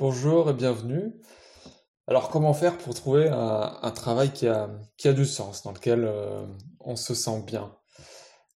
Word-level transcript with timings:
Bonjour 0.00 0.48
et 0.48 0.54
bienvenue. 0.54 1.12
Alors, 2.06 2.30
comment 2.30 2.54
faire 2.54 2.78
pour 2.78 2.94
trouver 2.94 3.28
un, 3.28 3.90
travail 3.90 4.32
qui 4.32 4.48
a, 4.48 5.12
du 5.12 5.26
sens, 5.26 5.62
dans 5.62 5.72
lequel 5.72 6.04
euh, 6.06 6.46
on 6.80 6.96
se 6.96 7.12
sent 7.12 7.42
bien? 7.46 7.76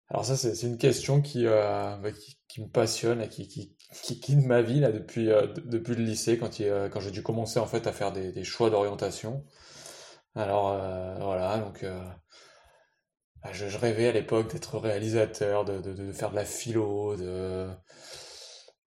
Alors 0.08 0.24
ça, 0.24 0.38
c'est 0.38 0.66
une 0.66 0.78
question 0.78 1.22
qui, 1.22 1.46
euh, 1.46 1.98
bah, 1.98 2.12
me 2.58 2.68
passionne 2.68 3.22
et 3.22 3.28
qui, 3.28 3.50
qui, 3.50 3.76
guide 4.22 4.46
ma 4.46 4.62
vie 4.62 4.86
euh, 4.86 5.48
depuis 5.66 5.96
le 5.96 6.04
lycée, 6.04 6.38
quand, 6.38 6.50
j'ai 7.02 7.12
dû 7.12 7.24
commencer 7.24 7.60
en 7.60 7.68
fait 7.68 7.88
à 7.88 7.92
faire 7.92 8.14
des, 8.14 8.44
choix 8.46 8.70
d'orientation. 8.70 9.44
Alors 10.36 10.70
voilà, 11.20 11.58
donc 11.58 11.86
bah, 13.44 13.52
je, 13.52 13.78
rêvais 13.78 14.08
à 14.08 14.14
l'époque 14.14 14.54
d'être 14.54 14.80
réalisateur, 14.80 15.66
de, 15.66 16.14
faire 16.14 16.32
de 16.32 16.36
la 16.36 16.46
philo, 16.46 17.18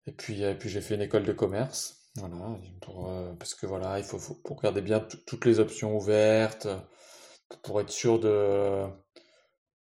et 0.07 0.13
puis 0.13 0.43
j'ai 0.65 0.81
fait 0.81 0.95
une 0.95 1.03
école 1.03 1.25
de 1.25 1.33
commerce. 1.35 2.06
Voilà, 2.19 2.59
pour, 2.81 3.09
euh, 3.11 3.33
parce 3.39 3.55
que 3.55 3.67
voilà, 3.67 3.99
il 3.99 4.05
faut, 4.05 4.19
faut 4.19 4.35
pour 4.35 4.57
regarder 4.59 4.81
bien 4.83 5.01
tout- 5.01 5.19
toutes 5.27 5.45
les 5.45 5.61
options 5.61 5.97
ouvertes, 5.97 6.67
pour 7.63 7.81
être 7.81 7.91
sûr 7.91 8.21
de, 8.21 8.87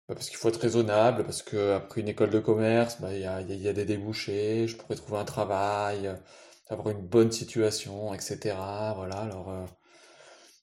bah, 0.08 0.14
parce 0.14 0.28
qu'il 0.28 0.38
faut 0.38 0.48
être 0.48 0.60
raisonnable, 0.60 1.24
parce 1.24 1.42
que 1.42 1.72
après 1.74 2.00
une 2.00 2.08
école 2.08 2.30
de 2.30 2.38
commerce, 2.40 3.00
bah, 3.00 3.12
il 3.14 3.20
y 3.20 3.26
a, 3.26 3.40
y 3.42 3.68
a- 3.68 3.72
des 3.72 3.84
débouchés, 3.84 4.68
je 4.68 4.76
pourrais 4.76 4.96
trouver 4.96 5.18
un 5.18 5.24
travail, 5.24 6.10
avoir 6.68 6.90
une 6.90 7.06
bonne 7.06 7.32
situation, 7.32 8.14
etc. 8.14 8.94
Voilà, 8.96 9.16
alors, 9.20 9.50
euh, 9.50 9.64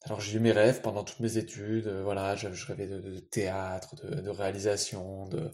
alors 0.05 0.19
j'ai 0.21 0.37
eu 0.37 0.39
mes 0.39 0.51
rêves 0.51 0.81
pendant 0.81 1.03
toutes 1.03 1.19
mes 1.21 1.37
études, 1.37 1.87
euh, 1.87 2.03
voilà, 2.03 2.35
je, 2.35 2.47
rêvais 2.67 2.87
de, 2.87 3.19
théâtre, 3.19 3.95
de, 3.95 4.29
réalisation, 4.29 5.27
de, 5.27 5.49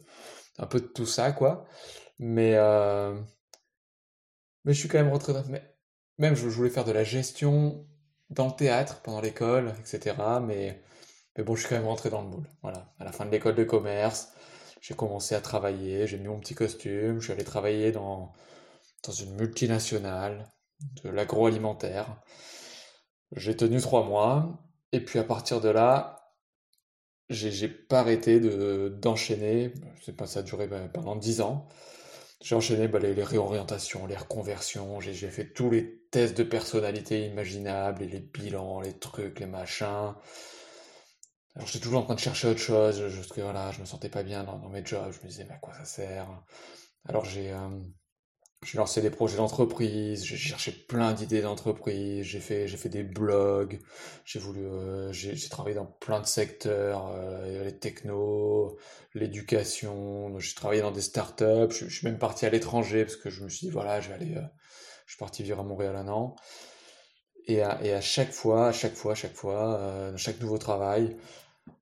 un 0.60 0.68
peu 0.68 0.82
de 0.82 0.88
tout 0.88 1.06
ça, 1.08 1.32
quoi. 1.34 1.66
Mais, 2.20 2.56
mais 4.64 4.74
je 4.74 4.80
suis 4.80 4.88
quand 4.90 5.04
même 5.04 5.10
dans... 5.18 5.44
mais 5.50 5.69
Même 6.20 6.36
je, 6.36 6.46
voulais 6.48 6.70
faire 6.70 6.86
de 6.86 6.92
la 6.92 7.04
gestion 7.04 7.86
dans 8.30 8.48
le 8.48 8.52
théâtre 8.52 9.02
pendant 9.02 9.22
l'école, 9.22 9.74
etc. 9.80 10.16
Mais, 10.46 10.82
mais 11.38 11.44
bon, 11.44 11.56
je 11.56 11.62
suis 11.62 11.70
quand 11.70 11.76
même 11.76 11.88
rentré 11.88 12.10
dans 12.10 12.22
le 12.22 12.28
moule. 12.28 12.48
Voilà. 12.62 12.94
À 13.00 13.06
la 13.06 13.12
fin 13.12 13.26
de 13.26 13.32
l'école 13.32 13.56
de 13.56 13.64
commerce, 13.64 14.34
j'ai 14.82 14.94
commencé 14.94 15.34
à 15.34 15.42
travailler, 15.42 16.08
j'ai 16.08 16.18
mis 16.18 16.28
mon 16.28 16.40
petit 16.40 16.56
costume, 16.56 17.20
je 17.20 17.26
suis 17.26 17.34
allé 17.34 17.44
travailler 17.44 17.92
dans, 17.92 18.34
dans 19.04 19.14
une 19.14 19.34
multinationale 19.36 20.48
de 21.04 21.10
l'agroalimentaire. 21.10 22.22
J'ai 23.36 23.56
tenu 23.56 23.80
trois 23.82 24.04
mois, 24.04 24.62
et 24.92 25.04
puis 25.04 25.20
à 25.20 25.24
partir 25.24 25.62
de 25.62 25.70
là, 25.70 26.34
j'ai 27.30 27.68
pas 27.70 28.00
arrêté 28.00 28.40
de 28.40 28.90
d'enchaîner. 29.02 29.74
C'est 30.04 30.16
pas 30.16 30.26
ça 30.28 30.40
a 30.40 30.44
duré 30.44 30.68
ben, 30.68 30.90
pendant 30.90 31.16
dix 31.16 31.42
ans. 31.42 31.68
J'ai 32.42 32.56
enchaîné 32.56 32.88
bah, 32.88 33.00
les, 33.00 33.14
réorientations, 33.24 34.08
les 34.08 34.16
reconversions. 34.16 35.00
J'ai 35.02 35.14
fait 35.30 35.54
tous 35.54 35.70
les 35.70 35.99
tests 36.12 36.38
de 36.38 36.44
personnalité 36.44 37.26
imaginables, 37.28 38.04
et 38.04 38.08
les 38.08 38.20
bilans, 38.22 38.82
les 38.82 38.94
trucs, 38.98 39.40
les 39.40 39.46
machins. 39.48 40.14
Alors 41.56 41.68
j'étais 41.68 41.84
toujours 41.84 42.00
en 42.02 42.06
train 42.06 42.16
de 42.16 42.20
chercher 42.20 42.48
autre 42.48 42.60
chose, 42.60 43.08
je- 43.08 43.22
me 43.82 43.86
sentais 43.86 44.10
pas 44.10 44.24
bien 44.24 44.44
dans, 44.44 44.58
mes 44.70 44.84
jobs, 44.86 45.12
je 45.12 45.20
me 45.24 45.28
disais, 45.30 45.46
mais 45.48 45.54
à 45.56 45.58
quoi 45.58 45.74
ça 45.76 45.86
sert? 45.86 46.28
Alors 47.08 47.26
j'ai 47.26 47.52
euh, 47.54 47.70
lancé 48.76 49.02
des 49.02 49.10
projets 49.12 49.38
d'entreprise, 49.38 50.24
j'ai 50.26 50.38
cherché 50.38 50.72
plein 50.72 51.14
d'idées 51.14 51.42
d'entreprise, 51.42 52.26
j'ai 52.26 52.40
fait, 52.42 52.68
fait 52.78 52.90
des 52.90 53.04
blogs, 53.04 53.80
j'ai 54.26 54.40
voulu, 54.40 54.66
euh, 54.66 55.12
j'ai 55.14 55.50
travaillé 55.50 55.76
dans 55.76 55.86
plein 55.88 56.22
de 56.22 56.28
secteurs, 56.28 57.08
euh, 57.16 57.64
les 57.66 57.78
technos, 57.80 58.78
l'éducation, 59.16 60.38
j'ai 60.40 60.56
travaillé 60.56 60.82
dans 60.82 60.92
des 60.92 61.02
startups, 61.02 61.72
je, 61.72 61.88
je 61.88 61.96
suis 61.98 62.08
même 62.08 62.20
parti 62.20 62.46
à 62.46 62.50
l'étranger 62.50 63.06
parce 63.06 63.18
que 63.18 63.30
je 63.30 63.44
me 63.44 63.50
suis 63.50 63.68
dit, 63.68 63.72
voilà, 63.74 64.02
je 64.02 64.10
vais 64.10 64.16
aller, 64.16 64.36
je 65.10 65.16
suis 65.16 65.20
parti 65.20 65.42
vivre 65.42 65.60
à 65.60 65.64
Montréal 65.64 65.96
un 65.96 66.08
an. 66.08 66.36
Et 67.48 67.64
à, 67.64 67.84
et 67.84 67.94
à 67.94 68.02
chaque 68.02 68.32
fois, 68.32 68.68
à 68.68 68.72
chaque 68.72 68.94
fois, 68.94 69.14
à 69.14 69.16
chaque 69.16 69.34
fois, 69.34 69.80
euh, 69.80 70.16
chaque 70.18 70.40
nouveau 70.40 70.60
travail, 70.60 71.18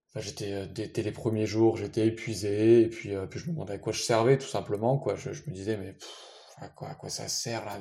Enfin, 0.09 0.22
j'étais, 0.22 0.53
euh, 0.53 0.66
dès, 0.67 1.04
les 1.04 1.11
premiers 1.11 1.45
jours, 1.45 1.77
j'étais 1.77 2.08
épuisé, 2.08 2.82
et 2.83 2.88
puis, 2.89 3.14
euh, 3.15 3.26
puis 3.27 3.39
je 3.39 3.48
me 3.48 3.52
demandais 3.52 3.73
à 3.73 3.77
quoi 3.80 3.93
je 3.93 4.02
servais, 4.02 4.38
tout 4.38 4.48
simplement, 4.48 4.98
quoi. 4.98 5.15
Je, 5.15 5.33
je 5.33 5.43
me 5.49 5.54
disais, 5.54 5.77
mais 5.77 5.95
à 6.58 6.70
quoi, 6.70 6.89
à 6.89 6.95
quoi 6.95 7.10
ça 7.10 7.27
sert, 7.27 7.65
là? 7.65 7.77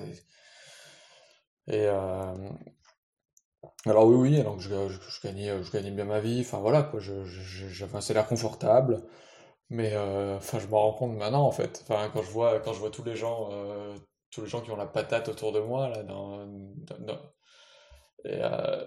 Et 1.68 1.86
euh, 1.86 2.50
alors 3.86 4.06
oui, 4.06 4.16
oui, 4.16 4.40
alors 4.40 4.56
que 4.56 4.62
je, 4.62 5.22
gagnais, 5.22 5.62
je 5.62 5.70
gagnais 5.70 5.90
bien 5.90 6.04
ma 6.04 6.20
vie, 6.20 6.40
enfin 6.40 6.58
voilà, 6.58 6.82
quoi. 6.82 7.00
J'avais 7.00 7.96
un 7.96 8.00
salaire 8.00 8.26
confortable, 8.26 9.02
mais 9.70 9.96
enfin, 10.36 10.58
je 10.60 10.66
me 10.68 10.74
rends 10.74 10.92
compte 10.94 11.16
maintenant, 11.16 11.46
en 11.46 11.52
fait. 11.52 11.84
Enfin, 11.88 12.10
quand 12.12 12.22
je 12.22 12.30
vois, 12.30 12.60
quand 12.60 12.72
je 12.72 12.80
vois 12.80 12.90
tous 12.90 13.04
les 13.04 13.16
gens, 13.16 13.50
tous 14.30 14.42
les 14.42 14.48
gens 14.48 14.60
qui 14.60 14.70
ont 14.70 14.76
la 14.76 14.86
patate 14.86 15.28
autour 15.28 15.52
de 15.52 15.60
moi, 15.60 15.88
là, 15.88 16.02
dans, 16.02 16.46
euh, 18.26 18.84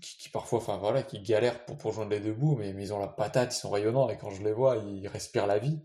qui, 0.00 0.30
parfois, 0.30 0.58
enfin 0.58 0.78
voilà, 0.78 1.02
qui 1.02 1.20
galèrent 1.20 1.64
pour, 1.66 1.76
pour 1.76 1.92
joindre 1.92 2.12
les 2.12 2.20
deux 2.20 2.32
bouts, 2.32 2.56
mais, 2.56 2.70
ils 2.70 2.94
ont 2.94 2.98
la 2.98 3.08
patate, 3.08 3.54
ils 3.54 3.58
sont 3.58 3.70
rayonnants, 3.70 4.08
et 4.08 4.16
quand 4.16 4.30
je 4.30 4.42
les 4.42 4.52
vois, 4.52 4.76
ils 4.76 5.06
respirent 5.08 5.46
la 5.46 5.58
vie. 5.58 5.80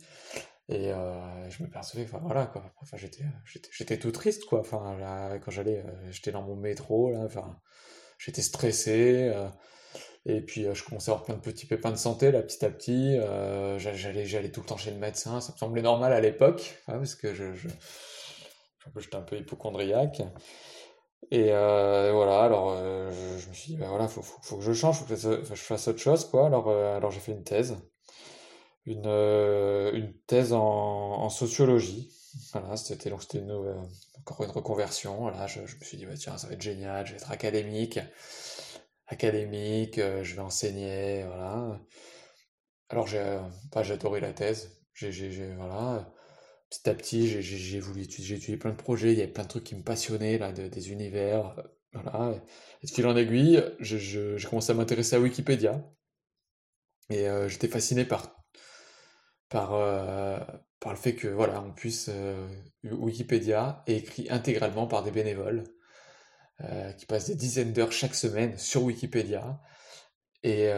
Et 0.70 0.92
euh, 0.92 1.50
je 1.50 1.64
me 1.64 1.70
percevais, 1.70 2.04
enfin 2.04 2.20
voilà, 2.22 2.46
quoi. 2.48 2.64
Enfin, 2.82 2.98
j'étais, 2.98 3.24
j'étais, 3.72 4.00
tout 4.00 4.12
triste, 4.12 4.46
quoi. 4.46 4.60
Enfin, 4.62 4.98
là, 4.98 5.40
quand 5.40 5.52
j'allais, 5.52 5.80
euh, 5.86 6.12
j'étais 6.12 6.32
dans 6.32 6.42
mon 6.44 6.56
métro, 6.56 7.12
là, 7.12 7.22
enfin, 7.26 7.60
j'étais 8.18 8.42
stressé. 8.42 9.34
et 10.26 10.42
puis, 10.42 10.68
je 10.74 10.84
commençais 10.86 11.12
à 11.12 11.14
avoir 11.16 11.26
plein 11.26 11.36
de 11.36 11.42
petits 11.42 11.66
pépins 11.68 11.92
de 11.92 11.98
santé, 11.98 12.32
petit 12.32 12.66
à 12.66 12.70
petit. 12.70 13.18
j'a- 13.18 13.94
j'allais, 13.94 14.26
j'allais 14.26 14.52
tout 14.52 14.62
le 14.62 14.68
temps 14.68 14.78
chez 14.78 14.92
le 14.92 14.98
médecin. 14.98 15.42
Ça 15.42 15.54
me 15.54 15.58
semblait 15.58 15.82
normal 15.82 16.14
à 16.14 16.22
l'époque, 16.22 16.78
hein, 16.88 16.98
parce 16.98 17.16
que 17.16 17.34
je, 17.34 17.54
j'étais 18.98 19.16
un 19.16 19.22
peu 19.22 19.38
hypochondriaque. 19.38 20.22
Et 21.32 21.52
euh, 21.52 22.12
voilà, 22.14 22.44
alors 22.44 22.72
euh, 22.78 23.12
je, 23.40 23.50
me 23.50 23.54
suis 23.54 23.74
dit, 23.74 23.78
bah 23.78 23.88
voilà, 23.90 24.08
faut, 24.08 24.22
faut, 24.22 24.58
que 24.58 24.64
je 24.64 24.72
change, 24.74 25.00
faut 25.00 25.06
que 25.06 25.16
je 25.16 25.62
fasse, 25.62 25.88
autre 25.88 26.00
chose, 26.00 26.26
quoi. 26.26 26.46
Alors, 26.46 26.70
euh, 26.70 26.96
alors 26.96 27.12
j'ai 27.12 27.20
fait 27.20 27.34
une 27.34 27.44
thèse, 27.44 27.78
une, 28.86 29.06
une 29.06 30.14
thèse 30.28 30.54
en, 30.54 31.30
sociologie. 31.30 32.12
Voilà, 32.54 32.78
c'était 32.78 33.10
donc 33.10 33.22
c'était 33.24 33.40
une, 33.40 33.52
encore 34.20 34.44
une 34.44 34.52
reconversion. 34.52 35.18
Voilà, 35.18 35.48
je, 35.48 35.62
me 35.62 35.68
suis 35.84 35.98
dit, 35.98 36.06
bah, 36.06 36.14
tiens, 36.18 36.38
ça 36.38 36.48
va 36.48 36.54
être 36.54 36.62
génial, 36.62 37.06
je 37.06 37.12
vais 37.12 37.18
être 37.18 37.32
académique, 37.32 38.00
académique, 39.08 39.98
je 39.98 40.36
vais 40.36 40.42
enseigner, 40.42 41.24
voilà. 41.26 41.80
Alors 42.90 43.08
j'ai, 43.08 43.40
bah, 43.72 43.84
j'ai 43.84 43.94
adoré 43.94 44.20
la 44.20 44.34
thèse. 44.34 44.82
J'ai- 44.94 45.54
voilà. 45.56 46.12
Petit 46.70 46.90
à 46.90 46.94
petit, 46.96 47.28
j'ai 47.42 47.80
voulu 47.82 48.06
j'ai 48.10 48.36
étudié 48.36 48.56
plein 48.58 48.72
de 48.72 48.76
projets, 48.78 49.12
il 49.14 49.20
y 49.20 49.22
avait 49.22 49.32
plein 49.32 49.44
de 49.44 49.50
trucs 49.50 49.64
qui 49.66 49.76
me 49.76 49.84
passionnaient, 49.84 50.38
là, 50.38 50.52
de- 50.54 50.68
des 50.70 50.92
univers, 50.92 51.56
euh, 51.60 51.64
voilà. 51.94 52.42
Et 52.84 52.88
de 52.88 52.92
fil 52.92 53.06
en 53.08 53.16
aiguille, 53.18 53.62
je- 53.80 53.98
je- 53.98 54.38
j'ai 54.38 54.48
commencé 54.50 54.72
à 54.72 54.76
m'intéresser 54.76 55.16
à 55.16 55.20
Wikipédia. 55.20 55.84
Et 57.10 57.28
euh, 57.28 57.50
j'étais 57.50 57.68
fasciné 57.68 58.06
par, 58.06 58.34
par, 59.50 59.74
euh, 59.74 60.40
par 60.80 60.94
le 60.94 60.98
fait 60.98 61.16
que, 61.16 61.28
voilà, 61.28 61.62
on 61.62 61.72
puisse, 61.74 62.10
Wikipédia 62.84 63.84
est 63.88 63.98
écrit 63.98 64.28
intégralement 64.30 64.88
par 64.88 65.04
des 65.04 65.12
bénévoles, 65.12 65.64
qui 66.98 67.06
passent 67.06 67.28
des 67.28 67.36
dizaines 67.36 67.74
d'heures 67.74 67.92
chaque 67.92 68.16
semaine 68.16 68.58
sur 68.58 68.84
Wikipédia. 68.84 69.62
Et, 70.44 70.70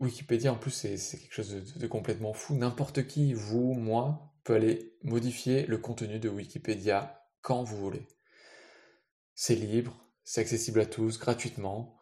Wikipédia, 0.00 0.52
en 0.52 0.56
plus, 0.56 0.72
c'est 0.72 1.18
quelque 1.18 1.32
chose 1.32 1.74
de, 1.76 1.86
complètement 1.86 2.32
fou. 2.32 2.56
N'importe 2.56 3.06
qui, 3.06 3.32
vous, 3.32 3.74
moi, 3.74 4.32
peut 4.42 4.54
aller 4.54 4.96
modifier 5.04 5.66
le 5.66 5.78
contenu 5.78 6.18
de 6.18 6.28
Wikipédia 6.28 7.22
quand 7.42 7.62
vous 7.62 7.76
voulez. 7.76 8.08
C'est 9.34 9.54
libre, 9.54 10.04
c'est 10.22 10.42
accessible 10.42 10.80
à 10.80 10.84
tous, 10.84 11.18
gratuitement. 11.18 11.98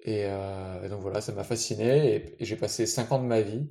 Et, 0.00 0.24
euh, 0.26 0.88
donc 0.88 1.00
voilà, 1.02 1.20
ça 1.20 1.32
m'a 1.32 1.44
fasciné. 1.44 2.36
Et, 2.40 2.44
j'ai 2.44 2.56
passé 2.56 2.86
5 2.86 3.12
ans 3.12 3.18
de 3.20 3.26
ma 3.26 3.40
vie 3.40 3.68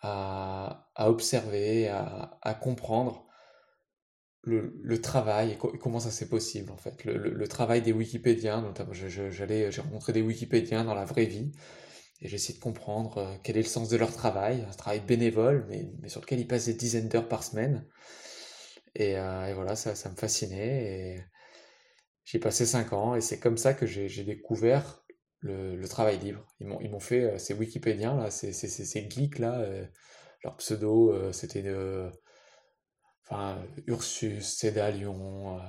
à, 0.00 0.90
à 0.94 1.10
observer, 1.10 1.88
à, 1.88 2.38
à 2.42 2.54
comprendre 2.54 3.26
le, 4.42 4.74
le 4.82 5.00
travail 5.00 5.52
et, 5.52 5.56
co- 5.56 5.72
et 5.74 5.78
comment 5.78 6.00
ça 6.00 6.10
c'est 6.10 6.28
possible, 6.28 6.70
en 6.72 6.76
fait. 6.76 7.04
Le, 7.04 7.16
le- 7.16 7.30
le 7.34 7.48
travail 7.48 7.82
des 7.82 7.92
Wikipédiens, 7.92 8.62
notamment, 8.62 8.92
j'ai 8.92 9.70
rencontré 9.82 10.12
des 10.12 10.22
Wikipédiens 10.22 10.84
dans 10.84 10.94
la 10.94 11.04
vraie 11.04 11.26
vie. 11.26 11.52
Et 12.22 12.28
j'essaie 12.28 12.52
de 12.52 12.58
comprendre 12.58 13.18
euh, 13.18 13.36
quel 13.42 13.56
est 13.56 13.62
le 13.62 13.68
sens 13.68 13.88
de 13.88 13.96
leur 13.96 14.12
travail, 14.12 14.66
un 14.68 14.74
travail 14.74 15.00
bénévole, 15.00 15.66
mais, 15.68 16.08
sur 16.08 16.20
lequel 16.20 16.40
ils 16.40 16.46
passent 16.46 16.66
des 16.66 16.74
dizaines 16.74 17.08
d'heures 17.08 17.28
par 17.28 17.44
semaine. 17.44 17.86
Et, 18.94 19.16
euh, 19.18 19.46
et 19.46 19.54
voilà, 19.54 19.76
ça, 19.76 19.94
ça 19.94 20.10
me 20.10 20.16
fascinait. 20.16 21.16
Et 21.16 21.24
j'ai 22.24 22.38
passé 22.38 22.66
cinq 22.66 22.92
ans, 22.92 23.14
et 23.14 23.20
c'est 23.20 23.38
comme 23.40 23.56
ça 23.58 23.74
que 23.74 23.86
j'ai 23.86 24.24
découvert 24.24 25.02
le, 25.40 25.86
travail 25.88 26.18
libre. 26.18 26.46
Ils 26.60 26.90
m'ont 26.90 27.00
fait, 27.00 27.22
euh, 27.24 27.38
ces 27.38 27.54
Wikipédiens, 27.54 28.16
là, 28.16 28.30
ces, 28.30 28.52
geeks, 29.10 29.38
là, 29.38 29.64
leur 30.44 30.56
pseudo, 30.56 31.32
c'était 31.32 31.62
euh, 31.66 32.10
enfin, 33.28 33.62
Ursus, 33.86 34.58
Cédalion, 34.58 35.60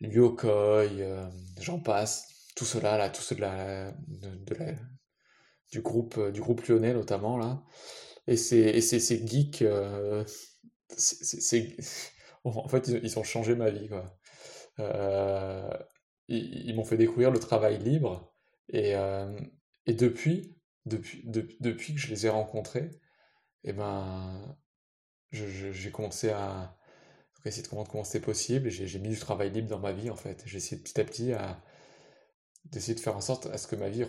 Lyokoi, 0.00 0.86
euh, 1.00 1.28
j'en 1.60 1.80
passe. 1.80 2.26
Tout 2.54 2.64
cela, 2.64 2.96
là, 2.98 3.08
tout 3.10 3.22
ceux 3.22 3.36
de 3.36 3.40
la, 3.40 3.92
de, 4.08 4.30
de 4.30 4.54
la, 4.54 4.72
du 5.70 5.80
groupe, 5.82 6.16
euh, 6.18 6.30
du 6.30 6.40
groupe 6.40 6.66
lyonnais 6.66 6.94
notamment 6.94 7.36
là. 7.38 7.62
Et 8.26 8.36
c'est 8.36 8.80
ces 8.80 9.26
geeks, 9.26 9.62
euh, 9.62 10.24
en 12.44 12.68
fait, 12.68 12.88
ils, 12.88 13.18
ont 13.18 13.24
changé 13.24 13.54
ma 13.54 13.70
vie, 13.70 13.88
quoi. 13.88 14.18
ils, 16.28 16.74
m'ont 16.74 16.84
fait 16.84 16.98
découvrir 16.98 17.30
le 17.30 17.38
travail 17.38 17.78
libre. 17.78 18.34
Et, 18.70 18.92
et 19.86 19.94
depuis, 19.94 20.58
depuis, 20.84 21.24
depuis 21.24 21.94
que 21.94 22.00
je 22.00 22.08
les 22.08 22.26
ai 22.26 22.28
rencontrés, 22.28 22.90
et 23.64 23.70
eh 23.70 23.72
ben, 23.72 24.56
j'ai 25.32 25.90
commencé 25.90 26.28
à 26.28 26.76
essayer 27.46 27.62
de 27.62 27.68
comprendre 27.68 27.90
comment 27.90 28.04
c'était 28.04 28.24
possible. 28.24 28.68
J'ai 28.70 28.98
mis 28.98 29.08
du 29.08 29.18
travail 29.18 29.50
libre 29.50 29.68
dans 29.68 29.78
ma 29.78 29.92
vie, 29.92 30.10
en 30.10 30.16
fait. 30.16 30.42
J'ai 30.46 30.58
essayé 30.58 30.80
petit 30.80 31.00
à 31.00 31.04
petit 31.04 31.32
à 31.32 31.62
d'essayer 32.66 32.94
de 32.94 33.00
faire 33.00 33.16
en 33.16 33.20
sorte 33.20 33.46
à 33.46 33.58
ce 33.58 33.66
que 33.66 33.76
ma 33.76 33.88
vie 33.88 34.04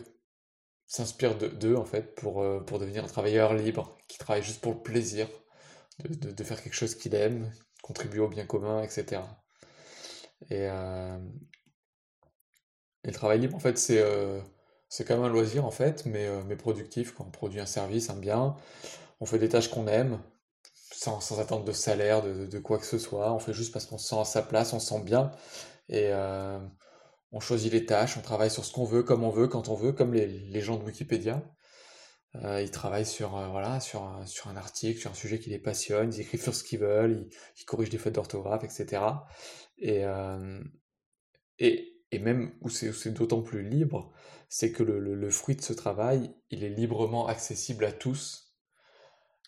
s'inspire 0.89 1.37
d'eux, 1.37 1.75
en 1.77 1.85
fait, 1.85 2.15
pour, 2.15 2.41
euh, 2.41 2.59
pour 2.59 2.79
devenir 2.79 3.03
un 3.05 3.07
travailleur 3.07 3.53
libre, 3.53 3.95
qui 4.09 4.17
travaille 4.17 4.43
juste 4.43 4.59
pour 4.61 4.73
le 4.73 4.81
plaisir 4.81 5.27
de, 5.99 6.31
de, 6.31 6.43
faire 6.43 6.61
quelque 6.61 6.73
chose 6.73 6.95
qu'il 6.95 7.15
aime, 7.15 7.51
contribuer 7.83 8.19
au 8.21 8.27
bien 8.27 8.45
commun, 8.45 8.81
etc. 8.83 9.21
Et, 10.49 10.67
euh, 10.67 11.17
et 13.03 13.07
le 13.07 13.13
travail 13.13 13.39
libre, 13.39 13.55
en 13.55 13.59
fait, 13.59 13.77
c'est 13.77 13.99
euh, 13.99 14.41
c'est 14.89 15.07
même 15.09 15.23
un 15.23 15.29
loisir, 15.29 15.65
en 15.65 15.71
fait, 15.71 16.05
mais, 16.05 16.27
mais 16.47 16.55
productif. 16.55 17.13
Quand 17.13 17.25
on 17.27 17.31
produit 17.31 17.59
un 17.59 17.67
service, 17.67 18.09
un 18.09 18.15
bien, 18.15 18.55
on 19.19 19.25
fait 19.27 19.39
des 19.39 19.49
tâches 19.49 19.69
qu'on 19.69 19.87
aime, 19.87 20.19
sans, 20.91 21.21
sans, 21.21 21.39
attendre 21.39 21.65
de 21.65 21.71
salaire, 21.71 22.23
de, 22.23 22.47
de, 22.47 22.59
quoi 22.59 22.79
que 22.79 22.85
ce 22.87 22.97
soit. 22.97 23.31
On 23.33 23.39
fait 23.39 23.53
juste 23.53 23.73
parce 23.73 23.85
qu'on 23.85 23.99
se 23.99 24.09
sent 24.09 24.19
à 24.19 24.25
sa 24.25 24.41
place, 24.41 24.73
on 24.73 24.79
se 24.79 24.87
sent 24.89 25.01
bien. 25.03 25.31
Et 25.89 26.07
euh, 26.13 26.59
on 27.31 27.39
choisit 27.39 27.71
les 27.71 27.85
tâches, 27.85 28.17
on 28.17 28.21
travaille 28.21 28.49
sur 28.51 28.65
ce 28.65 28.73
qu'on 28.73 28.85
veut, 28.85 29.03
comme 29.03 29.23
on 29.23 29.29
veut, 29.29 29.47
quand 29.47 29.69
on 29.69 29.75
veut, 29.75 29.91
comme 29.91 30.13
les, 30.13 30.61
gens 30.61 30.77
de 30.77 30.83
Wikipédia. 30.83 31.43
Euh, 32.35 32.61
ils 32.61 32.71
travaillent 32.71 33.05
sur, 33.05 33.37
euh, 33.37 33.47
voilà, 33.47 33.79
sur, 33.79 34.21
sur 34.25 34.47
un 34.49 34.55
article, 34.55 34.99
sur 34.99 35.11
un 35.11 35.15
sujet 35.15 35.39
qui 35.39 35.49
les 35.49 35.59
passionne, 35.59 36.13
ils 36.13 36.21
écrivent 36.21 36.43
sur 36.43 36.55
ce 36.55 36.63
qu'ils 36.63 36.79
veulent, 36.79 37.27
ils, 37.57 37.65
corrigent 37.65 37.89
des 37.89 37.97
fautes 37.97 38.13
d'orthographe, 38.13 38.63
etc. 38.63 39.01
Et, 39.79 40.05
euh, 40.05 40.61
et, 41.57 41.97
et, 42.11 42.19
même 42.19 42.53
où 42.61 42.69
c'est 42.69 43.13
d'autant 43.13 43.41
plus 43.41 43.67
libre, 43.67 44.11
c'est 44.47 44.71
que 44.71 44.83
le, 44.83 44.99
le, 44.99 45.15
le, 45.15 45.29
fruit 45.31 45.55
de 45.55 45.61
ce 45.61 45.73
travail, 45.73 46.31
il 46.51 46.63
est 46.63 46.69
librement 46.69 47.27
accessible 47.27 47.85
à 47.85 47.91
tous 47.91 48.55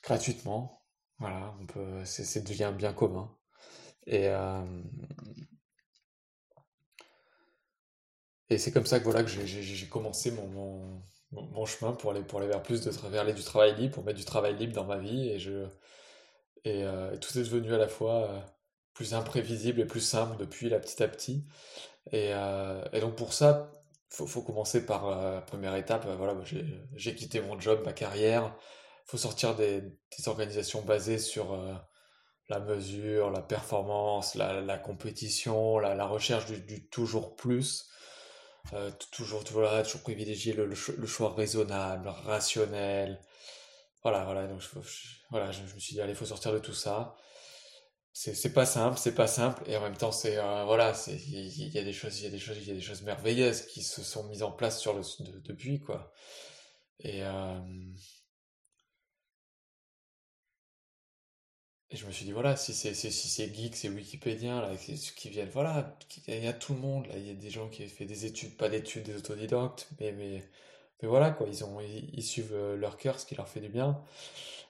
gratuitement. 0.03 0.83
Voilà, 1.19 1.55
on 1.61 1.65
peut, 1.67 2.03
c'est 2.05 2.43
devient 2.43 2.65
un 2.65 2.71
bien 2.71 2.93
commun. 2.93 3.35
Et, 4.07 4.27
euh, 4.27 4.65
et 8.51 8.57
c'est 8.57 8.71
comme 8.71 8.85
ça 8.85 8.99
que 8.99 9.05
voilà 9.05 9.23
que 9.23 9.29
j'ai 9.29 9.87
commencé 9.87 10.31
mon, 10.31 11.01
mon, 11.31 11.65
chemin 11.65 11.93
pour 11.93 12.11
aller, 12.11 12.21
pour 12.21 12.39
aller 12.39 12.47
vers 12.47 12.61
plus 12.61 12.81
de 12.81 12.91
vers 12.91 13.21
aller 13.21 13.33
du 13.33 13.43
travail 13.43 13.75
libre, 13.75 13.95
pour 13.95 14.03
mettre 14.03 14.19
du 14.19 14.25
travail 14.25 14.55
libre 14.55 14.73
dans 14.73 14.85
ma 14.85 14.97
vie. 14.97 15.29
Et, 15.29 15.39
je, 15.39 15.65
et, 16.65 16.83
euh, 16.83 17.15
tout 17.17 17.37
est 17.37 17.43
devenu 17.43 17.73
à 17.73 17.77
la 17.77 17.87
fois 17.87 18.29
euh, 18.29 18.39
plus 18.93 19.13
imprévisible 19.13 19.81
et 19.81 19.85
plus 19.85 20.01
simple 20.01 20.37
depuis 20.37 20.69
là 20.69 20.79
petit 20.79 21.01
à 21.01 21.07
petit. 21.07 21.45
Et, 22.11 22.31
et 22.93 22.99
donc 22.99 23.15
pour 23.15 23.33
ça, 23.33 23.71
faut, 24.09 24.27
faut 24.27 24.41
commencer 24.41 24.85
par 24.85 25.09
la 25.09 25.41
première 25.41 25.75
étape. 25.75 26.05
Voilà, 26.17 26.35
j'ai 26.95 27.15
quitté 27.15 27.41
mon 27.41 27.59
job, 27.59 27.81
ma 27.85 27.93
carrière 27.93 28.55
faut 29.11 29.17
sortir 29.17 29.55
des, 29.55 29.81
des 29.81 30.27
organisations 30.27 30.81
basées 30.83 31.19
sur 31.19 31.53
euh, 31.53 31.73
la 32.47 32.59
mesure, 32.59 33.29
la 33.29 33.41
performance, 33.41 34.35
la, 34.35 34.61
la 34.61 34.77
compétition, 34.77 35.79
la, 35.79 36.05
recherche 36.05 36.45
du, 36.45 36.87
toujours 36.87 37.35
plus. 37.35 37.89
Euh, 38.73 38.91
toujours, 39.11 39.43
voilà, 39.51 39.83
toujours 39.83 40.01
privilégier 40.01 40.53
le, 40.53 40.65
le, 40.65 41.07
choix 41.07 41.33
raisonnable, 41.33 42.07
rationnel. 42.07 43.19
Voilà, 44.03 44.23
voilà. 44.25 44.47
Donc, 44.47 44.61
je, 44.61 44.67
voilà, 45.29 45.51
je, 45.51 45.61
me 45.61 45.79
suis 45.79 45.95
dit, 45.95 46.01
allez, 46.01 46.13
il 46.13 46.15
faut 46.15 46.25
sortir 46.25 46.53
de 46.53 46.59
tout 46.59 46.73
ça. 46.73 47.15
C'est 48.13 48.53
pas 48.53 48.65
simple, 48.65 48.97
c'est 48.97 49.15
pas 49.15 49.27
simple, 49.27 49.63
et 49.67 49.77
en 49.77 49.81
même 49.81 49.95
temps, 49.95 50.11
c'est 50.11 50.37
euh, 50.37 50.65
voilà, 50.65 50.93
c'est 50.93 51.15
il 51.15 51.73
y, 51.73 51.79
a 51.79 51.83
des 51.83 51.93
choses, 51.93 52.19
il 52.19 52.25
y 52.25 52.27
a 52.27 52.29
des 52.29 52.39
choses, 52.39 52.57
il 52.57 52.67
y 52.67 52.71
a 52.71 52.73
des 52.73 52.81
choses 52.81 53.03
merveilleuses 53.03 53.61
qui 53.67 53.81
se 53.83 54.03
sont 54.03 54.25
mises 54.25 54.43
en 54.43 54.51
place 54.51 54.81
sur 54.81 54.93
le 54.93 55.01
depuis 55.45 55.79
quoi. 55.79 56.11
Et 56.99 57.23
euh, 57.23 57.59
Et 61.91 61.97
je 61.97 62.05
me 62.05 62.11
suis 62.11 62.23
dit, 62.25 62.31
voilà, 62.31 62.55
si 62.55 62.73
c'est 62.73 62.93
si 62.93 63.53
geek, 63.53 63.75
c'est 63.75 63.89
wikipédien, 63.89 64.61
là, 64.61 64.69
qui 64.77 65.29
viennent, 65.29 65.49
voilà, 65.49 65.97
il 66.27 66.43
y 66.43 66.47
a 66.47 66.53
tout 66.53 66.73
le 66.73 66.79
monde, 66.79 67.05
là, 67.07 67.17
il 67.17 67.27
y 67.27 67.31
a 67.31 67.33
des 67.33 67.49
gens 67.49 67.67
qui 67.67 67.83
ont 67.83 67.87
fait 67.87 68.05
des 68.05 68.25
études, 68.25 68.55
pas 68.55 68.69
d'études, 68.69 69.03
des 69.03 69.15
autodidactes, 69.17 69.89
mais, 69.99 70.13
mais, 70.13 70.41
mais 71.01 71.09
voilà, 71.09 71.31
quoi, 71.31 71.47
ils, 71.49 71.65
ont, 71.65 71.79
ils, 71.81 72.23
suivent 72.23 72.53
euh, 72.53 72.77
leur 72.77 72.95
cœur, 72.97 73.19
ce 73.19 73.25
qui 73.25 73.35
leur 73.35 73.49
fait 73.49 73.59
du 73.59 73.67
bien. 73.67 74.01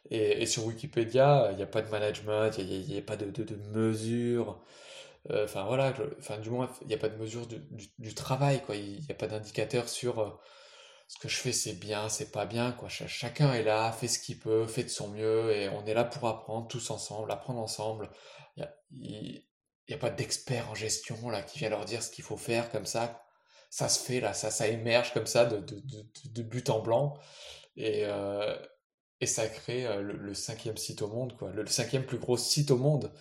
Et, 0.09 0.41
et 0.41 0.45
sur 0.47 0.65
Wikipédia, 0.65 1.49
il 1.51 1.57
n'y 1.57 1.63
a 1.63 1.67
pas 1.67 1.81
de 1.83 1.89
management, 1.89 2.51
il 2.57 2.87
n'y 2.87 2.97
a, 2.97 3.01
pas 3.03 3.17
de, 3.17 3.29
de, 3.29 3.55
mesures, 3.77 4.59
euh, 5.31 5.45
enfin 5.45 5.65
voilà, 5.65 5.93
enfin 6.19 6.39
du 6.39 6.49
moins, 6.49 6.71
il 6.81 6.87
n'y 6.87 6.95
a 6.95 6.97
pas 6.97 7.09
de 7.09 7.17
mesure 7.17 7.47
du, 7.47 7.61
du, 7.99 8.15
travail, 8.15 8.61
quoi, 8.65 8.75
il 8.75 8.99
n'y 9.01 9.11
a 9.11 9.15
pas 9.15 9.27
d'indicateur 9.27 9.89
sur... 9.89 10.39
Ce 11.11 11.19
que 11.19 11.27
je 11.27 11.35
fais 11.35 11.51
c'est 11.51 11.73
bien, 11.73 12.07
c'est 12.07 12.31
pas 12.31 12.45
bien, 12.45 12.71
quoi. 12.71 12.87
chacun 12.87 13.51
est 13.51 13.63
là, 13.63 13.91
fait 13.91 14.07
ce 14.07 14.17
qu'il 14.17 14.39
peut, 14.39 14.65
fait 14.65 14.85
de 14.85 14.89
son 14.89 15.09
mieux, 15.09 15.51
et 15.53 15.67
on 15.67 15.85
est 15.85 15.93
là 15.93 16.05
pour 16.05 16.25
apprendre 16.25 16.69
tous 16.69 16.89
ensemble, 16.89 17.29
apprendre 17.29 17.59
ensemble. 17.59 18.09
Il 18.55 18.63
n'y 19.89 19.93
a, 19.93 19.95
a, 19.95 19.97
pas 19.97 20.09
d'expert 20.09 20.69
en 20.69 20.73
gestion 20.73 21.29
là 21.29 21.41
qui 21.43 21.59
vient 21.59 21.69
leur 21.69 21.83
dire 21.83 22.01
ce 22.01 22.11
qu'il 22.11 22.23
faut 22.23 22.37
faire 22.37 22.71
comme 22.71 22.85
ça. 22.85 23.25
Ça 23.69 23.89
se 23.89 23.99
fait 23.99 24.21
là, 24.21 24.33
ça, 24.33 24.51
ça 24.51 24.69
émerge 24.69 25.13
comme 25.13 25.27
ça 25.27 25.43
de, 25.43 25.57
de, 25.57 25.81
de, 25.81 26.05
de 26.29 26.41
but 26.43 26.69
en 26.69 26.79
blanc, 26.79 27.17
et, 27.75 28.05
euh, 28.05 28.57
et 29.19 29.25
ça 29.25 29.49
crée 29.49 29.85
euh, 29.85 30.01
le, 30.01 30.33
cinquième 30.33 30.77
site 30.77 31.01
au 31.01 31.09
monde, 31.09 31.35
quoi. 31.35 31.51
Le, 31.51 31.67
cinquième 31.67 32.05
plus 32.05 32.19
gros 32.19 32.37
site 32.37 32.71
au 32.71 32.77
monde. 32.77 33.11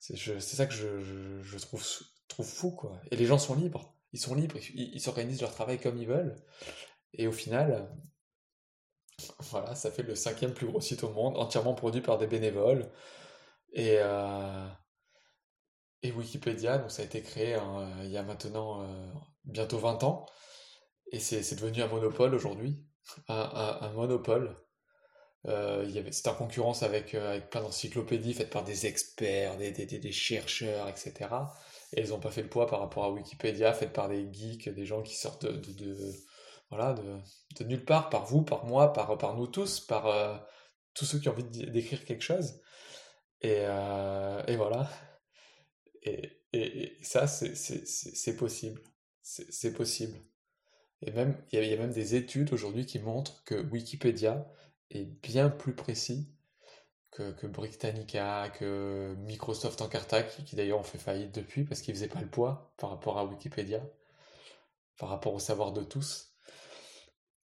C'est 0.00 0.16
ça 0.40 0.64
que 0.64 0.74
je, 0.74 1.00
je, 1.00 1.42
je, 1.42 1.58
trouve, 1.58 1.84
trouve 2.28 2.46
fou, 2.46 2.70
quoi. 2.70 2.98
Et 3.10 3.16
les 3.16 3.26
gens 3.26 3.38
sont 3.38 3.56
libres. 3.56 3.94
Ils 4.14 4.20
sont 4.20 4.34
libres, 4.34 4.56
ils 4.74 5.00
s'organisent 5.02 5.42
leur 5.42 5.52
travail 5.52 5.78
comme 5.78 5.98
ils 5.98 6.08
veulent. 6.08 6.34
Et 7.16 7.26
au 7.26 7.32
final, 7.32 7.88
voilà, 9.50 9.74
ça 9.74 9.90
fait 9.90 10.02
le 10.02 10.14
cinquième 10.14 10.54
plus 10.54 10.66
gros 10.66 10.80
site 10.80 11.02
au 11.04 11.10
monde, 11.10 11.36
entièrement 11.36 11.74
produit 11.74 12.02
par 12.02 12.18
des 12.18 12.26
bénévoles. 12.26 12.90
Et, 13.72 13.96
euh, 13.98 14.68
et 16.02 16.12
Wikipédia, 16.12 16.78
donc 16.78 16.90
ça 16.90 17.02
a 17.02 17.04
été 17.04 17.22
créé 17.22 17.54
hein, 17.54 17.90
il 18.04 18.10
y 18.10 18.16
a 18.16 18.22
maintenant 18.22 18.82
euh, 18.82 19.12
bientôt 19.44 19.78
20 19.78 20.04
ans. 20.04 20.26
Et 21.12 21.20
c'est 21.20 21.54
devenu 21.54 21.82
un 21.82 21.88
monopole 21.88 22.34
aujourd'hui. 22.34 22.84
Un, 23.28 23.90
monopole. 23.94 24.56
Euh, 25.46 25.88
C'était 26.10 26.28
en 26.28 26.34
concurrence 26.34 26.82
avec, 26.82 27.14
euh, 27.14 27.30
avec 27.30 27.50
plein 27.50 27.62
d'encyclopédies 27.62 28.34
faites 28.34 28.50
par 28.50 28.64
des 28.64 28.86
experts, 28.86 29.56
des, 29.56 29.70
des, 29.70 29.86
des, 29.86 30.12
chercheurs, 30.12 30.88
etc. 30.88 31.14
Et 31.92 32.02
ils 32.02 32.08
n'ont 32.08 32.18
pas 32.18 32.32
fait 32.32 32.42
le 32.42 32.48
poids 32.48 32.66
par 32.66 32.80
rapport 32.80 33.04
à 33.04 33.10
Wikipédia, 33.12 33.72
faites 33.72 33.92
par 33.92 34.08
des 34.08 34.32
geeks, 34.32 34.68
des 34.68 34.84
gens 34.84 35.02
qui 35.02 35.14
sortent 35.14 35.46
de 35.46 36.12
voilà, 36.70 36.94
de, 36.94 37.18
de, 37.58 37.64
nulle 37.64 37.84
part, 37.84 38.10
par 38.10 38.24
vous, 38.26 38.42
par 38.42 38.64
moi, 38.66 38.92
par, 38.92 39.16
par 39.18 39.36
nous 39.36 39.46
tous, 39.46 39.80
par 39.80 40.06
euh, 40.06 40.36
tous 40.94 41.04
ceux 41.04 41.18
qui 41.18 41.28
ont 41.28 41.32
envie 41.32 41.44
d'écrire 41.44 42.04
quelque 42.04 42.24
chose. 42.24 42.60
Et, 43.42 43.60
euh, 43.60 44.42
et 44.46 44.56
voilà. 44.56 44.90
Et, 46.02 46.42
et, 46.52 46.98
ça, 47.02 47.26
c'est 47.26 48.36
possible. 48.36 48.80
C'est 49.22 49.72
possible. 49.72 50.18
Et 51.02 51.10
même, 51.12 51.36
il 51.52 51.62
y, 51.62 51.74
a 51.74 51.76
même 51.76 51.92
des 51.92 52.14
études 52.14 52.52
aujourd'hui 52.52 52.86
qui 52.86 52.98
montrent 52.98 53.44
que 53.44 53.54
Wikipédia 53.54 54.46
est 54.90 55.04
bien 55.04 55.50
plus 55.50 55.74
précis 55.74 56.32
que, 57.10 57.32
que 57.32 57.46
Britannica, 57.46 58.50
que 58.50 59.14
Microsoft 59.18 59.82
Encarta, 59.82 60.22
qui, 60.22 60.44
qui 60.44 60.56
d'ailleurs 60.56 60.78
ont 60.78 60.84
fait 60.84 60.98
faillite 60.98 61.34
depuis 61.34 61.64
parce 61.64 61.80
qu'ils 61.82 61.94
faisaient 61.94 62.08
pas 62.08 62.20
le 62.20 62.30
poids 62.30 62.72
par 62.78 62.90
rapport 62.90 63.18
à 63.18 63.24
Wikipédia, 63.24 63.82
par 64.98 65.10
rapport 65.10 65.34
au 65.34 65.38
savoir 65.38 65.72
de 65.72 65.82
tous. 65.82 66.35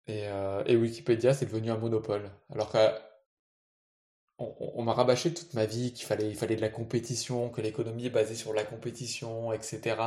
Euh, 0.09 0.63
et, 0.65 0.75
Wikipédia, 0.75 1.33
c'est 1.33 1.45
devenu 1.45 1.71
un 1.71 1.77
monopole. 1.77 2.29
Alors 2.49 2.71
qu'on 2.71 4.55
on, 4.59 4.83
m'a 4.83 4.93
rabâché 4.93 5.33
toute 5.33 5.53
ma 5.53 5.65
vie 5.65 5.93
qu'il 5.93 6.05
fallait, 6.05 6.29
il 6.29 6.35
fallait 6.35 6.55
de 6.55 6.61
la 6.61 6.69
compétition, 6.69 7.49
que 7.49 7.61
l'économie 7.61 8.07
est 8.07 8.11
basée 8.11 8.35
sur 8.35 8.53
la 8.53 8.63
compétition, 8.63 9.53
etc. 9.53 9.97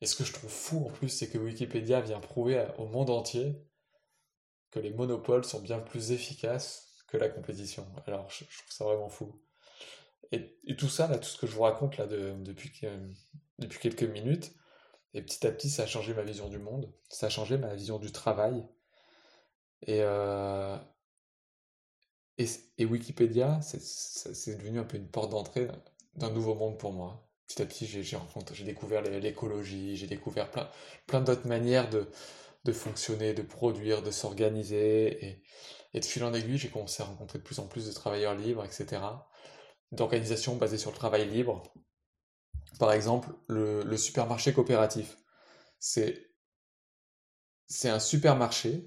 Et 0.00 0.06
ce 0.06 0.16
que 0.16 0.24
je 0.24 0.32
trouve 0.32 0.50
fou 0.50 0.86
en 0.86 0.90
plus, 0.90 1.08
c'est 1.08 1.28
que 1.28 1.38
Wikipédia 1.38 2.00
vient 2.00 2.20
prouver 2.20 2.66
au 2.78 2.86
monde 2.86 3.10
entier 3.10 3.56
que 4.70 4.80
les 4.80 4.90
monopoles 4.90 5.44
sont 5.44 5.60
bien 5.60 5.78
plus 5.78 6.12
efficaces 6.12 7.04
que 7.08 7.16
la 7.16 7.28
compétition. 7.28 7.86
Alors 8.06 8.28
je, 8.30 8.44
trouve 8.44 8.70
ça 8.70 8.84
vraiment 8.84 9.08
fou. 9.08 9.40
Et, 10.32 10.58
tout 10.76 10.88
ça, 10.88 11.08
tout 11.18 11.28
ce 11.28 11.36
que 11.36 11.46
je 11.46 11.52
vous 11.52 11.62
raconte 11.62 11.98
là 11.98 12.06
depuis, 12.06 12.72
depuis 13.58 13.78
quelques 13.78 14.02
minutes, 14.02 14.52
et 15.14 15.20
petit 15.20 15.46
à 15.46 15.52
petit, 15.52 15.68
ça 15.68 15.82
a 15.82 15.86
changé 15.86 16.14
ma 16.14 16.22
vision 16.22 16.48
du 16.48 16.58
monde, 16.58 16.90
ça 17.10 17.26
a 17.26 17.28
changé 17.28 17.58
ma 17.58 17.74
vision 17.74 17.98
du 17.98 18.10
travail, 18.12 18.64
et, 19.82 20.00
euh, 20.02 20.76
et, 22.38 22.84
Wikipédia, 22.84 23.60
c'est 23.62 24.56
devenu 24.56 24.78
un 24.78 24.84
peu 24.84 24.96
une 24.96 25.08
porte 25.08 25.30
d'entrée 25.30 25.68
d'un 26.14 26.30
nouveau 26.30 26.54
monde 26.54 26.78
pour 26.78 26.92
moi. 26.92 27.28
Petit 27.46 27.62
à 27.62 27.66
petit, 27.66 27.86
j'ai 27.86 28.64
découvert 28.64 29.02
l'écologie, 29.02 29.96
j'ai 29.96 30.06
découvert 30.06 30.50
plein, 30.50 30.70
plein 31.06 31.20
d'autres 31.20 31.46
manières 31.46 31.90
de, 31.90 32.08
de 32.64 32.72
fonctionner, 32.72 33.34
de 33.34 33.42
produire, 33.42 34.02
de 34.02 34.10
s'organiser. 34.10 35.26
Et, 35.26 35.42
et, 35.94 36.00
de 36.00 36.04
fil 36.04 36.24
en 36.24 36.32
aiguille, 36.32 36.58
j'ai 36.58 36.70
commencé 36.70 37.02
à 37.02 37.06
rencontrer 37.06 37.38
de 37.38 37.44
plus 37.44 37.58
en 37.58 37.66
plus 37.66 37.86
de 37.86 37.92
travailleurs 37.92 38.34
libres, 38.34 38.64
etc. 38.64 39.02
d'organisation 39.92 40.56
basée 40.56 40.78
sur 40.78 40.90
le 40.90 40.96
travail 40.96 41.28
libre. 41.28 41.62
Par 42.78 42.92
exemple, 42.92 43.28
le, 43.48 43.96
supermarché 43.96 44.52
coopératif. 44.52 45.18
C'est 45.78 46.28
un 47.84 47.98
supermarché 47.98 48.86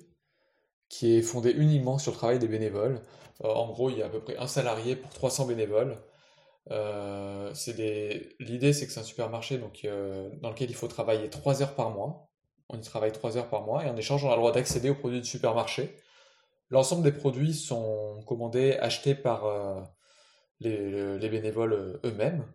qui 0.90 1.18
est 1.18 1.22
fondé 1.22 1.52
uniquement 1.52 1.98
sur 1.98 2.12
le 2.12 2.18
travail 2.18 2.40
des 2.40 2.48
bénévoles. 2.48 3.02
Euh, 3.44 3.50
en 3.50 3.68
gros, 3.68 3.90
il 3.90 3.98
y 3.98 4.02
a 4.02 4.06
à 4.06 4.10
peu 4.10 4.22
près 4.22 4.38
un 4.38 4.48
salarié 4.48 4.96
pour 4.96 5.12
300 5.12 5.46
bénévoles. 5.48 5.98
Euh, 6.72 7.54
l'idée, 8.40 8.74
c'est 8.74 8.88
que 8.88 8.92
c'est 8.92 9.00
un 9.00 9.04
supermarché 9.04 9.62
euh, 9.86 10.30
dans 10.42 10.50
lequel 10.50 10.70
il 10.70 10.76
faut 10.76 10.88
travailler 10.88 11.30
3 11.30 11.62
heures 11.62 11.76
par 11.76 11.92
mois. 11.92 12.30
On 12.70 12.78
y 12.78 12.82
travaille 12.82 13.12
3 13.12 13.38
heures 13.38 13.50
par 13.50 13.64
mois 13.64 13.86
et 13.86 13.90
en 13.90 13.98
échange, 13.98 14.24
on 14.26 14.30
a 14.30 14.32
le 14.32 14.38
droit 14.38 14.52
d'accéder 14.52 14.90
aux 14.90 14.96
produits 14.96 15.22
du 15.22 15.28
supermarché. 15.28 15.96
L'ensemble 16.72 17.04
des 17.04 17.12
produits 17.12 17.54
sont 17.54 18.24
commandés, 18.26 18.74
achetés 18.78 19.14
par 19.16 19.46
les, 20.60 21.20
les, 21.20 21.30
bénévoles 21.30 22.00
eux-mêmes. 22.04 22.46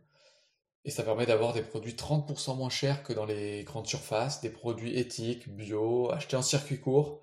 Et 0.84 0.90
ça 0.90 1.04
permet 1.04 1.26
d'avoir 1.26 1.52
des 1.52 1.62
produits 1.62 1.92
30% 1.92 2.56
moins 2.56 2.70
chers 2.70 3.02
que 3.04 3.12
dans 3.12 3.26
les 3.26 3.62
grandes 3.64 3.86
surfaces, 3.86 4.40
des 4.40 4.50
produits 4.50 4.98
éthiques, 4.98 5.48
bio, 5.54 6.10
achetés 6.10 6.36
en 6.36 6.42
circuit 6.42 6.80
court. 6.80 7.22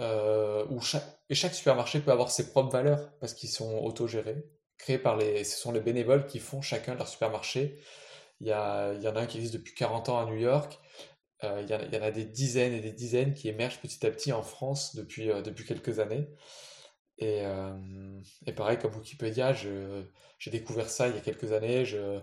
Euh, 0.00 0.80
chaque, 0.80 1.04
et 1.28 1.34
chaque 1.34 1.54
supermarché 1.54 2.00
peut 2.00 2.12
avoir 2.12 2.30
ses 2.30 2.50
propres 2.50 2.70
valeurs 2.70 3.10
parce 3.18 3.34
qu'ils 3.34 3.48
sont 3.48 3.78
autogérés, 3.78 4.44
créés 4.78 4.98
par 4.98 5.16
les, 5.16 5.44
ce 5.44 5.58
sont 5.58 5.72
les 5.72 5.80
bénévoles 5.80 6.26
qui 6.26 6.38
font 6.38 6.62
chacun 6.62 6.94
leur 6.94 7.08
supermarché. 7.08 7.78
Il 8.40 8.46
y, 8.46 8.52
a, 8.52 8.94
il 8.94 9.02
y 9.02 9.08
en 9.08 9.16
a 9.16 9.20
un 9.22 9.26
qui 9.26 9.38
existe 9.38 9.54
depuis 9.54 9.74
40 9.74 10.08
ans 10.10 10.18
à 10.20 10.26
New 10.26 10.36
York. 10.36 10.78
Euh, 11.44 11.62
il, 11.62 11.70
y 11.70 11.74
en 11.74 12.02
a, 12.02 12.10
des 12.10 12.24
dizaines 12.24 12.72
et 12.74 12.80
des 12.80 12.92
dizaines 12.92 13.34
qui 13.34 13.48
émergent 13.48 13.80
petit 13.80 14.04
à 14.06 14.10
petit 14.10 14.32
en 14.32 14.42
France 14.42 14.96
depuis, 14.96 15.30
euh, 15.30 15.42
depuis 15.42 15.64
quelques 15.64 16.00
années. 16.00 16.28
Et, 17.20 17.42
et 18.46 18.52
pareil, 18.52 18.78
comme 18.78 18.94
Wikipédia, 18.94 19.52
j'ai 19.52 20.50
découvert 20.52 20.88
ça 20.88 21.08
il 21.08 21.16
y 21.16 21.18
a 21.18 21.20
quelques 21.20 21.50
années. 21.50 21.84
Je, 21.84 22.20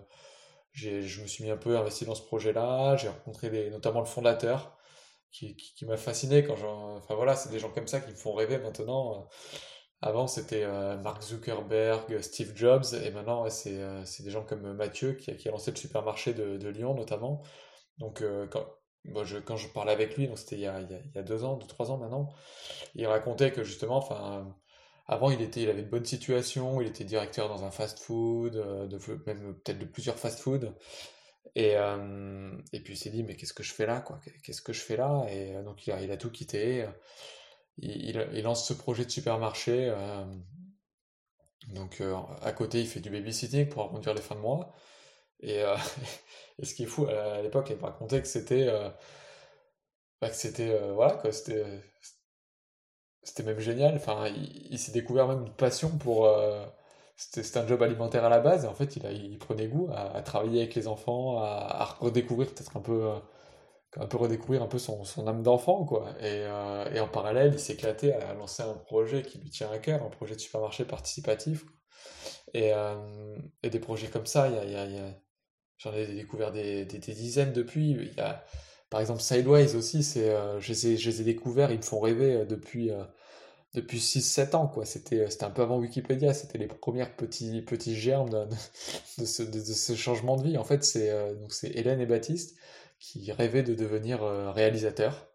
je 0.71 1.21
me 1.21 1.27
suis 1.27 1.43
mis 1.43 1.51
un 1.51 1.57
peu 1.57 1.77
investi 1.77 2.05
dans 2.05 2.15
ce 2.15 2.21
projet-là. 2.23 2.95
J'ai 2.95 3.09
rencontré 3.09 3.69
notamment 3.71 3.99
le 3.99 4.05
fondateur 4.05 4.74
qui, 5.39 5.85
m'a 5.85 5.97
fasciné 5.97 6.43
quand 6.43 6.55
j'en. 6.55 6.97
Enfin 6.97 7.15
voilà, 7.15 7.35
c'est 7.35 7.49
des 7.49 7.59
gens 7.59 7.71
comme 7.71 7.87
ça 7.87 7.99
qui 7.99 8.11
me 8.11 8.15
font 8.15 8.33
rêver 8.33 8.57
maintenant. 8.57 9.27
Avant, 10.01 10.27
c'était 10.27 10.63
euh, 10.63 10.97
Mark 10.97 11.23
Zuckerberg, 11.23 12.21
Steve 12.21 12.51
Jobs, 12.55 12.85
et 12.93 13.11
maintenant, 13.11 13.49
c'est 13.49 13.81
euh, 13.81 14.03
des 14.19 14.29
gens 14.29 14.43
comme 14.43 14.73
Mathieu 14.73 15.13
qui, 15.13 15.31
a 15.31 15.51
lancé 15.51 15.71
le 15.71 15.77
supermarché 15.77 16.33
de, 16.33 16.69
Lyon 16.69 16.93
notamment. 16.93 17.41
Donc, 17.97 18.21
euh, 18.21 18.45
quand, 18.47 18.65
je, 19.23 19.37
quand 19.37 19.57
je 19.57 19.67
parlais 19.69 19.93
avec 19.93 20.15
lui, 20.15 20.27
donc 20.27 20.37
c'était 20.37 20.57
il, 20.57 20.61
y 20.61 20.67
a 20.67 21.23
deux 21.23 21.43
ans, 21.43 21.57
deux, 21.57 21.67
trois 21.67 21.91
ans 21.91 21.97
maintenant, 21.97 22.29
il 22.93 23.07
racontait 23.07 23.51
que 23.51 23.63
justement, 23.63 24.07
avant, 25.07 25.31
il, 25.31 25.41
était, 25.41 25.61
il 25.61 25.69
avait 25.69 25.81
une 25.81 25.89
bonne 25.89 26.05
situation, 26.05 26.81
il 26.81 26.87
était 26.87 27.03
directeur 27.03 27.47
dans 27.47 27.63
un 27.63 27.71
fast-food, 27.71 28.53
de, 28.53 28.99
même 29.25 29.55
peut-être 29.63 29.79
de 29.79 29.85
plusieurs 29.85 30.19
fast-food. 30.19 30.75
Et, 31.53 31.77
euh, 31.77 32.51
et 32.73 32.79
puis 32.79 32.93
il 32.93 32.97
s'est 32.97 33.09
dit, 33.09 33.23
mais 33.23 33.35
qu'est-ce 33.35 33.53
que 33.53 33.63
je 33.63 33.73
fais 33.73 33.85
là, 33.85 34.01
quoi? 34.01 34.19
Qu'est-ce 34.43 34.61
que 34.61 34.73
je 34.73 34.81
fais 34.81 34.97
là? 34.97 35.25
Et 35.29 35.55
euh, 35.55 35.63
donc 35.63 35.85
il 35.85 35.93
a, 35.93 36.01
il 36.01 36.11
a 36.11 36.17
tout 36.17 36.31
quitté. 36.31 36.87
Il, 37.77 38.27
il, 38.33 38.43
lance 38.43 38.67
ce 38.67 38.73
projet 38.73 39.05
de 39.05 39.11
supermarché. 39.11 39.89
Euh, 39.89 40.25
donc 41.69 42.01
à 42.41 42.51
côté, 42.51 42.81
il 42.81 42.87
fait 42.87 42.99
du 42.99 43.09
babysitting 43.09 43.69
pour 43.69 43.83
arrondir 43.83 44.13
les 44.13 44.21
fins 44.21 44.35
de 44.35 44.41
mois. 44.41 44.73
Et, 45.41 45.59
et 46.59 46.65
ce 46.65 46.75
qui 46.75 46.83
est 46.83 46.87
fou, 46.87 47.07
à 47.07 47.41
l'époque, 47.41 47.67
il 47.69 47.77
me 47.77 47.83
racontait 47.83 48.21
que 48.21 48.27
c'était, 48.27 48.67
bah, 50.21 50.29
que 50.29 50.35
c'était, 50.35 50.77
voilà, 50.93 51.15
quoi, 51.15 51.31
c'était, 51.31 51.65
c'était 53.23 53.43
même 53.43 53.59
génial. 53.59 53.95
Enfin, 53.95 54.27
il 54.27 54.77
s'est 54.79 54.91
découvert 54.91 55.27
même 55.27 55.43
une 55.45 55.55
passion 55.55 55.97
pour 55.97 56.29
c'était 57.15 57.57
un 57.57 57.67
job 57.67 57.81
alimentaire 57.81 58.25
à 58.25 58.29
la 58.29 58.39
base, 58.39 58.65
et 58.65 58.67
en 58.67 58.73
fait, 58.73 58.97
il, 58.97 59.05
a, 59.05 59.11
il 59.11 59.37
prenait 59.37 59.67
goût 59.67 59.89
à, 59.93 60.21
travailler 60.21 60.61
avec 60.61 60.75
les 60.75 60.87
enfants, 60.87 61.39
à, 61.39 61.85
redécouvrir 61.99 62.49
peut-être 62.53 62.75
un 62.77 62.81
peu, 62.81 63.05
euh, 63.05 63.19
un 63.97 64.07
peu 64.07 64.17
redécouvrir 64.17 64.61
un 64.63 64.67
peu 64.67 64.79
son, 64.79 65.03
son 65.05 65.27
âme 65.27 65.43
d'enfant, 65.43 65.85
quoi. 65.85 66.09
Et, 66.19 66.43
euh, 66.45 66.91
et, 66.93 66.99
en 66.99 67.07
parallèle, 67.07 67.53
il 67.53 67.59
s'éclatait 67.59 68.13
à 68.13 68.33
lancer 68.33 68.63
un 68.63 68.73
projet 68.73 69.21
qui 69.23 69.39
lui 69.39 69.49
tient 69.49 69.71
à 69.71 69.79
cœur, 69.79 70.03
un 70.03 70.09
projet 70.09 70.35
de 70.35 70.41
supermarché 70.41 70.85
participatif. 70.85 71.65
Et, 72.53 72.73
euh, 72.73 73.37
et 73.63 73.69
des 73.69 73.79
projets 73.79 74.07
comme 74.07 74.25
ça, 74.25 74.49
y 74.49 74.75
a, 74.75 74.87
j'en 75.77 75.93
ai 75.93 76.07
découvert 76.07 76.51
des, 76.51 76.85
des, 76.85 76.99
dizaines 76.99 77.53
depuis. 77.53 77.91
Y 77.91 78.19
a, 78.19 78.43
par 78.89 79.01
exemple, 79.01 79.21
Sideways 79.21 79.75
aussi, 79.75 80.03
c'est, 80.03 80.35
je, 80.59 80.69
les 80.69 80.87
ai, 80.87 80.97
je 80.97 81.09
les 81.09 81.21
ai 81.21 81.23
découverts, 81.23 81.71
ils 81.71 81.77
me 81.77 81.83
font 81.83 81.99
rêver 81.99 82.45
depuis 82.45 82.91
depuis 83.75 83.99
6-7 83.99 84.55
ans, 84.55 84.67
quoi. 84.67 84.85
C'était, 84.85 85.29
c'était 85.29 85.43
un 85.43 85.51
peu 85.51 85.61
avant 85.61 85.77
Wikipédia, 85.77 86.33
c'était 86.33 86.57
les 86.57 86.67
premiers 86.67 87.05
petits, 87.05 87.61
petits 87.61 87.95
germes 87.95 88.47
de, 89.17 89.25
ce, 89.25 89.95
changement 89.95 90.37
de 90.37 90.43
vie. 90.43 90.57
En 90.57 90.63
fait, 90.63 90.83
c'est, 90.83 91.11
euh, 91.11 91.35
c'est 91.49 91.69
Hélène 91.69 91.99
et 91.99 92.05
Baptiste 92.05 92.57
qui 92.99 93.31
rêvaient 93.31 93.63
de 93.63 93.75
devenir 93.75 94.23
euh, 94.23 94.51
réalisateurs. 94.51 95.27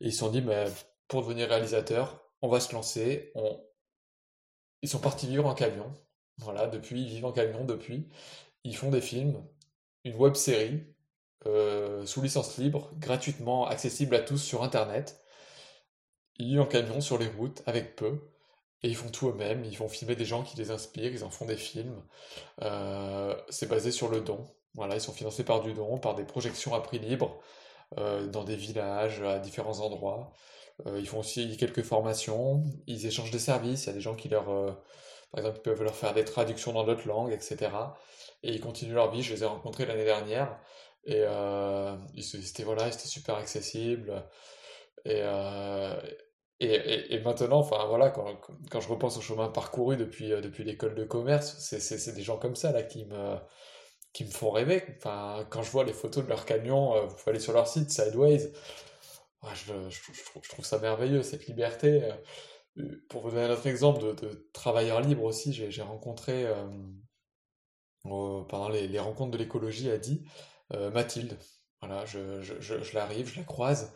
Et 0.00 0.06
ils 0.06 0.12
se 0.12 0.20
sont 0.20 0.30
dit, 0.30 0.40
mais 0.40 0.66
pour 1.08 1.22
devenir 1.22 1.48
réalisateur, 1.48 2.24
on 2.40 2.48
va 2.48 2.60
se 2.60 2.72
lancer. 2.72 3.32
Ils 4.82 4.88
sont 4.88 5.00
partis 5.00 5.26
vivre 5.26 5.46
en 5.46 5.54
camion. 5.54 5.92
Voilà, 6.38 6.66
depuis, 6.68 7.02
ils 7.02 7.08
vivent 7.08 7.26
en 7.26 7.32
camion 7.32 7.64
depuis. 7.64 8.08
Ils 8.64 8.76
font 8.76 8.90
des 8.90 9.00
films, 9.00 9.42
une 10.04 10.14
web 10.16 10.34
série, 10.34 10.84
euh, 11.46 12.06
sous 12.06 12.22
licence 12.22 12.56
libre, 12.58 12.90
gratuitement 12.98 13.66
accessible 13.66 14.14
à 14.14 14.20
tous 14.20 14.38
sur 14.38 14.62
Internet 14.62 15.19
ils 16.44 16.60
en 16.60 16.66
camion 16.66 17.00
sur 17.00 17.18
les 17.18 17.28
routes 17.28 17.62
avec 17.66 17.96
peu. 17.96 18.20
Et 18.82 18.88
ils 18.88 18.96
font 18.96 19.10
tout 19.10 19.28
eux-mêmes, 19.28 19.64
ils 19.64 19.76
vont 19.76 19.88
filmer 19.88 20.16
des 20.16 20.24
gens 20.24 20.42
qui 20.42 20.56
les 20.56 20.70
inspirent, 20.70 21.12
ils 21.12 21.24
en 21.24 21.30
font 21.30 21.44
des 21.44 21.56
films. 21.56 22.02
Euh, 22.62 23.36
c'est 23.50 23.68
basé 23.68 23.90
sur 23.90 24.08
le 24.08 24.20
don. 24.20 24.46
Voilà, 24.74 24.94
ils 24.94 25.00
sont 25.00 25.12
financés 25.12 25.44
par 25.44 25.60
du 25.60 25.74
don, 25.74 25.98
par 25.98 26.14
des 26.14 26.24
projections 26.24 26.74
à 26.74 26.80
prix 26.80 26.98
libre, 26.98 27.38
euh, 27.98 28.26
dans 28.26 28.44
des 28.44 28.56
villages, 28.56 29.22
à 29.22 29.38
différents 29.38 29.80
endroits. 29.80 30.32
Euh, 30.86 30.98
ils 30.98 31.06
font 31.06 31.18
aussi 31.20 31.56
quelques 31.58 31.82
formations, 31.82 32.62
ils 32.86 33.06
échangent 33.06 33.32
des 33.32 33.38
services, 33.38 33.84
il 33.84 33.86
y 33.88 33.90
a 33.90 33.94
des 33.94 34.00
gens 34.00 34.14
qui 34.14 34.28
leur... 34.28 34.46
par 34.46 35.40
exemple, 35.40 35.58
ils 35.58 35.62
peuvent 35.62 35.82
leur 35.82 35.96
faire 35.96 36.14
des 36.14 36.24
traductions 36.24 36.72
dans 36.72 36.84
d'autres 36.84 37.06
langues, 37.06 37.32
etc. 37.32 37.70
Et 38.42 38.54
ils 38.54 38.60
continuent 38.60 38.94
leur 38.94 39.10
vie, 39.10 39.22
je 39.22 39.34
les 39.34 39.42
ai 39.42 39.46
rencontrés 39.46 39.84
l'année 39.86 40.04
dernière. 40.04 40.58
Et 41.06 41.22
c'était 42.22 42.62
voilà, 42.62 42.90
c'était 42.92 43.08
super 43.08 43.36
accessible. 43.36 44.24
Et, 45.04 45.22
et, 46.60 47.14
et, 47.14 47.20
maintenant, 47.20 47.60
enfin 47.60 47.86
voilà, 47.86 48.10
quand, 48.10 48.36
quand, 48.70 48.80
je 48.80 48.88
repense 48.88 49.16
au 49.16 49.22
chemin 49.22 49.48
parcouru 49.48 49.96
depuis, 49.96 50.30
euh, 50.32 50.42
depuis 50.42 50.62
l'école 50.62 50.94
de 50.94 51.04
commerce, 51.04 51.56
c'est 51.58 52.14
des 52.14 52.22
gens 52.22 52.36
comme 52.36 52.54
ça 52.54 52.70
là 52.70 52.82
qui 52.82 53.06
me, 53.06 53.36
qui 54.12 54.26
me 54.26 54.30
font 54.30 54.50
rêver. 54.50 54.84
Enfin, 54.98 55.46
quand 55.48 55.62
je 55.62 55.70
vois 55.70 55.84
les 55.84 55.94
photos 55.94 56.22
de 56.24 56.28
leurs 56.28 56.44
camions, 56.44 56.94
euh, 56.94 57.06
vous 57.06 57.30
aller 57.30 57.40
sur 57.40 57.54
leur 57.54 57.66
site 57.66 57.90
Sideways, 57.90 58.52
je, 59.54 59.72
je, 59.88 60.48
trouve 60.50 60.64
ça 60.66 60.78
merveilleux, 60.78 61.22
cette 61.22 61.46
liberté. 61.46 62.04
Euh, 62.04 62.84
pour 63.08 63.22
vous 63.22 63.30
donner 63.30 63.44
un 63.44 63.50
autre 63.50 63.66
exemple 63.66 64.02
de, 64.02 64.12
de 64.12 64.50
travailleurs 64.52 65.00
libres 65.00 65.24
aussi, 65.24 65.52
j'ai 65.52 65.82
rencontré 65.82 66.46
pendant 68.04 68.68
les, 68.68 68.98
rencontres 68.98 69.32
de 69.32 69.38
l'écologie 69.38 69.90
à 69.90 69.98
Die 69.98 70.24
Mathilde. 70.70 71.36
Voilà, 71.80 72.06
je, 72.06 72.94
l'arrive, 72.94 73.28
je 73.28 73.40
la 73.40 73.44
croise. 73.44 73.92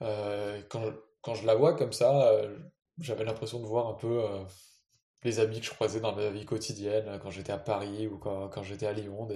quand, 0.00 0.92
quand 1.28 1.34
je 1.34 1.46
la 1.46 1.54
vois 1.54 1.74
comme 1.74 1.92
ça, 1.92 2.30
euh, 2.32 2.56
j'avais 2.98 3.24
l'impression 3.24 3.60
de 3.60 3.66
voir 3.66 3.88
un 3.88 3.92
peu 3.92 4.24
euh, 4.24 4.44
les 5.24 5.40
amis 5.40 5.60
que 5.60 5.66
je 5.66 5.70
croisais 5.70 6.00
dans 6.00 6.14
ma 6.16 6.30
vie 6.30 6.46
quotidienne, 6.46 7.18
quand 7.22 7.30
j'étais 7.30 7.52
à 7.52 7.58
Paris 7.58 8.06
ou 8.06 8.16
quand, 8.16 8.48
quand 8.48 8.62
j'étais 8.62 8.86
à 8.86 8.94
Lyon, 8.94 9.28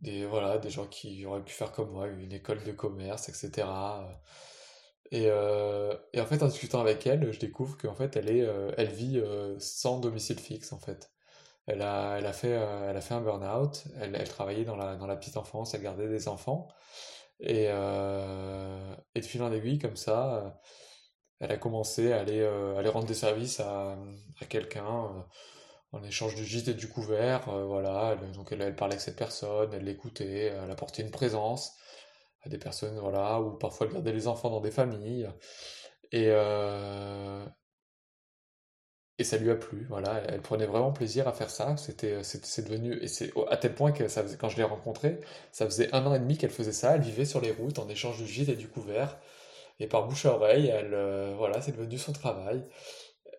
des, 0.00 0.24
voilà, 0.24 0.56
des 0.56 0.70
gens 0.70 0.86
qui 0.86 1.26
auraient 1.26 1.44
pu 1.44 1.52
faire 1.52 1.70
comme 1.70 1.90
moi, 1.90 2.06
une 2.06 2.32
école 2.32 2.64
de 2.64 2.72
commerce, 2.72 3.28
etc. 3.28 3.68
Et, 5.10 5.26
euh, 5.28 5.94
et 6.14 6.20
en 6.22 6.26
fait, 6.26 6.42
en 6.42 6.46
discutant 6.46 6.80
avec 6.80 7.06
elle, 7.06 7.30
je 7.30 7.38
découvre 7.38 7.76
qu'en 7.76 7.94
fait, 7.94 8.16
elle, 8.16 8.30
est, 8.30 8.48
elle 8.78 8.88
vit 8.88 9.22
sans 9.58 10.00
domicile 10.00 10.40
fixe, 10.40 10.72
en 10.72 10.78
fait. 10.78 11.10
Elle 11.66 11.82
a, 11.82 12.16
elle 12.18 12.26
a, 12.26 12.32
fait, 12.32 12.48
elle 12.48 12.96
a 12.96 13.00
fait 13.02 13.14
un 13.14 13.20
burn-out, 13.20 13.84
elle, 14.00 14.16
elle 14.16 14.28
travaillait 14.28 14.64
dans 14.64 14.76
la, 14.76 14.96
dans 14.96 15.06
la 15.06 15.16
petite 15.16 15.36
enfance, 15.36 15.74
elle 15.74 15.82
gardait 15.82 16.08
des 16.08 16.26
enfants. 16.26 16.68
Et, 17.40 17.66
euh, 17.68 18.94
et 19.14 19.20
de 19.20 19.26
fil 19.26 19.42
en 19.42 19.52
aiguille, 19.52 19.78
comme 19.78 19.96
ça, 19.96 20.36
euh, 20.36 20.50
elle 21.40 21.52
a 21.52 21.56
commencé 21.56 22.12
à 22.12 22.20
aller, 22.20 22.40
euh, 22.40 22.76
aller 22.78 22.88
rendre 22.88 23.06
des 23.06 23.14
services 23.14 23.60
à, 23.60 23.98
à 24.40 24.46
quelqu'un 24.46 25.26
en 25.92 26.02
échange 26.02 26.34
du 26.34 26.44
gîte 26.44 26.68
et 26.68 26.74
du 26.74 26.88
couvert. 26.88 27.48
voilà, 27.66 28.16
donc 28.34 28.52
elle, 28.52 28.62
elle, 28.62 28.76
parlait 28.76 28.94
avec 28.94 29.02
cette 29.02 29.16
personne, 29.16 29.72
elle 29.72 29.84
l'écoutait, 29.84 30.46
elle 30.46 30.70
apportait 30.70 31.02
une 31.02 31.10
présence 31.10 31.76
à 32.42 32.48
des 32.48 32.58
personnes, 32.58 32.98
voilà, 32.98 33.40
ou 33.40 33.56
parfois 33.58 33.86
elle 33.86 33.94
gardait 33.94 34.12
les 34.12 34.28
enfants 34.28 34.50
dans 34.50 34.60
des 34.60 34.70
familles. 34.70 35.28
Et, 36.12 36.30
et 39.18 39.24
ça 39.24 39.36
lui 39.36 39.50
a 39.50 39.54
plu, 39.54 39.86
voilà, 39.88 40.22
elle 40.28 40.42
prenait 40.42 40.66
vraiment 40.66 40.92
plaisir 40.92 41.28
à 41.28 41.32
faire 41.32 41.50
ça, 41.50 41.76
c'était, 41.76 42.22
c'est 42.24 42.64
devenu, 42.68 42.98
et 43.00 43.06
c'est 43.08 43.32
à 43.48 43.56
tel 43.56 43.74
point 43.74 43.92
que 43.92 44.08
ça 44.08 44.24
quand 44.38 44.48
je 44.48 44.56
l'ai 44.56 44.64
rencontrée, 44.64 45.20
ça 45.52 45.66
faisait 45.66 45.94
un 45.94 46.04
an 46.06 46.14
et 46.14 46.18
demi 46.18 46.36
qu'elle 46.36 46.50
faisait 46.50 46.72
ça, 46.72 46.96
elle 46.96 47.02
vivait 47.02 47.24
sur 47.24 47.40
les 47.40 47.52
routes 47.52 47.78
en 47.78 47.88
échange 47.88 48.18
du 48.18 48.26
gîte 48.26 48.48
et 48.48 48.56
du 48.56 48.68
couvert, 48.68 49.18
et 49.80 49.86
par 49.86 50.06
bouche 50.08 50.26
à 50.26 50.34
oreille, 50.34 50.66
elle, 50.68 50.94
euh, 50.94 51.34
voilà, 51.36 51.60
c'est 51.62 51.72
devenu 51.76 51.98
son 51.98 52.12
travail. 52.12 52.64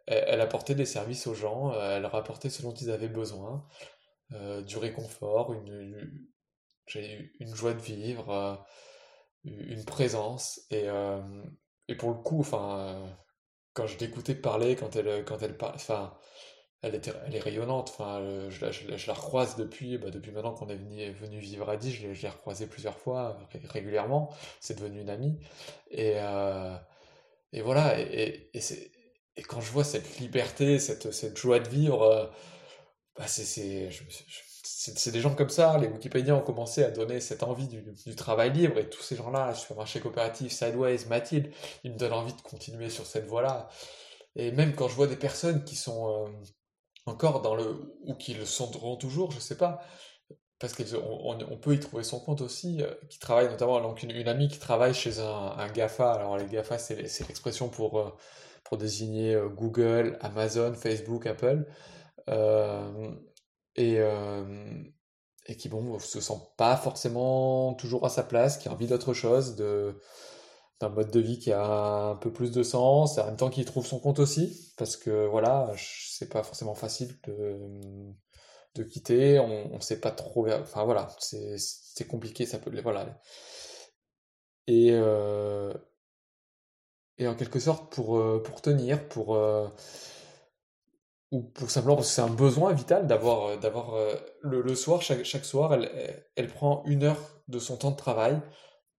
elle, 0.08 0.41
apportait 0.41 0.75
des 0.75 0.86
services 0.86 1.27
aux 1.27 1.34
gens, 1.34 1.74
elle 1.74 2.03
leur 2.03 2.15
apportait 2.15 2.50
ce 2.50 2.62
dont 2.62 2.74
ils 2.74 2.91
avaient 2.91 3.10
besoin, 3.10 3.65
du 4.65 4.77
réconfort, 4.77 5.53
une, 5.53 6.22
une, 6.96 7.29
une 7.39 7.55
joie 7.55 7.74
de 7.74 7.82
vivre, 7.82 8.65
une 9.44 9.86
présence. 9.86 10.62
Et, 10.72 10.88
et 11.88 11.96
pour 11.96 12.10
le 12.10 12.17
coup, 12.17 12.39
enfin, 12.39 13.17
quand 13.75 13.88
je 13.88 14.00
l'écoutais 14.00 14.36
parler, 14.36 14.75
quand 14.75 14.96
elle, 14.96 15.24
quand 15.25 15.44
elle 15.44 15.58
parle, 15.58 15.75
enfin, 15.75 16.17
elle, 16.82 16.96
était, 16.96 17.12
elle 17.27 17.36
est 17.36 17.39
rayonnante. 17.39 17.89
Enfin, 17.89 18.22
je, 18.50 18.72
je, 18.72 19.08
la 19.08 19.13
recroise 19.13 19.58
depuis, 19.58 19.98
bah, 19.98 20.10
depuis 20.12 20.32
maintenant 20.32 20.53
qu'on 20.53 20.70
est 20.70 20.75
venu, 20.75 21.12
venu 21.12 21.39
vivre 21.39 21.70
à 21.70 21.77
Die, 21.77 21.94
je 21.94 22.08
l'ai 22.08 22.29
recroisée 22.29 22.67
plusieurs 22.67 22.98
fois, 22.98 23.38
régulièrement. 23.70 24.34
C'est 24.62 24.79
devenu 24.79 25.01
une 25.01 25.10
amie. 25.10 25.38
Et, 25.91 26.13
euh, 26.15 26.75
et 27.53 27.62
voilà. 27.62 28.00
Et, 28.00 28.50
et, 28.53 28.62
et, 29.38 29.44
quand 29.44 29.62
je 29.62 29.72
vois 29.72 29.84
cette 29.84 30.20
liberté, 30.20 30.79
cette, 30.79 31.12
cette 31.12 31.38
joie 31.38 31.60
de 31.60 31.70
vivre, 31.70 32.03
euh, 32.03 32.25
bah, 33.17 33.27
c'est 33.27 33.89
c'est 34.96 35.12
des 35.12 35.22
gens 35.22 35.34
comme 35.34 35.50
ça, 35.50 35.77
les 35.77 35.88
Wikipédiens 35.88 36.36
ont 36.36 36.42
commencé 36.42 36.84
à 36.84 36.92
donner 36.92 37.20
cette 37.20 37.44
envie 37.44 37.68
du, 37.68 38.15
travail 38.15 38.51
libre, 38.51 38.77
et 38.77 38.89
tous 38.89 39.01
ces 39.01 39.15
gens-là, 39.15 39.54
Supermarché 39.54 40.00
Coopératif, 40.00 40.51
Sideways, 40.51 41.06
Mathilde, 41.08 41.51
ils 41.84 41.92
me 41.92 41.98
donnent 41.98 42.13
envie 42.13 42.34
de 42.34 42.42
continuer 42.42 42.89
sur 42.89 43.06
cette 43.06 43.25
voie-là. 43.25 43.70
Et 44.36 44.51
même 44.51 44.75
quand 44.75 44.88
je 44.88 44.96
vois 44.96 45.08
des 45.08 45.15
personnes 45.15 45.63
qui 45.63 45.75
sont 45.75 46.25
euh, 46.25 46.30
encore 47.06 47.42
dans 47.42 47.56
le... 47.56 47.96
ou 48.04 48.13
qui 48.15 48.34
le 48.34 48.46
seront 48.46 48.96
toujours, 48.98 49.32
je 49.32 49.39
sais 49.39 49.58
pas, 49.58 49.82
parce 50.60 50.74
qu'on 50.74 51.38
on, 51.51 51.58
peut 51.58 51.74
y 51.74 51.80
trouver 51.80 52.04
son 52.04 52.20
compte 52.20 52.42
aussi, 52.42 52.82
euh, 52.82 52.94
qui 53.10 53.20
travaille 53.20 53.50
notamment, 53.50 53.82
donc 53.82 54.04
une, 54.04 54.27
amie 54.27 54.48
qui 54.48 54.60
travaille 54.60 54.94
chez 54.94 55.20
un, 55.20 55.68
GAFA, 55.74 56.13
alors 56.13 56.38
les 56.38 56.48
GAFA 56.48 56.77
c'est 56.77 57.27
l'expression 57.27 57.70
pour, 57.70 58.00
euh, 58.00 58.13
pour 58.63 58.77
désigner 58.77 59.39
Google, 59.56 60.18
Amazon, 60.22 60.74
Facebook, 60.74 61.25
Apple, 61.27 61.65
et, 63.75 64.00
qui 65.58 65.70
bon 65.70 66.00
se 66.00 66.20
sent 66.22 66.39
pas 66.58 66.75
forcément 66.77 67.74
toujours 67.75 68.05
à 68.05 68.10
sa 68.10 68.24
place, 68.24 68.58
qui 68.58 68.67
a 68.70 68.74
envie 68.74 68.88
d'autre 68.88 69.13
chose, 69.13 69.55
d'un 69.55 70.89
mode 70.89 71.12
de 71.12 71.20
vie 71.20 71.39
qui 71.39 71.51
a 71.51 72.10
un 72.10 72.15
peu 72.15 72.32
plus 72.32 72.51
de 72.51 72.63
sens, 72.63 73.17
et 73.17 73.22
en 73.22 73.25
même 73.25 73.38
temps 73.38 73.50
qui 73.50 73.63
trouve 73.65 73.86
son 73.86 74.00
compte 74.00 74.20
aussi, 74.20 74.74
parce 74.77 74.98
que 74.98 75.25
voilà, 75.27 75.72
c'est 75.77 76.29
pas 76.29 76.44
forcément 76.44 76.75
facile 76.75 77.17
de, 77.27 77.58
de 78.75 78.84
quitter, 78.84 79.39
on, 79.39 79.74
on 79.74 79.79
sait 79.79 80.00
pas 80.00 80.12
trop, 80.12 80.48
enfin 80.50 80.84
voilà, 80.84 81.08
c'est 81.20 82.08
compliqué, 82.08 82.46
ça 82.46 82.60
peut, 82.60 82.72
voilà. 82.82 83.20
Et, 84.67 84.89
et 87.17 87.27
en 87.27 87.36
quelque 87.36 87.60
sorte, 87.60 87.91
pour, 87.94 88.22
pour 88.44 88.62
tenir, 88.62 89.08
pour, 89.08 89.38
ou 91.32 91.41
pour 91.41 91.70
simplement 91.70 91.96
parce 91.96 92.10
que 92.10 92.13
c'est 92.13 92.22
un 92.22 92.29
besoin 92.29 92.74
vital 92.74 93.08
d'avoir 93.08 93.48
euh, 93.48 93.58
d'avoir 93.58 93.96
euh, 93.96 94.15
le, 94.41 94.75
soir 94.75 95.01
chaque, 95.01 95.24
chaque 95.24 95.46
soir 95.46 95.74
elle, 95.74 95.89
elle 96.36 96.48
prend 96.48 96.84
une 96.86 97.03
heure 97.03 97.20
de 97.48 97.60
son 97.60 97.77
temps 97.77 97.91
de 97.91 97.96
travail 97.96 98.39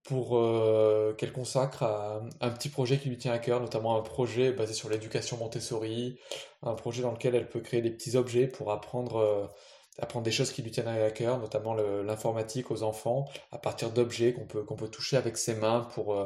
pour 0.03 0.37
euh, 0.37 1.13
qu'elle 1.17 1.33
consacre 1.33 1.83
à 1.83 2.21
un 2.39 2.49
petit 2.49 2.69
projet 2.69 2.97
qui 2.97 3.09
lui 3.09 3.17
tient 3.17 3.33
à 3.33 3.39
cœur, 3.39 3.59
notamment 3.59 3.97
un 3.97 4.01
projet 4.01 4.53
basé 4.53 4.73
sur 4.73 4.89
l'éducation 4.89 5.35
Montessori, 5.37 6.17
un 6.63 6.75
projet 6.75 7.01
dans 7.01 7.11
lequel 7.11 7.35
elle 7.35 7.49
peut 7.49 7.59
créer 7.59 7.81
des 7.81 7.91
petits 7.91 8.15
objets 8.15 8.47
pour 8.47 8.71
apprendre, 8.71 9.51
apprendre 9.99 10.23
des 10.23 10.31
choses 10.31 10.53
qui 10.53 10.61
lui 10.61 10.71
tiennent 10.71 10.87
à 10.87 11.11
cœur, 11.11 11.39
notamment 11.39 11.73
l'informatique 11.73 12.71
aux 12.71 12.83
enfants, 12.83 13.25
à 13.51 13.57
partir 13.57 13.91
d'objets 13.91 14.31
qu'on 14.31 14.45
peut, 14.47 14.63
qu'on 14.63 14.77
peut 14.77 14.87
toucher 14.87 15.17
avec 15.17 15.35
ses 15.37 15.55
mains 15.55 15.81
pour, 15.93 16.17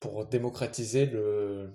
pour 0.00 0.26
démocratiser 0.26 1.06
le, 1.06 1.72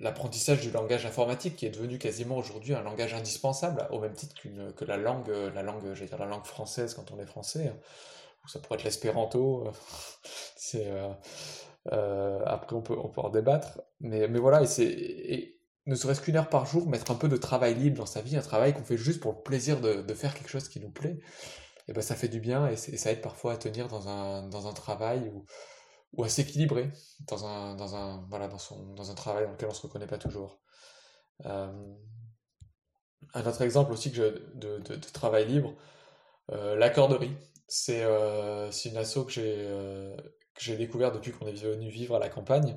l'apprentissage 0.00 0.60
du 0.60 0.70
langage 0.70 1.06
informatique 1.06 1.56
qui 1.56 1.66
est 1.66 1.70
devenu 1.70 1.98
quasiment 1.98 2.36
aujourd'hui 2.36 2.74
un 2.74 2.82
langage 2.82 3.14
indispensable 3.14 3.86
au 3.90 3.98
même 3.98 4.12
titre 4.12 4.34
qu'une 4.34 4.72
que 4.72 4.84
la 4.84 4.96
langue 4.96 5.28
la 5.54 5.62
langue 5.62 5.94
je 5.94 6.04
dire 6.04 6.18
la 6.18 6.26
langue 6.26 6.44
française 6.44 6.94
quand 6.94 7.10
on 7.10 7.18
est 7.18 7.26
français 7.26 7.72
ou 8.44 8.48
ça 8.48 8.60
pourrait 8.60 8.78
être 8.78 8.84
l'espéranto 8.84 9.64
c'est 10.56 10.86
euh, 10.86 11.08
euh, 11.92 12.40
après 12.44 12.74
on 12.76 12.82
peut 12.82 12.96
on 12.98 13.08
peut 13.08 13.20
en 13.20 13.30
débattre. 13.30 13.80
Mais 14.00 14.28
mais 14.28 14.38
voilà 14.38 14.62
et 14.62 14.66
c'est 14.66 15.54
ne 15.86 15.94
serait-ce 15.94 16.20
qu'une 16.20 16.36
heure 16.36 16.50
par 16.50 16.66
jour 16.66 16.86
mettre 16.88 17.10
un 17.10 17.14
peu 17.14 17.28
de 17.28 17.36
travail 17.36 17.74
libre 17.74 17.98
dans 17.98 18.06
sa 18.06 18.20
vie 18.20 18.36
un 18.36 18.42
travail 18.42 18.74
qu'on 18.74 18.84
fait 18.84 18.98
juste 18.98 19.20
pour 19.20 19.32
le 19.32 19.38
plaisir 19.42 19.80
de, 19.80 20.02
de, 20.02 20.14
faire 20.14 20.34
quelque 20.34 20.50
chose 20.50 20.68
qui 20.68 20.80
nous 20.80 20.90
plaît 20.90 21.18
et 21.88 21.92
ben 21.94 22.02
ça 22.02 22.14
fait 22.14 22.28
du 22.28 22.40
bien 22.40 22.68
et, 22.68 22.76
ça 22.76 23.10
aide 23.10 23.22
parfois 23.22 23.54
à 23.54 23.56
tenir 23.56 23.88
dans 23.88 24.08
un 24.08 24.46
dans 24.48 24.66
un 24.66 24.74
travail 24.74 25.30
où 25.34 25.46
ou 26.14 26.24
à 26.24 26.28
s'équilibrer 26.28 26.90
dans 27.26 27.46
un, 27.46 27.74
dans, 27.76 27.94
un, 27.96 28.26
voilà, 28.28 28.48
dans, 28.48 28.58
dans 28.94 29.10
un 29.10 29.14
travail 29.14 29.44
dans 29.46 29.52
lequel 29.52 29.68
on 29.68 29.72
ne 29.72 29.76
se 29.76 29.82
reconnaît 29.82 30.06
pas 30.06 30.18
toujours. 30.18 30.60
Euh, 31.46 31.96
un 33.34 33.46
autre 33.46 33.62
exemple 33.62 33.92
aussi 33.92 34.12
que 34.12 34.42
de, 34.54 34.78
de, 34.78 34.96
travail 35.12 35.46
libre, 35.46 35.74
euh, 36.52 36.76
l'accorderie. 36.76 37.32
C'est 37.66 38.02
euh, 38.02 38.70
une 38.86 38.96
asso 38.96 39.24
que 39.26 39.32
j'ai 39.32 39.56
euh, 39.58 40.16
j'ai 40.58 40.76
découvert 40.76 41.12
depuis 41.12 41.32
qu'on 41.32 41.46
est 41.46 41.52
venu 41.52 41.88
vivre 41.90 42.16
à 42.16 42.18
la 42.18 42.28
campagne. 42.28 42.76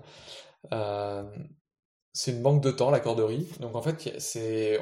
c'est 2.13 2.31
une 2.31 2.41
banque 2.41 2.61
de 2.61 2.71
temps, 2.71 2.91
l'accorderie. 2.91 3.49
Donc 3.59 3.75
en 3.75 3.81
fait, 3.81 4.11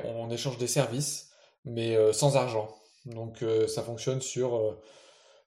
on 0.03 0.29
échange 0.29 0.57
des 0.57 0.67
services, 0.67 1.31
mais 1.63 1.95
sans 2.13 2.35
argent. 2.35 2.75
Donc 3.05 3.43
ça 3.67 3.83
fonctionne 3.83 4.21
sur 4.21 4.77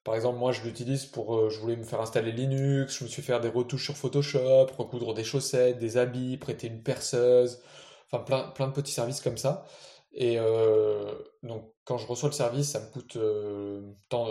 par 0.03 0.15
exemple, 0.15 0.37
moi, 0.37 0.51
je 0.51 0.61
l'utilise 0.63 1.05
pour, 1.05 1.35
euh, 1.35 1.49
je 1.49 1.59
voulais 1.59 1.77
me 1.77 1.83
faire 1.83 2.01
installer 2.01 2.31
Linux, 2.33 2.97
je 2.99 3.03
me 3.05 3.09
suis 3.09 3.21
fait 3.21 3.27
faire 3.27 3.39
des 3.41 3.47
retouches 3.49 3.85
sur 3.85 3.95
Photoshop, 3.95 4.67
recoudre 4.77 5.13
des 5.13 5.23
chaussettes, 5.23 5.79
des 5.79 5.97
habits, 5.97 6.37
prêter 6.37 6.67
une 6.67 6.83
perceuse, 6.83 7.61
enfin 8.11 8.23
plein, 8.23 8.49
plein 8.49 8.67
de 8.67 8.73
petits 8.73 8.91
services 8.91 9.21
comme 9.21 9.37
ça. 9.37 9.65
Et 10.13 10.37
euh, 10.39 11.13
donc, 11.41 11.73
quand 11.85 11.97
je 11.97 12.05
reçois 12.05 12.29
le 12.29 12.33
service, 12.33 12.71
ça 12.71 12.81
me 12.81 12.91
coûte 12.91 13.15
euh, 13.15 13.93
tant, 14.09 14.27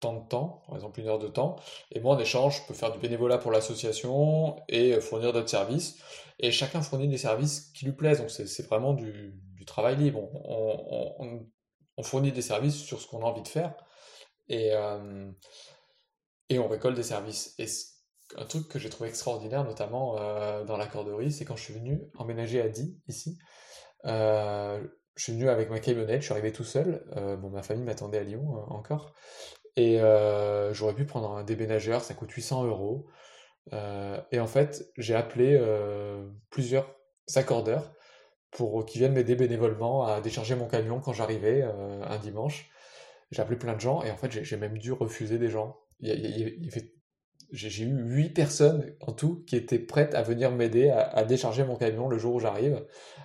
tant, 0.00 0.14
de 0.14 0.28
temps, 0.28 0.62
par 0.66 0.74
exemple 0.74 1.00
une 1.00 1.08
heure 1.08 1.18
de 1.20 1.28
temps. 1.28 1.56
Et 1.92 2.00
moi, 2.00 2.16
en 2.16 2.18
échange, 2.18 2.60
je 2.62 2.66
peux 2.66 2.74
faire 2.74 2.92
du 2.92 2.98
bénévolat 2.98 3.38
pour 3.38 3.52
l'association 3.52 4.56
et 4.68 5.00
fournir 5.00 5.32
d'autres 5.32 5.48
services. 5.48 5.98
Et 6.40 6.50
chacun 6.50 6.82
fournit 6.82 7.08
des 7.08 7.18
services 7.18 7.70
qui 7.72 7.84
lui 7.84 7.92
plaisent. 7.92 8.18
Donc, 8.18 8.30
c'est 8.30 8.66
vraiment 8.66 8.94
du, 8.94 9.34
du, 9.54 9.64
travail 9.64 9.96
libre. 9.96 10.28
On, 10.44 12.02
fournit 12.02 12.32
des 12.32 12.42
services 12.42 12.76
sur 12.76 13.00
ce 13.00 13.08
qu'on 13.08 13.22
a 13.22 13.24
envie 13.24 13.42
de 13.42 13.48
faire 13.48 13.74
et, 14.48 14.70
euh, 14.72 15.30
et 16.48 16.58
on 16.58 16.68
récolte 16.68 16.96
des 16.96 17.02
services. 17.02 17.54
Et 17.58 17.66
un 18.36 18.44
truc 18.44 18.68
que 18.68 18.78
j'ai 18.78 18.90
trouvé 18.90 19.08
extraordinaire, 19.08 19.64
notamment 19.64 20.16
euh, 20.18 20.64
dans 20.64 20.76
l'accorderie, 20.76 21.32
c'est 21.32 21.44
quand 21.44 21.56
je 21.56 21.62
suis 21.64 21.74
venu 21.74 22.00
emménager 22.16 22.60
à 22.60 22.68
Die, 22.68 23.00
ici. 23.08 23.38
Euh, 24.04 24.82
je 25.16 25.24
suis 25.24 25.32
venu 25.32 25.48
avec 25.48 25.70
ma 25.70 25.80
camionnette, 25.80 26.20
je 26.20 26.26
suis 26.26 26.32
arrivé 26.32 26.52
tout 26.52 26.64
seul. 26.64 27.04
bon, 27.40 27.50
ma 27.50 27.62
famille 27.62 27.84
m'attendait 27.84 28.18
à 28.18 28.22
Lyon 28.22 28.64
encore. 28.68 29.14
Et 29.74 29.98
j'aurais 30.72 30.94
pu 30.94 31.06
prendre 31.06 31.32
un 31.32 31.42
déménageur, 31.42 32.02
ça 32.04 32.14
coûte 32.14 32.30
800 32.30 32.66
euros. 32.66 33.08
et 33.72 34.38
en 34.38 34.46
fait, 34.46 34.92
j'ai 34.96 35.16
appelé 35.16 35.60
plusieurs 36.50 36.94
accordeurs 37.34 37.92
pour 38.52 38.86
qu'ils 38.86 39.00
viennent 39.00 39.12
m'aider 39.12 39.34
bénévolement 39.34 40.06
à 40.06 40.20
décharger 40.20 40.54
mon 40.54 40.68
camion 40.68 41.00
quand 41.00 41.12
j'arrivais 41.12 41.62
un 41.62 42.18
dimanche 42.18 42.70
j'ai 43.30 43.42
appelé 43.42 43.58
plein 43.58 43.74
de 43.74 43.80
gens 43.80 44.02
et 44.02 44.10
en 44.10 44.16
fait 44.16 44.44
j'ai 44.44 44.56
même 44.56 44.78
dû 44.78 44.92
refuser 44.92 45.38
des 45.38 45.50
gens. 45.50 45.76
J'ai 47.50 47.84
eu 47.84 47.94
huit 47.94 48.30
personnes 48.30 48.94
en 49.00 49.12
tout 49.12 49.44
qui 49.46 49.56
étaient 49.56 49.78
prêtes 49.78 50.14
à 50.14 50.22
venir 50.22 50.50
m'aider 50.50 50.90
à, 50.90 51.24
décharger 51.24 51.64
mon 51.64 51.76
camion 51.76 52.08
le 52.08 52.18
jour 52.18 52.34
où 52.34 52.40
j'arrive. 52.40 52.84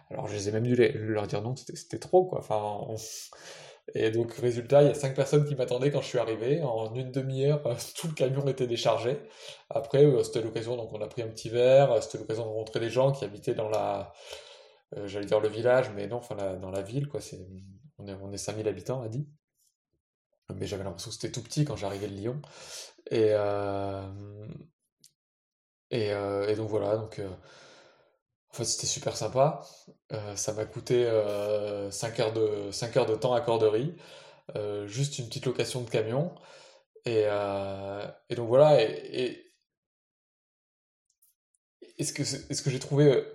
Alors 0.10 0.28
je 0.28 0.36
les 0.36 0.50
ai 0.50 0.52
même 0.52 0.64
dû 0.64 0.76
leur 0.76 1.28
dire 1.28 1.42
non, 1.42 1.56
c'était 1.56 2.00
trop 2.00 2.26
quoi. 2.26 2.40
Enfin, 2.40 2.80
Et 3.96 4.12
donc 4.12 4.34
résultat, 4.34 4.82
il 4.84 4.88
y 4.88 4.92
a 4.92 4.94
cinq 4.94 5.16
personnes 5.16 5.46
qui 5.46 5.56
m'attendaient 5.56 5.92
quand 5.92 6.02
je 6.02 6.08
suis 6.08 6.20
arrivé. 6.20 6.62
En 6.62 6.94
une 6.96 7.12
demi-heure, 7.12 7.62
tout 7.96 8.08
le 8.08 8.14
camion 8.14 8.48
était 8.48 8.68
déchargé. 8.68 9.18
Après, 9.70 10.06
euh, 10.06 10.24
c'était 10.24 10.42
l'occasion, 10.42 10.78
donc 10.78 10.94
on 10.94 11.02
a 11.02 11.08
pris 11.08 11.22
un 11.22 11.28
petit 11.28 11.50
verre. 11.50 12.02
C'était 12.02 12.18
l'occasion 12.18 12.44
de 12.44 12.50
rencontrer 12.50 12.80
des 12.80 12.90
gens 12.90 13.12
qui 13.12 13.26
habitaient 13.26 13.56
dans 13.56 13.70
la, 13.70 14.14
euh, 14.98 15.08
j'allais 15.08 15.26
dire 15.26 15.40
le 15.40 15.50
village, 15.50 15.92
mais 15.96 16.08
non, 16.08 16.18
enfin 16.18 16.36
dans 16.36 16.72
la 16.72 16.82
ville 16.82 17.08
quoi. 17.08 17.20
On 18.00 18.08
est, 18.08 18.16
on 18.22 18.32
est 18.32 18.38
5000 18.38 18.68
habitants, 18.68 19.02
a 19.02 19.10
dit 19.10 19.28
mais 20.50 20.68
j'avais 20.68 20.84
l'impression 20.84 21.10
que 21.10 21.16
c'était 21.16 21.32
tout 21.32 21.42
petit 21.44 21.66
quand 21.66 21.76
j'arrivais 21.76 22.08
de 22.08 22.16
Lyon. 22.16 22.42
Et, 23.12 23.30
euh, 23.32 24.02
euh, 25.94 26.48
et, 26.48 26.56
donc 26.56 26.70
voilà, 26.70 26.98
donc, 26.98 27.20
euh, 27.20 27.30
en 28.52 28.54
fait 28.56 28.66
c'était 28.66 28.88
super 28.88 29.16
sympa. 29.18 29.62
ça 30.36 30.54
m'a 30.54 30.66
coûté 30.66 31.06
5 31.92 32.20
heures, 32.20 32.34
de, 32.34 32.72
5 32.72 32.98
heures 32.98 33.06
de 33.06 33.16
temps 33.16 33.34
à 33.34 33.42
corderie, 33.42 33.96
juste 34.86 35.20
une 35.20 35.28
petite 35.28 35.46
location 35.46 35.82
de 35.82 35.90
camion. 35.90 36.34
Et, 37.06 37.24
et 38.30 38.36
donc 38.36 38.48
voilà, 38.48 38.82
et, 38.82 39.54
et, 41.98 42.04
ce 42.04 42.14
que, 42.14 42.24
ce 42.24 42.62
que 42.62 42.70
j'ai 42.70 42.80
trouvé 42.80 43.26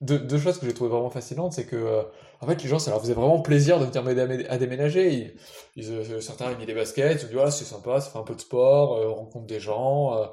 deux, 0.00 0.38
choses 0.38 0.58
que 0.58 0.66
j'ai 0.66 0.74
trouvé 0.74 0.90
vraiment 0.90 1.10
fascinantes, 1.10 1.52
c'est 1.54 1.66
que 1.66 1.76
euh, 1.76 2.02
en 2.40 2.46
fait 2.46 2.62
les 2.62 2.68
gens 2.68 2.78
ça 2.78 2.90
leur 2.92 3.00
faisait 3.00 3.14
vraiment 3.14 3.40
plaisir 3.40 3.80
de 3.80 3.84
venir 3.84 4.46
à, 4.48 4.56
déménager. 4.58 5.34
Ils, 5.74 5.90
euh, 5.90 6.20
certains 6.20 6.52
ils 6.52 6.58
mis 6.58 6.66
des 6.66 6.74
baskets, 6.74 7.20
ils 7.20 7.24
ont 7.24 7.28
dit 7.28 7.34
voilà 7.34 7.50
c'est 7.50 7.64
sympa, 7.64 8.00
ça 8.00 8.10
fait 8.10 8.18
un 8.18 8.22
peu 8.22 8.34
de 8.34 8.40
sport, 8.40 8.94
euh, 8.96 9.08
on 9.08 9.14
rencontre 9.14 9.46
des 9.46 9.60
gens. 9.60 10.32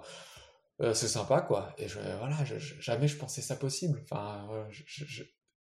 c'est 0.94 1.08
sympa, 1.08 1.42
quoi. 1.42 1.74
Et 1.78 1.88
je, 1.88 1.98
voilà, 2.20 2.38
jamais 2.80 3.08
je 3.08 3.18
pensais 3.18 3.42
ça 3.42 3.56
possible. 3.56 4.00
Enfin, 4.04 4.48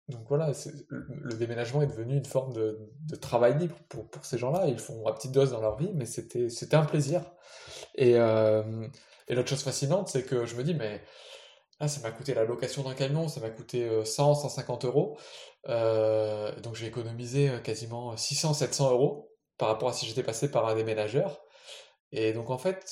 donc 0.09 0.27
voilà, 0.29 0.53
le, 0.91 1.35
déménagement 1.35 1.81
est 1.81 1.87
devenu 1.87 2.17
une 2.17 2.27
forme 2.27 2.53
de, 2.53 2.79
de 3.09 3.17
travail 3.17 3.57
libre 3.59 3.77
pour, 3.89 4.11
pour 4.11 4.25
ces 4.27 4.37
gens-là. 4.37 4.67
Ils 4.67 4.79
font 4.79 5.07
à 5.07 5.15
petite 5.15 5.33
dose 5.33 5.53
dans 5.53 5.61
leur 5.63 5.77
vie, 5.77 5.93
mais 5.95 6.05
c'était, 6.05 6.75
un 6.75 6.85
plaisir. 6.85 7.23
Et, 7.95 8.17
et 8.17 9.35
l'autre 9.35 9.49
chose 9.49 9.63
fascinante, 9.63 10.09
c'est 10.09 10.25
que 10.25 10.45
je 10.45 10.57
me 10.57 10.65
dis, 10.65 10.75
mais 10.75 11.01
là, 11.81 11.89
ça 11.89 12.01
m'a 12.01 12.11
coûté 12.11 12.35
la 12.35 12.45
location 12.45 12.83
d'un 12.83 12.95
camion, 12.95 13.29
ça 13.29 13.41
m'a 13.41 13.51
coûté 13.51 13.85
euh, 13.85 14.05
100, 14.05 14.35
150 14.35 14.85
euros. 14.85 15.19
Euh, 15.69 16.59
donc 16.61 16.75
j'ai 16.75 16.87
économisé 16.87 17.49
euh, 17.49 17.59
quasiment 17.59 18.17
600, 18.17 18.55
700 18.55 18.91
euros 18.93 19.31
par 19.59 19.69
rapport 19.69 19.89
à 19.89 19.93
si 19.93 20.07
j'étais 20.07 20.23
passé 20.23 20.51
par 20.51 20.67
un 20.67 20.75
déménageur. 20.75 21.41
Et 22.13 22.33
donc 22.33 22.51
en 22.51 22.59
fait, 22.59 22.85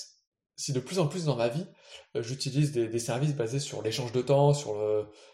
si 0.57 0.73
de 0.73 0.81
plus 0.81 0.99
en 0.99 1.07
plus 1.07 1.27
dans 1.27 1.37
ma 1.37 1.49
vie, 1.49 1.67
euh, 2.17 2.23
j'utilise 2.23 2.73
des, 2.73 2.99
services 2.99 3.35
basés 3.35 3.59
sur 3.59 3.83
l'échange 3.83 4.13
de 4.13 4.23
temps, 4.23 4.55
sur 4.55 4.77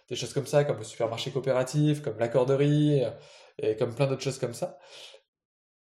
des 0.08 0.16
choses 0.16 0.32
comme 0.32 0.46
ça, 0.46 0.64
comme 0.64 0.78
le 0.78 0.84
supermarché 0.84 1.30
coopératif, 1.30 2.02
comme 2.02 2.18
l'accorderie, 2.18 3.04
euh, 3.04 3.10
et 3.58 3.76
comme 3.76 3.94
plein 3.94 4.06
d'autres 4.06 4.22
choses 4.22 4.38
comme 4.38 4.54
ça, 4.54 4.78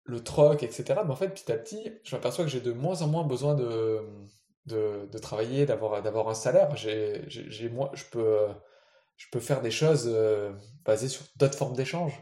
le 0.03 0.23
troc, 0.23 0.63
etc. 0.63 1.01
Mais 1.05 1.11
en 1.11 1.15
fait, 1.15 1.29
petit 1.29 1.51
à 1.51 1.57
petit, 1.57 1.91
je 2.03 2.15
m'aperçois 2.15 2.45
que 2.45 2.51
j'ai 2.51 2.61
de 2.61 2.71
moins 2.71 3.01
en 3.01 3.07
moins 3.07 3.23
besoin 3.23 3.55
de, 3.55 4.01
de, 4.67 5.17
travailler, 5.19 5.65
d'avoir, 5.65 6.29
un 6.29 6.33
salaire. 6.33 6.75
J'ai, 6.75 7.69
moins, 7.69 7.89
je 7.93 8.03
peux, 8.05 8.47
je 9.17 9.25
peux 9.31 9.39
faire 9.39 9.61
des 9.61 9.71
choses 9.71 10.05
euh, 10.07 10.51
basées 10.85 11.09
sur 11.09 11.23
d'autres 11.37 11.57
formes 11.57 11.75
d'échange 11.75 12.13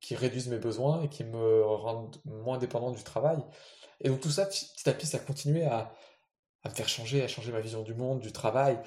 qui 0.00 0.14
réduisent 0.14 0.48
mes 0.48 0.58
besoins 0.58 1.02
et 1.02 1.08
qui 1.08 1.24
me 1.24 1.64
rendent 1.64 2.16
moins 2.24 2.58
dépendant 2.58 2.90
du 2.90 3.02
travail. 3.02 3.38
Et 4.00 4.08
donc 4.08 4.20
tout 4.20 4.30
ça, 4.30 4.46
petit 4.46 4.88
à 4.88 4.92
petit, 4.92 5.06
ça 5.06 5.16
a 5.18 5.20
continué 5.20 5.64
à, 5.64 5.92
me 6.64 6.70
faire 6.70 6.88
changer, 6.88 7.22
à 7.22 7.28
changer 7.28 7.52
ma 7.52 7.60
vision 7.60 7.82
du 7.82 7.94
monde, 7.94 8.20
du 8.20 8.32
travail. 8.32 8.78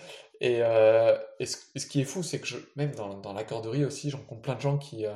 Et, 0.41 0.59
euh, 0.61 1.17
et, 1.39 1.45
ce, 1.45 1.85
qui 1.87 2.01
est 2.01 2.05
fou, 2.05 2.23
c'est 2.23 2.39
que 2.39 2.47
je, 2.47 2.57
même 2.75 2.93
dans, 2.93 3.15
dans 3.15 3.33
l'accorderie 3.33 3.85
aussi, 3.85 4.09
j'en 4.09 4.19
rencontre 4.19 4.41
plein 4.41 4.55
de 4.55 4.61
gens 4.61 4.77
qui, 4.77 5.05
euh, 5.05 5.13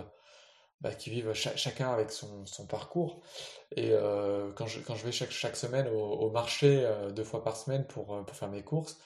bah, 0.83 0.93
qui 0.93 1.09
vivent 1.09 1.33
cha- 1.33 1.55
chacun 1.55 1.91
avec 1.91 2.11
son, 2.11 2.45
son 2.45 2.67
parcours. 2.67 3.21
Et 3.75 3.91
euh, 3.93 4.51
quand 4.55 4.67
je, 4.67 4.79
quand 4.81 4.95
je 4.95 5.05
vais 5.05 5.11
chaque, 5.13 5.31
chaque 5.31 5.55
semaine 5.55 5.87
au, 5.87 6.29
marché, 6.29 6.83
euh, 6.85 7.09
deux 7.11 7.23
fois 7.23 7.43
par 7.43 7.55
semaine 7.55 7.85
pour, 7.87 8.13
euh, 8.13 8.21
pour 8.23 8.35
faire 8.35 8.49
mes 8.49 8.63
courses, 8.63 8.99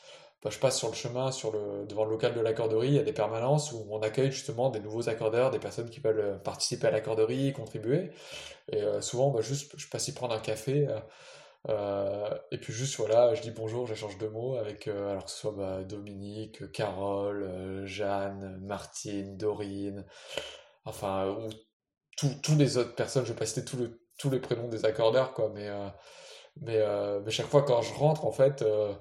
bah, 0.43 0.49
je 0.51 0.59
passe 0.59 0.77
sur 0.77 0.89
le 0.89 0.95
chemin, 0.95 1.31
sur 1.31 1.51
le, 1.51 1.85
devant 1.85 2.03
le 2.05 2.11
local 2.11 2.33
de 2.33 2.41
l'accorderie, 2.41 2.87
il 2.89 2.93
y 2.95 2.99
a 2.99 3.03
des 3.03 3.13
permanences 3.13 3.71
où 3.71 3.85
on 3.91 4.01
accueille 4.01 4.31
justement 4.31 4.69
des 4.71 4.79
nouveaux 4.79 5.07
accordeurs, 5.09 5.51
des 5.51 5.59
personnes 5.59 5.89
qui 5.89 5.99
veulent 5.99 6.39
participer 6.43 6.87
à 6.87 6.91
l'accorderie, 6.91 7.53
contribuer. 7.53 8.11
Et 8.71 8.83
souvent, 9.01 9.31
bah, 9.31 9.41
juste, 9.41 9.73
je 9.77 9.87
passe 9.89 10.07
y 10.09 10.13
prendre 10.13 10.33
un 10.35 10.39
café. 10.39 10.87
et 12.51 12.57
puis 12.59 12.73
juste 12.73 12.97
voilà, 12.97 13.33
je 13.35 13.41
dis 13.41 13.51
bonjour, 13.51 13.87
j'échange 13.87 14.17
deux 14.17 14.29
mots 14.29 14.55
avec, 14.57 14.87
alors 14.87 15.25
que 15.25 15.31
ce 15.31 15.37
soit 15.37 15.53
bah, 15.53 15.83
Dominique, 15.83 16.71
Carole, 16.71 17.83
Jeanne, 17.85 18.59
Martine, 18.61 19.37
Dorine, 19.37 20.05
enfin, 20.85 21.29
ou 21.29 21.49
tous 22.17 22.55
les 22.57 22.77
autres 22.77 22.95
personnes, 22.95 23.25
je 23.25 23.33
vais 23.33 23.39
pas 23.39 23.45
citer 23.45 23.65
tous 23.65 23.77
le- 23.77 23.99
les 24.31 24.39
prénoms 24.39 24.67
des 24.67 24.85
accordeurs, 24.85 25.33
quoi, 25.33 25.49
mais, 25.53 25.67
euh, 25.69 25.87
mais, 26.61 26.77
euh, 26.77 27.21
mais 27.25 27.31
chaque 27.31 27.47
fois 27.47 27.63
quand 27.63 27.81
je 27.83 27.93
rentre, 27.93 28.25
en 28.25 28.31
fait, 28.31 28.61
euh, 28.63 28.93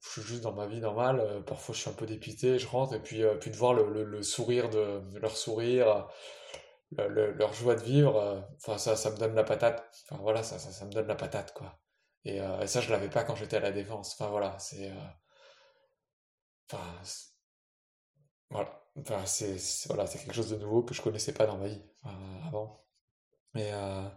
je 0.00 0.10
suis 0.10 0.22
juste 0.22 0.42
dans 0.42 0.52
ma 0.54 0.66
vie 0.66 0.80
normale, 0.80 1.42
parfois 1.46 1.74
je 1.74 1.80
suis 1.82 1.90
un 1.90 1.94
peu 1.94 2.06
dépité, 2.06 2.58
je 2.58 2.68
rentre, 2.68 2.94
et 2.94 3.00
puis, 3.00 3.22
puis 3.40 3.50
de 3.52 3.56
voir 3.56 3.74
le, 3.74 3.88
le- 3.92 4.04
le 4.04 4.22
sourire 4.22 4.70
de, 4.70 5.02
leur 5.20 5.36
sourire, 5.36 6.08
le- 6.92 7.08
le- 7.08 7.32
leur 7.32 7.52
joie 7.54 7.74
de 7.76 7.82
vivre, 7.82 8.44
ça, 8.78 8.96
ça 8.96 9.10
me 9.10 9.16
donne 9.18 9.34
la 9.34 9.44
patate, 9.44 9.84
enfin 10.10 10.20
voilà, 10.22 10.42
ça, 10.42 10.58
ça, 10.58 10.72
ça 10.72 10.84
me 10.86 10.92
donne 10.92 11.06
la 11.08 11.16
patate, 11.16 11.52
quoi. 11.54 11.78
Et, 12.24 12.38
et 12.38 12.66
ça, 12.66 12.80
je 12.80 12.90
l'avais 12.92 13.08
pas 13.10 13.24
quand 13.24 13.36
j'étais 13.36 13.56
à 13.58 13.60
la 13.60 13.72
Défense, 13.72 14.14
enfin 14.18 14.30
voilà, 14.30 14.58
c'est... 14.58 14.92
enfin, 16.70 17.04
voilà. 18.50 18.83
C'est 19.26 19.56
voilà, 19.88 20.06
c'est 20.06 20.18
quelque 20.18 20.34
chose 20.34 20.50
de 20.50 20.56
nouveau 20.56 20.82
que 20.82 20.94
je 20.94 21.02
connaissais 21.02 21.32
pas 21.32 21.46
dans 21.46 21.58
ma 21.58 21.68
vie 21.68 21.80
enfin, 22.02 22.16
avant. 22.46 22.84
Et, 23.56 23.72
euh, 23.72 24.08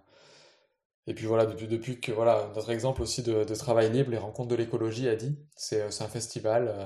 Et 1.08 1.14
puis 1.14 1.26
voilà, 1.26 1.46
depuis, 1.46 1.68
depuis 1.68 2.00
que, 2.02 2.12
voilà, 2.12 2.52
notre 2.56 2.70
exemple 2.72 3.02
aussi 3.02 3.24
de, 3.24 3.44
travail 3.56 3.90
libre, 3.92 4.12
les 4.12 4.18
rencontres 4.18 4.50
de 4.50 4.56
l'écologie 4.56 5.08
a 5.08 5.16
dit, 5.16 5.40
c'est 5.56 5.82
euh, 5.82 5.90
un 6.02 6.08
festival 6.08 6.68
euh, 6.68 6.86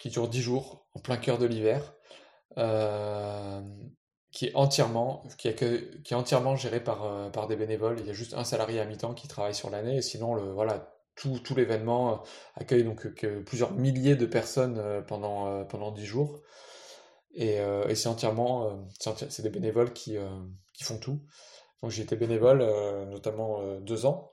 qui 0.00 0.08
dure 0.10 0.28
10 0.28 0.40
jours, 0.42 0.86
en 0.94 1.00
plein 1.00 1.16
cœur 1.18 1.36
de 1.38 1.46
l'hiver, 1.46 1.94
euh, 2.58 3.60
qui 4.32 4.46
est 4.46 4.54
entièrement, 4.56 5.24
qui 5.38 5.48
est, 5.48 5.54
qui 6.02 6.14
est 6.14 6.16
entièrement 6.16 6.56
géré 6.56 6.80
par, 6.82 7.04
euh, 7.04 7.30
par 7.30 7.48
des 7.48 7.56
bénévoles. 7.56 7.98
Il 8.00 8.06
y 8.06 8.10
a 8.10 8.14
juste 8.14 8.34
un 8.34 8.44
salarié 8.44 8.80
à 8.80 8.84
mi-temps 8.86 9.14
qui 9.14 9.28
travaille 9.28 9.54
sur 9.54 9.70
l'année, 9.70 9.98
et 9.98 10.02
sinon, 10.02 10.34
le, 10.34 10.52
voilà, 10.52 10.94
tout, 11.16 11.38
tout 11.40 11.54
l'événement 11.54 12.12
euh, 12.14 12.16
accueille 12.56 12.84
donc 12.84 13.06
euh, 13.24 13.42
plusieurs 13.44 13.72
milliers 13.72 14.16
de 14.16 14.26
personnes 14.26 14.78
euh, 14.78 15.02
pendant, 15.02 15.48
euh, 15.48 15.64
pendant 15.64 15.90
10 15.92 16.06
jours. 16.06 16.40
Et, 17.34 17.60
euh, 17.60 17.86
et 17.88 17.94
c'est 17.94 18.08
entièrement, 18.08 18.66
euh, 18.66 19.14
c'est 19.28 19.42
des 19.42 19.50
bénévoles 19.50 19.92
qui, 19.92 20.16
euh, 20.16 20.28
qui 20.74 20.84
font 20.84 20.98
tout. 20.98 21.20
Donc 21.82 21.90
j'ai 21.90 22.02
été 22.02 22.16
bénévole, 22.16 22.58
notamment 23.08 23.80
deux 23.80 24.04
ans. 24.04 24.30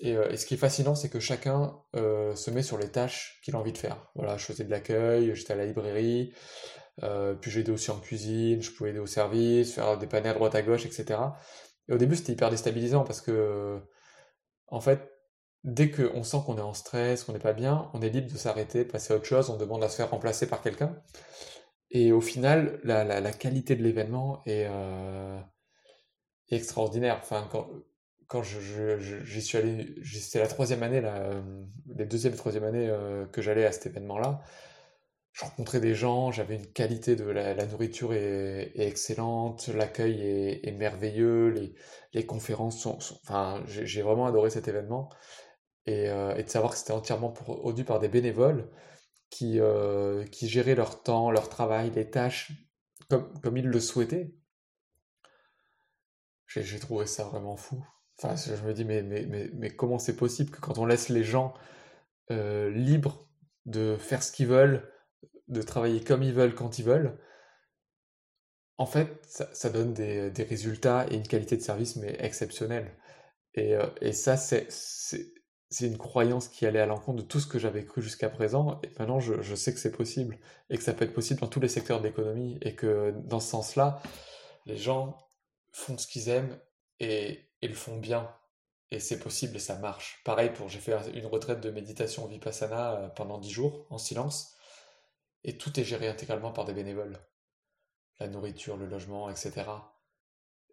Et, 0.00 0.16
ce 0.36 0.46
qui 0.46 0.54
est 0.54 0.58
fascinant, 0.58 0.96
c'est 0.96 1.08
que 1.08 1.20
chacun 1.20 1.76
se 1.94 2.50
met 2.50 2.64
sur 2.64 2.76
les 2.76 2.90
tâches 2.90 3.40
qu'il 3.44 3.54
a 3.54 3.58
envie 3.58 3.70
de 3.72 3.78
faire. 3.78 4.10
Voilà, 4.16 4.36
je 4.36 4.44
faisais 4.46 4.64
de 4.64 4.70
l'accueil, 4.70 5.32
j'étais 5.36 5.52
à 5.52 5.56
la 5.56 5.64
librairie, 5.64 6.34
puis 7.40 7.50
j'ai 7.52 7.60
aidé 7.60 7.70
aussi 7.70 7.92
en 7.92 8.00
cuisine, 8.00 8.60
je 8.62 8.72
pouvais 8.72 8.90
aider 8.90 8.98
au 8.98 9.06
service, 9.06 9.74
faire 9.74 9.96
des 9.96 10.08
paniers 10.08 10.30
à 10.30 10.34
droite 10.34 10.56
à 10.56 10.62
gauche, 10.62 10.84
etc. 10.86 11.20
Et 11.88 11.92
au 11.92 11.98
début, 11.98 12.16
c'était 12.16 12.32
hyper 12.32 12.50
déstabilisant 12.50 13.04
parce 13.04 13.20
que, 13.20 13.80
en 14.66 14.80
fait, 14.80 15.08
dès 15.62 15.92
qu'on 15.92 16.24
sent 16.24 16.38
qu'on 16.44 16.58
est 16.58 16.62
en 16.62 16.74
stress, 16.74 17.22
qu'on 17.22 17.32
n'est 17.32 17.38
pas 17.38 17.52
bien, 17.52 17.88
on 17.94 18.02
est 18.02 18.08
libre 18.08 18.32
de 18.32 18.36
s'arrêter, 18.36 18.84
passer 18.84 19.12
à 19.12 19.16
autre 19.16 19.26
chose, 19.26 19.50
on 19.50 19.56
demande 19.56 19.84
à 19.84 19.88
se 19.88 19.94
faire 19.96 20.10
remplacer 20.10 20.48
par 20.48 20.62
quelqu'un. 20.62 20.96
Et 21.92 22.10
au 22.10 22.20
final, 22.20 22.80
la, 22.82 23.04
la- 23.04 23.20
la 23.20 23.32
qualité 23.32 23.76
de 23.76 23.84
l'événement 23.84 24.42
est, 24.46 24.66
euh, 24.68 25.40
extraordinaire. 26.50 27.18
Enfin, 27.22 27.48
quand, 27.50 27.68
quand 28.28 28.42
j'y 28.42 29.42
suis 29.42 29.58
allé, 29.58 29.94
c'était 30.04 30.38
la 30.40 30.46
troisième 30.48 30.82
année, 30.82 31.00
euh, 31.04 31.40
les 31.96 32.06
deuxième 32.06 32.34
et 32.34 32.36
troisième 32.36 32.64
année 32.64 32.88
euh, 32.88 33.26
que 33.26 33.42
j'allais 33.42 33.66
à 33.66 33.72
cet 33.72 33.86
événement-là, 33.86 34.42
je 35.32 35.44
rencontrais 35.44 35.80
des 35.80 35.94
gens, 35.94 36.32
j'avais 36.32 36.56
une 36.56 36.66
qualité 36.66 37.16
de 37.16 37.24
la, 37.24 37.54
la 37.54 37.66
nourriture 37.66 38.14
est, 38.14 38.72
excellente, 38.76 39.68
l'accueil 39.68 40.20
est, 40.64 40.72
merveilleux, 40.72 41.48
les, 41.50 41.74
les 42.14 42.26
conférences 42.26 42.80
sont, 42.80 42.98
enfin, 43.24 43.62
j'ai 43.66 44.02
vraiment 44.02 44.26
adoré 44.26 44.50
cet 44.50 44.68
événement 44.68 45.10
et, 45.86 46.04
et 46.06 46.42
de 46.44 46.48
savoir 46.48 46.72
que 46.72 46.78
c'était 46.78 46.92
entièrement 46.92 47.30
produit 47.30 47.84
par 47.84 48.00
des 48.00 48.08
bénévoles 48.08 48.68
qui, 49.32 49.58
euh, 49.60 50.24
qui 50.26 50.46
géraient 50.46 50.74
leur 50.74 51.02
temps, 51.02 51.30
leur 51.30 51.48
travail, 51.48 51.90
les 51.90 52.10
tâches 52.10 52.52
comme, 53.08 53.32
comme 53.40 53.56
ils 53.56 53.66
le 53.66 53.80
souhaitaient. 53.80 54.34
J'ai 56.46 56.78
trouvé 56.78 57.06
ça 57.06 57.24
vraiment 57.24 57.56
fou. 57.56 57.82
Enfin, 58.18 58.36
je 58.36 58.62
me 58.62 58.74
dis, 58.74 58.84
mais, 58.84 59.02
mais, 59.02 59.24
mais, 59.24 59.50
mais 59.54 59.70
comment 59.70 59.98
c'est 59.98 60.16
possible 60.16 60.50
que 60.50 60.60
quand 60.60 60.76
on 60.76 60.84
laisse 60.84 61.08
les 61.08 61.24
gens 61.24 61.54
euh, 62.30 62.70
libres 62.70 63.26
de 63.64 63.96
faire 63.96 64.22
ce 64.22 64.32
qu'ils 64.32 64.48
veulent, 64.48 64.92
de 65.48 65.62
travailler 65.62 66.04
comme 66.04 66.22
ils 66.22 66.34
veulent, 66.34 66.54
quand 66.54 66.78
ils 66.78 66.84
veulent, 66.84 67.18
en 68.76 68.84
fait, 68.84 69.08
ça, 69.26 69.48
ça 69.54 69.70
donne 69.70 69.94
des, 69.94 70.30
des 70.30 70.42
résultats 70.42 71.06
et 71.10 71.14
une 71.14 71.26
qualité 71.26 71.56
de 71.56 71.62
service, 71.62 71.96
mais 71.96 72.16
exceptionnelle. 72.18 72.98
Et, 73.54 73.76
euh, 73.76 73.86
et 74.02 74.12
ça, 74.12 74.36
c'est, 74.36 74.68
c'est, 75.72 75.86
une 75.86 75.98
croyance 75.98 76.48
qui 76.48 76.66
allait 76.66 76.80
à 76.80 76.86
l'encontre 76.86 77.22
de 77.22 77.26
tout 77.26 77.40
ce 77.40 77.46
que 77.46 77.58
j'avais 77.58 77.84
cru 77.84 78.02
jusqu'à 78.02 78.28
présent. 78.28 78.80
Et 78.82 78.90
maintenant, 78.98 79.20
je, 79.20 79.42
je 79.42 79.54
sais 79.54 79.72
que 79.72 79.80
c'est 79.80 79.92
possible 79.92 80.38
et 80.70 80.76
que 80.76 80.82
ça 80.82 80.92
peut 80.92 81.04
être 81.04 81.14
possible 81.14 81.40
dans 81.40 81.48
tous 81.48 81.60
les 81.60 81.68
secteurs 81.68 82.00
de 82.00 82.06
l'économie. 82.06 82.58
Et 82.62 82.74
que 82.74 83.14
dans 83.24 83.40
ce 83.40 83.50
sens-là, 83.50 84.02
les 84.66 84.76
gens 84.76 85.16
font 85.72 85.96
ce 85.98 86.06
qu'ils 86.06 86.28
aiment 86.28 86.58
et, 87.00 87.48
et 87.62 87.68
le 87.68 87.74
font 87.74 87.96
bien. 87.96 88.30
Et 88.90 89.00
c'est 89.00 89.18
possible 89.18 89.56
et 89.56 89.60
ça 89.60 89.76
marche. 89.78 90.20
Pareil 90.24 90.50
pour, 90.52 90.68
j'ai 90.68 90.78
fait 90.78 90.94
une 91.14 91.26
retraite 91.26 91.60
de 91.60 91.70
méditation 91.70 92.26
Vipassana 92.26 92.92
euh, 92.92 93.08
pendant 93.08 93.38
10 93.38 93.50
jours 93.50 93.86
en 93.88 93.96
silence. 93.96 94.54
Et 95.44 95.56
tout 95.56 95.80
est 95.80 95.84
géré 95.84 96.08
intégralement 96.08 96.52
par 96.52 96.66
des 96.66 96.74
bénévoles. 96.74 97.18
La 98.20 98.28
nourriture, 98.28 98.76
le 98.76 98.86
logement, 98.86 99.30
etc. 99.30 99.64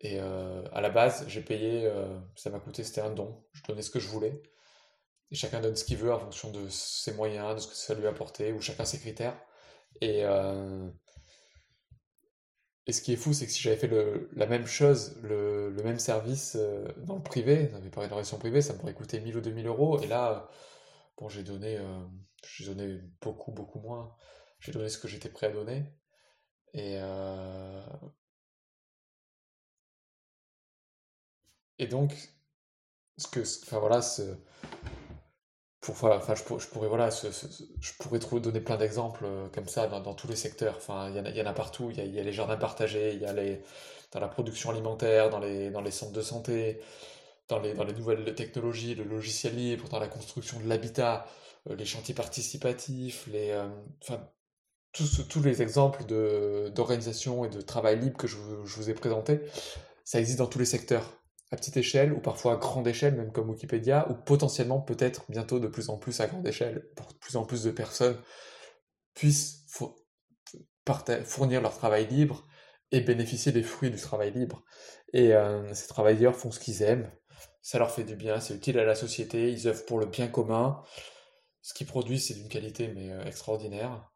Et 0.01 0.19
euh, 0.19 0.63
à 0.71 0.81
la 0.81 0.89
base, 0.89 1.25
j'ai 1.27 1.41
payé, 1.41 1.85
euh, 1.85 2.19
ça 2.35 2.49
m'a 2.49 2.59
coûté, 2.59 2.83
c'était 2.83 3.01
un 3.01 3.09
don. 3.09 3.43
Je 3.53 3.63
donnais 3.63 3.81
ce 3.81 3.89
que 3.89 3.99
je 3.99 4.07
voulais. 4.07 4.41
Et 5.31 5.35
chacun 5.35 5.61
donne 5.61 5.75
ce 5.75 5.83
qu'il 5.83 5.97
veut 5.97 6.11
en 6.13 6.19
fonction 6.19 6.51
de 6.51 6.67
ses 6.69 7.13
moyens, 7.13 7.55
de 7.55 7.61
ce 7.61 7.67
que 7.67 7.75
ça 7.75 7.93
lui 7.93 8.07
a 8.07 8.09
apporté, 8.09 8.51
ou 8.53 8.61
chacun 8.61 8.85
ses 8.85 8.99
critères. 8.99 9.37
Et, 10.01 10.25
euh, 10.25 10.89
et 12.87 12.91
ce 12.91 13.01
qui 13.01 13.13
est 13.13 13.15
fou, 13.15 13.33
c'est 13.33 13.45
que 13.45 13.51
si 13.51 13.61
j'avais 13.61 13.75
fait 13.77 13.87
le, 13.87 14.29
la 14.33 14.47
même 14.47 14.65
chose, 14.65 15.17
le, 15.21 15.69
le 15.69 15.83
même 15.83 15.99
service 15.99 16.55
euh, 16.59 16.87
dans 16.97 17.15
le 17.15 17.21
privé, 17.23 17.67
dans 17.67 17.79
mes 17.79 17.89
rénovation 17.95 18.37
privée, 18.39 18.61
ça 18.61 18.73
me 18.73 18.79
pourrait 18.79 18.93
coûter 18.95 19.19
1000 19.19 19.37
ou 19.37 19.41
2000 19.41 19.67
euros. 19.67 19.99
Et 20.01 20.07
là, 20.07 20.49
bon, 21.17 21.29
j'ai 21.29 21.43
donné, 21.43 21.77
euh, 21.77 21.83
j'ai 22.47 22.65
donné 22.65 22.99
beaucoup, 23.21 23.51
beaucoup 23.51 23.79
moins. 23.79 24.15
J'ai 24.59 24.71
donné 24.71 24.89
ce 24.89 24.97
que 24.97 25.07
j'étais 25.07 25.29
prêt 25.29 25.47
à 25.47 25.51
donner. 25.51 25.85
Et, 26.73 26.99
et 31.79 31.87
donc, 31.87 32.13
ce 33.17 33.27
que, 33.27 33.39
enfin 33.41 33.79
voilà, 33.79 34.01
ce, 34.01 34.21
enfin, 35.91 36.35
je, 36.35 36.43
pourrais, 36.43 36.87
voilà, 36.87 37.09
je 37.09 37.93
pourrais 37.97 38.19
donner 38.39 38.61
plein 38.61 38.77
d'exemples 38.77 39.25
comme 39.53 39.67
ça 39.67 39.87
dans, 39.87 40.13
tous 40.13 40.27
les 40.27 40.35
secteurs. 40.35 40.75
Enfin, 40.77 41.09
il 41.09 41.37
y, 41.37 41.41
en 41.41 41.45
a, 41.45 41.53
partout. 41.53 41.91
Il 41.91 42.13
y 42.13 42.19
a, 42.19 42.23
les 42.23 42.31
jardins 42.31 42.57
partagés, 42.57 43.13
il 43.13 43.21
y 43.21 43.25
a 43.25 43.33
les, 43.33 43.61
dans 44.11 44.19
la 44.19 44.27
production 44.27 44.69
alimentaire, 44.69 45.29
dans 45.29 45.39
les, 45.39 45.69
dans 45.71 45.81
les 45.81 45.91
centres 45.91 46.13
de 46.13 46.21
santé, 46.21 46.79
dans 47.47 47.59
les, 47.59 47.73
dans 47.73 47.83
les 47.83 47.93
nouvelles 47.93 48.35
technologies, 48.35 48.95
le 48.95 49.03
logiciel 49.03 49.55
libre, 49.55 49.89
dans 49.89 49.99
la 49.99 50.07
construction 50.07 50.59
de 50.59 50.67
l'habitat, 50.67 51.25
les 51.69 51.85
chantiers 51.85 52.15
participatifs, 52.15 53.27
les, 53.27 53.53
enfin, 54.01 54.21
tous, 54.91 55.27
tous 55.27 55.43
les 55.43 55.61
exemples 55.61 56.03
d'organisation 56.05 57.45
et 57.45 57.49
de 57.49 57.61
travail 57.61 57.99
libre 57.99 58.17
que 58.17 58.27
je, 58.27 58.37
je 58.65 58.75
vous 58.75 58.89
ai 58.89 58.93
présentés, 58.93 59.41
ça 60.03 60.19
existe 60.19 60.39
dans 60.39 60.47
tous 60.47 60.59
les 60.59 60.65
secteurs 60.65 61.18
à 61.51 61.57
petite 61.57 61.77
échelle 61.77 62.13
ou 62.13 62.19
parfois 62.19 62.53
à 62.53 62.55
grande 62.57 62.87
échelle, 62.87 63.15
même 63.15 63.31
comme 63.31 63.49
Wikipédia, 63.49 64.07
ou 64.09 64.13
potentiellement 64.13 64.81
peut-être 64.81 65.23
bientôt 65.29 65.59
de 65.59 65.67
plus 65.67 65.89
en 65.89 65.97
plus 65.97 66.19
à 66.21 66.27
grande 66.27 66.47
échelle, 66.47 66.87
pour 66.95 67.07
de 67.07 67.17
plus 67.17 67.35
en 67.35 67.45
plus 67.45 67.63
de 67.63 67.71
personnes 67.71 68.21
puissent 69.13 69.65
fournir 71.25 71.61
leur 71.61 71.75
travail 71.75 72.07
libre 72.07 72.47
et 72.91 73.01
bénéficier 73.01 73.51
des 73.51 73.63
fruits 73.63 73.91
du 73.91 73.97
travail 73.97 74.31
libre. 74.31 74.63
Et 75.13 75.33
euh, 75.33 75.73
ces 75.73 75.87
travailleurs 75.87 76.35
font 76.35 76.51
ce 76.51 76.59
qu'ils 76.59 76.81
aiment, 76.81 77.11
ça 77.61 77.79
leur 77.79 77.91
fait 77.91 78.03
du 78.03 78.15
bien, 78.15 78.39
c'est 78.39 78.55
utile 78.55 78.79
à 78.79 78.85
la 78.85 78.95
société, 78.95 79.51
ils 79.51 79.67
œuvrent 79.67 79.85
pour 79.85 79.99
le 79.99 80.05
bien 80.05 80.27
commun. 80.27 80.81
Ce 81.61 81.73
qu'ils 81.73 81.87
produisent, 81.87 82.27
c'est 82.27 82.35
d'une 82.35 82.47
qualité 82.47 82.87
mais 82.87 83.11
euh, 83.11 83.23
extraordinaire. 83.25 84.09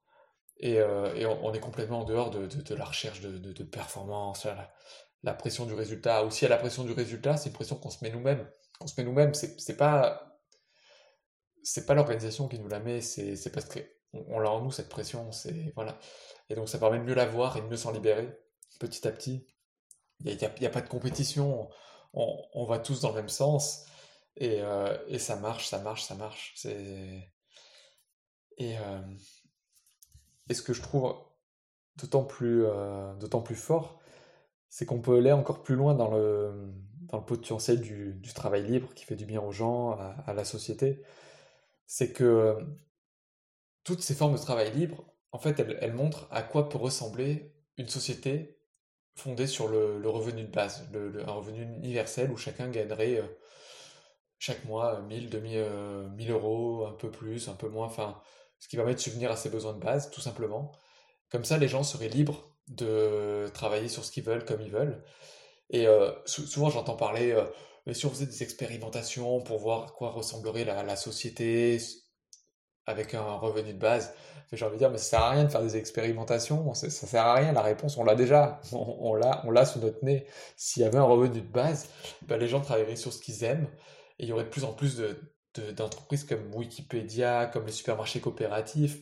Et, 0.58 0.80
euh, 0.80 1.28
on, 1.42 1.54
est 1.54 1.60
complètement 1.60 2.02
en 2.02 2.04
dehors 2.06 2.32
de, 2.32 2.76
la 2.76 2.86
recherche 2.86 3.22
de, 3.22 3.38
de 3.38 3.64
performance, 3.64 4.48
pression 5.32 5.66
du 5.66 5.74
résultat. 5.74 6.26
Aussi 6.26 6.46
à 6.46 6.50
la 6.50 6.58
pression 6.58 6.84
du 6.84 6.92
résultat, 6.92 7.38
c'est 7.38 7.48
une 7.48 7.56
pression 7.56 7.78
qu'on 7.78 7.90
se 7.90 8.04
met 8.04 8.12
nous-mêmes. 8.12 8.46
On 8.82 8.88
se 8.88 9.00
met 9.00 9.06
nous-mêmes. 9.06 9.34
C'est 9.34 9.78
pas 9.78 10.30
c'est 11.66 11.86
pas 11.86 11.94
l'organisation 11.94 12.50
qui 12.50 12.60
nous 12.60 12.68
la 12.68 12.82
met. 12.82 13.00
C'est 13.00 13.52
parce 13.54 13.66
qu'on 13.66 14.26
on, 14.28 14.40
l'a 14.40 14.52
en 14.52 14.62
nous 14.62 14.72
cette 14.72 14.90
pression. 14.90 15.32
C'est 15.32 15.72
voilà. 15.76 15.98
Et 16.50 16.56
donc 16.56 16.68
ça 16.68 16.78
permet 16.78 17.00
de 17.00 17.04
mieux 17.04 17.16
la 17.16 17.26
voir 17.26 17.56
et 17.56 17.62
de 17.62 17.68
mieux 17.68 17.78
s'en 17.78 17.92
libérer 17.92 18.38
petit 18.80 19.08
à 19.08 19.12
petit. 19.12 19.48
Il 20.26 20.36
n'y 20.36 20.46
a, 20.46 20.48
a, 20.48 20.70
pas 20.70 20.82
de 20.82 20.90
compétition. 20.90 21.70
On, 22.14 22.44
on, 22.54 22.66
va 22.66 22.80
tous 22.80 23.02
dans 23.02 23.10
le 23.10 23.16
même 23.16 23.30
sens. 23.30 23.86
Et, 24.36 24.62
euh, 24.62 24.98
et, 25.08 25.20
ça 25.20 25.36
marche, 25.36 25.68
ça 25.68 25.80
marche, 25.80 26.04
ça 26.04 26.16
marche. 26.16 26.54
C'est 26.56 27.30
et, 28.58 28.78
euh, 28.78 29.02
et 30.50 30.54
ce 30.54 30.62
que 30.62 30.74
je 30.74 30.82
trouve 30.82 31.16
d'autant 31.98 32.24
plus, 32.24 32.66
euh, 32.66 33.14
d'autant 33.16 33.42
plus 33.42 33.56
fort, 33.56 34.00
c'est 34.74 34.88
qu'on 34.88 35.02
peut 35.02 35.18
aller 35.20 35.32
encore 35.32 35.62
plus 35.62 35.76
loin 35.76 35.94
dans 35.94 36.10
le, 36.10 36.74
dans 37.02 37.20
le 37.20 37.24
potentiel 37.24 37.80
du, 37.80 38.16
du, 38.16 38.34
travail 38.34 38.64
libre 38.64 38.92
qui 38.96 39.06
fait 39.06 39.16
du 39.16 39.28
bien 39.28 39.40
aux 39.40 39.52
gens, 39.52 39.92
à, 39.92 40.34
la 40.34 40.44
société. 40.44 41.04
C'est 41.86 42.12
que 42.12 42.58
toutes 43.84 44.02
ces 44.02 44.16
formes 44.16 44.34
de 44.34 44.40
travail 44.40 44.72
libre, 44.72 45.06
en 45.32 45.38
fait, 45.38 45.60
elles, 45.60 45.94
montrent 45.94 46.28
à 46.32 46.42
quoi 46.42 46.70
peut 46.70 46.80
ressembler 46.80 47.54
une 47.78 47.88
société 47.88 48.58
fondée 49.14 49.46
sur 49.46 49.68
le, 49.68 50.00
le 50.00 50.10
revenu 50.10 50.42
de 50.42 50.52
base, 50.52 50.90
le, 50.92 51.22
un 51.24 51.34
revenu 51.34 51.62
universel 51.62 52.32
où 52.32 52.38
chacun 52.38 52.68
gagnerait 52.68 53.20
euh, 53.20 53.28
chaque 54.40 54.66
mois 54.66 55.04
1000, 55.04 55.30
2000, 55.30 55.68
1000 56.16 56.32
euros, 56.32 56.88
un 56.88 56.94
peu 56.94 57.12
plus, 57.12 57.48
un 57.48 57.54
peu 57.54 57.70
moins, 57.70 57.86
enfin, 57.86 58.20
ce 58.58 58.68
qui 58.68 58.76
permet 58.76 58.96
de 58.96 59.00
subvenir 59.00 59.30
à 59.30 59.36
ses 59.36 59.52
besoins 59.52 59.74
de 59.74 59.80
base, 59.80 60.10
tout 60.10 60.22
simplement. 60.22 60.72
Comme 61.30 61.46
ça, 61.46 61.60
les 61.60 61.68
gens 61.68 61.84
seraient 61.84 62.10
libres 62.10 62.53
de 62.68 63.48
travailler 63.54 63.90
sur 63.90 64.06
ce 64.06 64.12
qu'ils 64.12 64.24
veulent 64.24 64.46
comme 64.46 64.62
ils 64.62 64.72
veulent. 64.72 65.04
Et 65.70 65.88
euh, 65.88 66.12
souvent, 66.26 66.70
j'entends 66.70 66.96
parler, 66.96 67.32
euh, 67.32 67.46
mais 67.86 67.94
si 67.94 68.06
on 68.06 68.10
faisait 68.10 68.26
des 68.26 68.44
expérimentations 68.44 69.42
pour 69.42 69.60
voir 69.60 69.84
à 69.86 69.92
quoi 69.92 70.12
ressemblerait 70.12 70.66
la, 70.66 70.96
société 70.96 71.80
avec 72.86 73.14
un 73.14 73.36
revenu 73.38 73.74
de 73.74 73.80
base, 73.80 74.14
j'ai 74.52 74.66
envie 74.66 74.76
de 74.76 74.80
dire, 74.80 74.92
mais 74.92 75.00
ça 75.00 75.04
sert 75.04 75.22
à 75.22 75.32
rien 75.32 75.44
de 75.46 75.50
faire 75.50 75.64
des 75.64 75.78
expérimentations, 75.78 76.74
ça, 76.76 76.90
sert 76.90 77.26
à 77.26 77.34
rien, 77.34 77.54
la 77.54 77.62
réponse, 77.62 77.98
on 77.98 78.04
l'a 78.04 78.14
déjà, 78.16 78.62
on, 78.72 79.16
l'a, 79.16 79.42
on 79.46 79.52
l'a 79.52 79.66
sous 79.66 79.80
notre 79.80 80.04
nez. 80.06 80.28
S'il 80.58 80.84
y 80.84 80.86
avait 80.86 81.00
un 81.00 81.04
revenu 81.04 81.42
de 81.42 81.48
base, 81.48 81.90
ben, 82.24 82.38
les 82.38 82.48
gens 82.48 82.62
travailleraient 82.62 82.96
sur 82.96 83.12
ce 83.12 83.20
qu'ils 83.20 83.44
aiment, 83.44 83.68
et 84.20 84.24
il 84.24 84.30
y 84.30 84.32
aurait 84.32 84.44
de 84.44 84.50
plus 84.50 84.64
en 84.64 84.74
plus 84.74 84.98
de, 84.98 85.33
d'entreprises 85.60 86.24
comme 86.24 86.54
Wikipédia, 86.54 87.46
comme 87.48 87.66
les 87.66 87.72
supermarchés 87.72 88.20
coopératifs. 88.20 89.00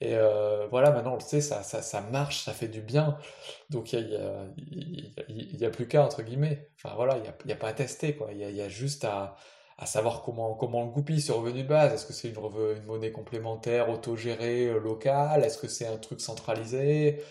Et 0.00 0.14
euh, 0.16 0.66
voilà, 0.68 0.90
maintenant 0.90 1.12
on 1.12 1.16
le 1.16 1.20
sait, 1.20 1.40
ça, 1.40 1.62
ça, 1.62 2.00
marche, 2.02 2.44
ça 2.44 2.52
fait 2.52 2.68
du 2.68 2.80
bien. 2.82 3.16
Donc 3.70 3.92
il 3.92 4.06
n'y 4.06 4.16
a, 4.16 4.18
y 4.18 5.56
a, 5.56 5.58
y 5.58 5.64
a, 5.64 5.70
plus 5.70 5.88
qu'à, 5.88 6.04
entre 6.04 6.22
guillemets. 6.22 6.70
Enfin 6.76 6.94
voilà, 6.94 7.16
il 7.16 7.22
n'y 7.22 7.28
a, 7.28 7.54
y 7.54 7.58
pas 7.58 7.68
à 7.68 7.72
tester, 7.72 8.14
quoi. 8.16 8.28
Il 8.32 8.38
y 8.38 8.44
a, 8.44 8.66
y 8.66 8.70
juste 8.70 9.04
à, 9.04 9.36
à, 9.78 9.86
savoir 9.86 10.22
comment, 10.22 10.54
comment 10.54 10.82
on 10.82 10.86
le 10.86 10.92
goupille 10.92 11.20
ce 11.20 11.32
revenu 11.32 11.62
de 11.62 11.68
base. 11.68 11.94
Est-ce 11.94 12.06
que 12.06 12.12
c'est 12.12 12.28
une, 12.28 12.36
une, 12.36 12.84
monnaie 12.84 13.12
complémentaire, 13.12 13.88
autogérée, 13.88 14.66
euh, 14.66 14.78
locale 14.80 15.44
Est-ce 15.44 15.58
que 15.58 15.68
c'est 15.68 15.86
un 15.86 15.96
truc 15.96 16.20
centralisé 16.20 17.22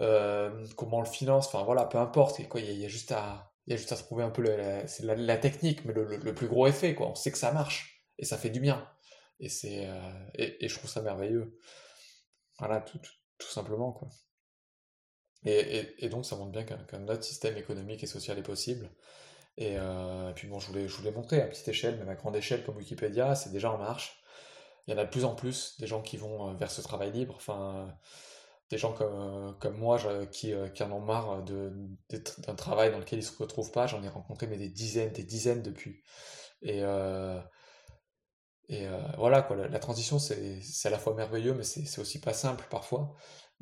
euh, 0.00 0.50
Comment 0.76 0.98
on 0.98 1.02
le 1.02 1.06
finance 1.06 1.48
Enfin 1.48 1.64
voilà, 1.64 1.84
peu 1.86 1.98
importe. 1.98 2.38
Il 2.38 2.64
y, 2.64 2.80
y, 2.80 2.84
a 2.84 2.88
juste 2.88 3.12
à... 3.12 3.50
Il 3.66 3.70
y 3.70 3.74
a 3.74 3.76
juste 3.78 3.92
à 3.92 3.96
se 3.96 4.04
prouver 4.04 4.24
un 4.24 4.30
peu 4.30 4.42
la, 4.42 5.14
la, 5.14 5.36
technique, 5.38 5.86
mais 5.86 5.94
le, 5.94 6.04
le 6.04 6.34
plus 6.34 6.48
gros 6.48 6.66
effet, 6.66 6.94
quoi. 6.94 7.08
On 7.08 7.14
sait 7.14 7.32
que 7.32 7.38
ça 7.38 7.50
marche 7.50 7.93
et 8.18 8.24
ça 8.24 8.38
fait 8.38 8.50
du 8.50 8.60
bien. 8.60 8.88
Et, 9.40 9.48
c'est, 9.48 9.86
euh, 9.86 10.26
et, 10.34 10.68
je 10.68 10.78
trouve 10.78 10.90
ça 10.90 11.02
merveilleux. 11.02 11.58
Voilà, 12.58 12.80
tout, 12.80 12.98
tout, 13.38 13.48
simplement, 13.48 13.92
quoi. 13.92 14.08
Et, 15.44 15.94
et, 15.98 16.08
donc, 16.08 16.24
ça 16.24 16.36
montre 16.36 16.52
bien 16.52 16.64
qu'un, 16.64 17.08
autre 17.08 17.22
système 17.22 17.56
économique 17.56 18.02
et 18.02 18.06
social 18.06 18.38
est 18.38 18.42
possible. 18.42 18.90
Et, 19.56 19.76
euh, 19.76 20.32
puis, 20.32 20.48
bon, 20.48 20.58
je 20.60 20.68
voulais, 20.68 20.88
je 20.88 20.96
voulais 20.96 21.10
montrer 21.10 21.42
à 21.42 21.46
petite 21.46 21.68
échelle, 21.68 21.98
même 21.98 22.08
à 22.08 22.14
grande 22.14 22.36
échelle 22.36 22.64
comme 22.64 22.76
Wikipédia, 22.76 23.34
c'est 23.34 23.50
déjà 23.50 23.70
en 23.70 23.78
marche. 23.78 24.22
Il 24.86 24.92
y 24.92 24.94
en 24.94 24.98
a 24.98 25.04
de 25.04 25.10
plus 25.10 25.24
en 25.24 25.34
plus 25.34 25.78
des 25.80 25.86
gens 25.86 26.02
qui 26.02 26.16
vont 26.16 26.50
euh, 26.50 26.54
vers 26.54 26.70
ce 26.70 26.80
travail 26.80 27.12
libre. 27.12 27.34
Enfin, 27.36 27.94
des 28.70 28.78
gens 28.78 28.92
comme, 28.92 29.56
comme 29.60 29.76
moi 29.76 29.98
qui, 30.30 30.54
qui 30.74 30.82
en 30.82 30.92
ont 30.92 31.00
marre 31.00 31.44
d'un 31.44 32.54
travail 32.54 32.90
dans 32.90 32.98
lequel 32.98 33.18
ils 33.18 33.22
ne 33.22 33.28
se 33.28 33.36
retrouvent 33.36 33.72
pas. 33.72 33.86
J'en 33.86 34.02
ai 34.02 34.08
rencontré 34.08 34.46
mais 34.46 34.56
des 34.56 34.70
dizaines, 34.70 35.12
des 35.12 35.22
dizaines 35.22 35.62
depuis. 35.62 36.02
Et, 36.62 36.82
et 38.68 38.86
euh, 38.86 38.98
voilà, 39.18 39.42
quoi, 39.42 39.56
la, 39.56 39.78
transition, 39.78 40.18
c'est 40.18 40.60
à 40.84 40.90
la 40.90 40.98
fois 40.98 41.14
merveilleux, 41.14 41.54
mais 41.54 41.64
c'est 41.64 42.00
aussi 42.00 42.20
pas 42.20 42.32
simple 42.32 42.66
parfois. 42.70 43.14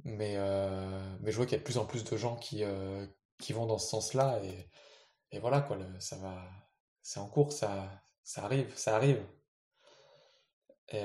Mais, 0.05 0.35
euh, 0.37 1.17
mais 1.21 1.33
je 1.33 1.37
vois 1.37 1.47
qu'il 1.47 1.53
y 1.55 1.57
a 1.57 1.59
de 1.59 1.65
plus 1.65 1.79
en 1.79 1.87
plus 1.87 2.05
de 2.05 2.17
gens 2.17 2.37
qui, 2.37 2.65
euh, 2.65 3.07
qui 3.39 3.53
vont 3.53 3.67
dans 3.67 3.79
ce 3.79 3.89
sens-là. 3.89 4.41
Et, 4.45 4.71
et, 5.33 5.41
voilà, 5.41 5.61
quoi, 5.61 5.79
ça 6.01 6.17
va, 6.17 6.45
c'est 7.03 7.21
en 7.21 7.29
cours, 7.29 7.53
ça, 7.53 7.91
ça 8.25 8.45
arrive, 8.45 8.73
ça 8.77 8.97
arrive. 8.97 9.25
Et 10.89 11.03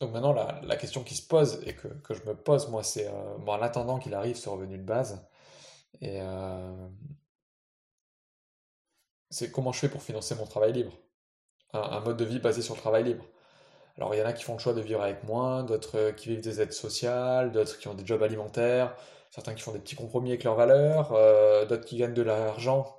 donc 0.00 0.12
maintenant, 0.12 0.32
la, 0.32 0.60
la, 0.64 0.76
question 0.76 1.04
qui 1.04 1.14
se 1.14 1.26
pose 1.26 1.60
et 1.66 1.74
que, 1.74 1.88
que 1.88 2.14
je 2.14 2.24
me 2.24 2.34
pose, 2.34 2.68
moi, 2.70 2.82
c'est 2.82 3.10
bon, 3.40 3.52
en 3.52 3.62
attendant 3.62 3.98
qu'il 3.98 4.14
arrive 4.14 4.36
ce 4.36 4.48
revenu 4.48 4.78
de 4.78 4.82
base, 4.82 5.26
et 6.00 6.20
c'est 9.30 9.50
comment 9.50 9.72
je 9.72 9.80
fais 9.80 9.88
pour 9.88 10.02
financer 10.02 10.34
mon 10.34 10.46
travail 10.46 10.72
libre? 10.72 10.92
Un, 11.72 12.00
mode 12.00 12.16
de 12.16 12.24
vie 12.24 12.38
basé 12.38 12.62
sur 12.62 12.74
le 12.74 12.80
travail 12.80 13.04
libre. 13.04 13.24
Alors 13.96 14.14
il 14.14 14.18
y 14.18 14.22
en 14.22 14.26
a 14.26 14.32
qui 14.32 14.44
font 14.44 14.54
le 14.54 14.58
choix 14.58 14.72
de 14.72 14.80
vivre 14.80 15.02
avec 15.02 15.24
moins, 15.24 15.62
d'autres 15.62 15.98
euh, 15.98 16.12
qui 16.12 16.28
vivent 16.28 16.40
des 16.40 16.60
aides 16.60 16.72
sociales, 16.72 17.52
d'autres 17.52 17.78
qui 17.78 17.88
ont 17.88 17.94
des 17.94 18.06
jobs 18.06 18.22
alimentaires, 18.22 18.94
certains 19.30 19.54
qui 19.54 19.62
font 19.62 19.72
des 19.72 19.78
petits 19.78 19.96
compromis 19.96 20.30
avec 20.30 20.44
leurs 20.44 20.54
valeurs, 20.54 21.12
euh, 21.12 21.66
d'autres 21.66 21.84
qui 21.84 21.96
gagnent 21.98 22.14
de 22.14 22.22
l'argent 22.22 22.96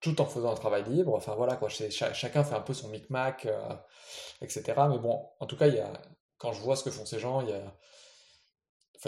tout 0.00 0.20
en 0.20 0.26
faisant 0.26 0.52
un 0.52 0.54
travail 0.54 0.84
libre. 0.84 1.14
Enfin 1.14 1.34
voilà, 1.34 1.56
quoi, 1.56 1.68
chacun 1.68 2.44
fait 2.44 2.54
un 2.54 2.60
peu 2.60 2.74
son 2.74 2.88
micmac, 2.88 3.46
euh, 3.46 3.58
etc. 4.40 4.62
Mais 4.88 4.98
bon, 4.98 5.28
en 5.40 5.46
tout 5.46 5.56
cas, 5.56 5.66
quand 6.38 6.52
je 6.52 6.60
vois 6.60 6.76
ce 6.76 6.84
que 6.84 6.90
font 6.90 7.04
ces 7.04 7.18
gens, 7.18 7.40
il 7.40 7.48
y 7.48 7.52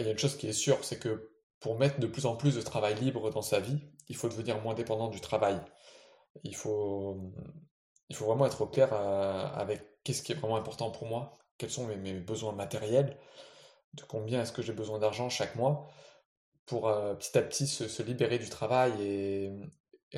a 0.08 0.10
une 0.10 0.18
chose 0.18 0.36
qui 0.36 0.48
est 0.48 0.52
sûre, 0.52 0.78
c'est 0.82 0.98
que 0.98 1.30
pour 1.60 1.78
mettre 1.78 2.00
de 2.00 2.06
plus 2.06 2.26
en 2.26 2.36
plus 2.36 2.56
de 2.56 2.62
travail 2.62 2.94
libre 2.96 3.30
dans 3.30 3.42
sa 3.42 3.60
vie, 3.60 3.78
il 4.08 4.16
faut 4.16 4.28
devenir 4.28 4.60
moins 4.62 4.74
dépendant 4.74 5.08
du 5.08 5.20
travail. 5.20 5.60
Il 6.42 6.56
faut, 6.56 7.32
il 8.10 8.16
faut 8.16 8.26
vraiment 8.26 8.44
être 8.44 8.60
au 8.60 8.66
clair 8.66 8.90
euh, 8.92 9.46
avec 9.54 10.02
qu'est-ce 10.04 10.22
qui 10.22 10.32
est 10.32 10.34
vraiment 10.34 10.56
important 10.56 10.90
pour 10.90 11.06
moi, 11.06 11.38
quels 11.58 11.70
sont 11.70 11.86
mes, 11.86 12.14
besoins 12.14 12.52
matériels, 12.52 13.16
de 13.94 14.02
combien 14.02 14.42
est-ce 14.42 14.52
que 14.52 14.62
j'ai 14.62 14.72
besoin 14.72 14.98
d'argent 14.98 15.28
chaque 15.30 15.54
mois, 15.54 15.88
pour 16.66 16.88
euh, 16.88 17.14
petit 17.14 17.38
à 17.38 17.42
petit 17.42 17.66
se, 17.66 18.02
libérer 18.02 18.38
du 18.38 18.48
travail 18.48 19.00
et, 19.00 19.52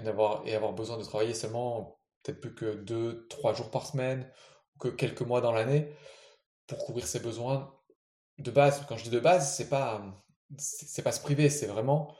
avoir, 0.07 0.43
et 0.47 0.55
avoir 0.55 0.73
besoin 0.73 0.97
de 0.99 1.05
travailler 1.05 1.35
seulement 1.35 2.01
peut-être 2.23 2.41
plus 2.41 2.55
que 2.55 2.83
2-3 2.83 3.55
jours 3.55 3.71
par 3.71 3.87
semaine, 3.87 4.31
ou 4.77 4.79
que 4.79 4.89
quelques 4.89 5.23
mois 5.23 5.43
dans 5.43 5.53
l'année, 5.53 5.95
pour 6.67 6.79
couvrir 6.79 7.07
ses 7.07 7.21
besoins 7.21 7.79
de 8.39 8.51
base. 8.51 8.87
Quand 8.89 8.97
je 8.97 9.05
dis 9.05 9.11
de 9.11 9.21
base, 9.21 9.55
c'est 9.55 9.69
pas, 9.69 10.03
c'est 10.57 11.03
pas 11.03 11.13
se 11.13 11.21
priver, 11.21 11.51
c'est 11.51 11.67
vraiment 11.67 12.15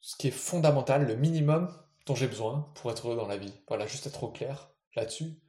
ce 0.00 0.16
qui 0.16 0.28
est 0.28 0.32
fondamental, 0.32 1.06
le 1.06 1.14
minimum 1.14 1.72
dont 2.06 2.16
j'ai 2.16 2.26
besoin 2.26 2.72
pour 2.74 2.90
être 2.90 3.06
heureux 3.06 3.16
dans 3.16 3.28
la 3.28 3.36
vie. 3.36 3.54
Voilà, 3.68 3.86
juste 3.86 4.08
être 4.08 4.24
au 4.24 4.30
clair 4.32 4.71
là-dessus. 4.94 5.40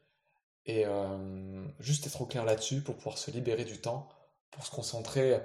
Et 0.66 0.86
euh, 0.86 1.66
juste 1.80 2.08
être 2.08 2.22
au 2.22 2.26
clair 2.26 2.46
là-dessus 2.46 2.82
pour 2.82 2.96
pouvoir 2.96 3.18
se 3.18 3.32
libérer 3.32 3.66
du 3.66 3.82
temps, 3.82 4.08
pour 4.52 4.66
se 4.66 4.72
concentrer 4.72 5.42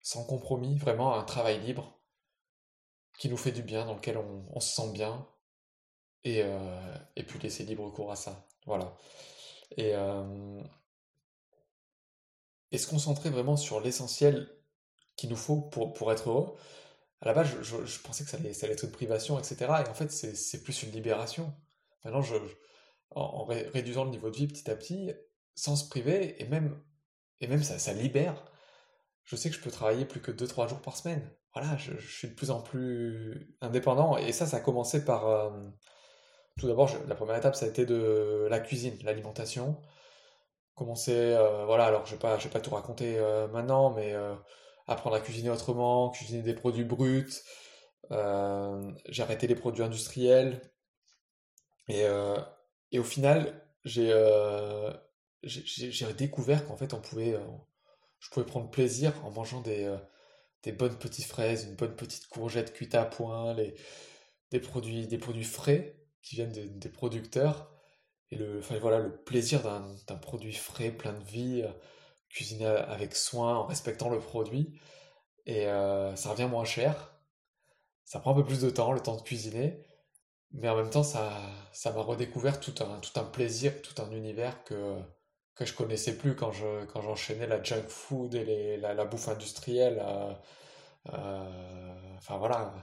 sans 0.00 0.24
compromis, 0.24 0.76
vraiment 0.76 1.14
à 1.14 1.18
un 1.18 1.24
travail 1.24 1.60
libre 1.60 1.98
qui 3.18 3.28
nous 3.28 3.36
fait 3.36 3.52
du 3.52 3.62
bien, 3.62 3.86
dans 3.86 3.94
lequel 3.94 4.16
on, 4.16 4.60
se 4.60 4.74
sent 4.74 4.90
bien, 4.92 5.26
et, 6.24 6.42
euh, 6.42 6.96
et, 7.14 7.22
puis 7.22 7.38
laisser 7.38 7.64
libre 7.64 7.88
cours 7.90 8.10
à 8.10 8.16
ça. 8.16 8.46
Voilà. 8.66 8.96
Et, 9.76 9.94
euh, 9.94 10.60
et 12.72 12.78
se 12.78 12.88
concentrer 12.88 13.30
vraiment 13.30 13.56
sur 13.56 13.80
l'essentiel 13.80 14.50
qu'il 15.16 15.30
nous 15.30 15.36
faut 15.36 15.60
pour, 15.60 15.92
pour 15.92 16.10
être 16.10 16.30
heureux. 16.30 16.56
À 17.20 17.26
la 17.26 17.34
base, 17.34 17.48
je, 17.62 17.98
pensais 18.00 18.24
que 18.24 18.30
ça 18.30 18.38
allait, 18.38 18.54
ça 18.54 18.66
allait, 18.66 18.74
être 18.74 18.84
une 18.84 18.90
privation, 18.90 19.38
etc. 19.38 19.56
Et 19.84 19.88
en 19.88 19.94
fait, 19.94 20.10
c'est 20.10 20.62
plus 20.62 20.82
une 20.82 20.90
libération. 20.90 21.54
Maintenant, 22.04 22.22
je, 22.22 22.34
en, 23.14 23.44
réduisant 23.44 24.04
le 24.04 24.10
niveau 24.10 24.30
de 24.30 24.36
vie 24.36 24.46
petit 24.46 24.70
à 24.70 24.76
petit, 24.76 25.12
sans 25.54 25.76
se 25.76 25.88
priver, 25.88 26.40
et 26.42 26.46
même, 26.46 26.80
et 27.40 27.46
même 27.46 27.62
ça, 27.62 27.78
ça 27.78 27.92
libère. 27.92 28.44
Je 29.24 29.36
sais 29.36 29.50
que 29.50 29.56
je 29.56 29.60
peux 29.60 29.70
travailler 29.70 30.04
plus 30.04 30.20
que 30.20 30.30
2-3 30.32 30.68
jours 30.68 30.80
par 30.80 30.96
semaine. 30.96 31.30
Voilà, 31.54 31.76
je, 31.76 31.96
suis 31.98 32.28
de 32.28 32.34
plus 32.34 32.50
en 32.50 32.60
plus 32.60 33.54
indépendant. 33.60 34.16
Et 34.16 34.32
ça, 34.32 34.46
ça 34.46 34.58
a 34.58 34.60
commencé 34.60 35.04
par... 35.04 35.28
Euh, 35.28 35.50
tout 36.58 36.66
d'abord, 36.66 36.90
la 37.06 37.14
première 37.14 37.36
étape, 37.36 37.54
ça 37.54 37.66
a 37.66 37.68
été 37.68 37.86
de 37.86 38.46
la 38.50 38.60
cuisine, 38.60 38.96
l'alimentation. 39.02 39.80
Commencer, 40.74 41.14
euh, 41.14 41.64
voilà, 41.66 41.86
alors 41.86 42.06
je 42.06 42.14
ne 42.14 42.16
vais, 42.16 42.20
pas, 42.20 42.36
pas 42.36 42.60
tout 42.60 42.74
raconter 42.74 43.18
euh, 43.18 43.48
maintenant, 43.48 43.90
mais 43.90 44.14
apprendre 44.86 45.16
à 45.16 45.20
cuisiner 45.20 45.50
autrement, 45.50 46.10
cuisiner 46.10 46.42
des 46.42 46.54
produits 46.54 46.84
bruts. 46.84 47.42
j'ai 48.10 49.22
arrêté 49.22 49.46
les 49.46 49.54
produits 49.54 49.82
industriels. 49.82 50.60
Et, 51.88 52.06
et 52.92 52.98
au 52.98 53.04
final, 53.04 53.66
j'ai 53.84 54.12
j'ai 55.44 56.12
découvert 56.12 56.64
qu'en 56.66 56.76
fait, 56.76 56.94
on 56.94 57.00
pouvait, 57.00 57.36
je 58.20 58.30
pouvais 58.30 58.46
prendre 58.46 58.70
plaisir 58.70 59.12
en 59.24 59.30
mangeant 59.32 59.60
des, 59.60 59.92
des 60.62 60.72
bonnes 60.72 60.96
petites 60.98 61.26
fraises, 61.26 61.64
une 61.64 61.74
bonne 61.74 61.96
petite 61.96 62.28
courgette 62.28 62.72
cuite 62.72 62.94
à 62.94 63.04
point, 63.04 63.54
les, 63.54 63.74
des, 64.50 64.60
produits, 64.60 65.06
des 65.06 65.18
produits 65.18 65.44
frais 65.44 65.96
qui 66.22 66.36
viennent 66.36 66.52
des, 66.52 66.88
producteurs. 66.88 67.70
Et 68.30 68.36
le, 68.36 68.60
enfin, 68.60 68.78
voilà, 68.78 68.98
le 68.98 69.16
plaisir 69.24 69.62
d'un 69.62 70.16
produit 70.16 70.54
frais, 70.54 70.90
plein 70.90 71.12
de 71.12 71.24
vie, 71.24 71.62
euh, 71.62 71.72
cuisiné 72.28 72.66
avec 72.66 73.14
soin, 73.14 73.56
en 73.56 73.66
respectant 73.66 74.08
le 74.08 74.18
produit. 74.18 74.80
Et 75.46 75.66
euh, 75.66 76.14
ça 76.16 76.30
revient 76.30 76.48
moins 76.48 76.64
cher. 76.64 77.12
Ça 78.04 78.20
prend 78.20 78.32
un 78.32 78.34
peu 78.34 78.44
plus 78.44 78.60
de 78.60 78.70
temps, 78.70 78.92
le 78.92 79.00
temps 79.00 79.16
de 79.16 79.22
cuisiner. 79.22 79.82
Mais 80.52 80.68
en 80.68 80.76
même 80.76 80.90
temps, 80.90 81.02
ça 81.02 81.32
ça 81.72 81.92
m'a 81.92 82.02
redécouvert 82.02 82.60
tout 82.60 82.74
un, 82.80 83.00
tout 83.00 83.18
un 83.18 83.24
plaisir, 83.24 83.80
tout 83.82 84.00
un 84.02 84.10
univers 84.12 84.62
que, 84.64 84.98
que 85.54 85.64
je 85.64 85.74
connaissais 85.74 86.16
plus 86.18 86.36
quand 86.36 86.52
je 86.52 86.84
quand 86.86 87.00
j'enchaînais 87.02 87.46
la 87.46 87.62
junk 87.62 87.88
food 87.88 88.34
et 88.34 88.44
les, 88.44 88.76
la, 88.76 88.94
la, 88.94 89.04
bouffe 89.04 89.28
industrielle. 89.28 90.00
Euh, 90.04 90.32
euh, 91.14 92.16
enfin 92.18 92.38
voilà. 92.38 92.74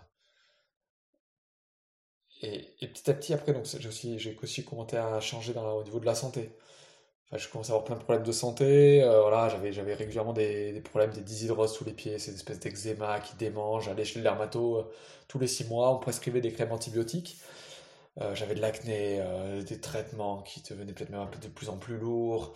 Et, 2.42 2.74
et, 2.84 2.88
petit 2.88 3.10
à 3.10 3.14
petit 3.14 3.34
après, 3.34 3.54
donc 3.54 3.66
j'ai 3.66 3.88
aussi 3.88 4.18
j'ai 4.20 4.38
aussi 4.42 4.64
commencé 4.66 4.98
à 4.98 5.20
changer 5.20 5.54
au 5.56 5.84
niveau 5.84 6.00
de 6.00 6.06
la 6.06 6.16
santé. 6.16 6.52
Je 7.34 7.48
commençais 7.48 7.72
à 7.72 7.76
avoir 7.76 7.86
plein 7.86 7.96
de 7.96 8.02
problèmes 8.02 8.26
de 8.26 8.32
santé. 8.32 9.04
Euh, 9.04 9.22
voilà, 9.22 9.50
j'avais 9.50 9.72
j'avais 9.72 9.94
régulièrement 9.94 10.34
des, 10.34 10.72
des, 10.74 10.82
problèmes, 10.82 11.12
des 11.12 11.22
dyshydroses 11.22 11.74
sous 11.74 11.86
les 11.86 11.94
pieds, 11.94 12.18
ces 12.18 12.34
espèces 12.34 12.60
d'eczéma 12.60 13.20
qui 13.20 13.36
démangent. 13.36 13.86
J'allais 13.86 14.06
chez 14.06 14.20
le 14.20 14.24
dermato 14.24 14.90
tous 15.28 15.40
les 15.40 15.48
six 15.48 15.66
mois, 15.66 15.94
on 15.96 16.00
prescrivait 16.00 16.42
des 16.42 16.52
crèmes 16.52 16.72
antibiotiques. 16.72 17.38
Euh, 18.22 18.36
j'avais 18.36 18.56
de 18.56 18.62
l'acné, 18.62 19.20
euh, 19.22 19.62
des 19.64 19.80
traitements 19.80 20.42
qui 20.44 20.62
devenaient 20.62 20.94
peut-être 20.94 21.12
même 21.12 21.30
de 21.42 21.48
plus 21.48 21.70
en 21.70 21.78
plus 21.78 21.98
lourds, 21.98 22.54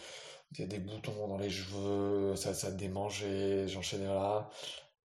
des, 0.51 0.65
des 0.67 0.79
boutons 0.79 1.27
dans 1.27 1.38
les 1.38 1.49
cheveux, 1.49 2.36
ça, 2.36 2.53
ça 2.53 2.71
démangeait, 2.71 3.67
j'enchaînais 3.67 4.07
là. 4.07 4.49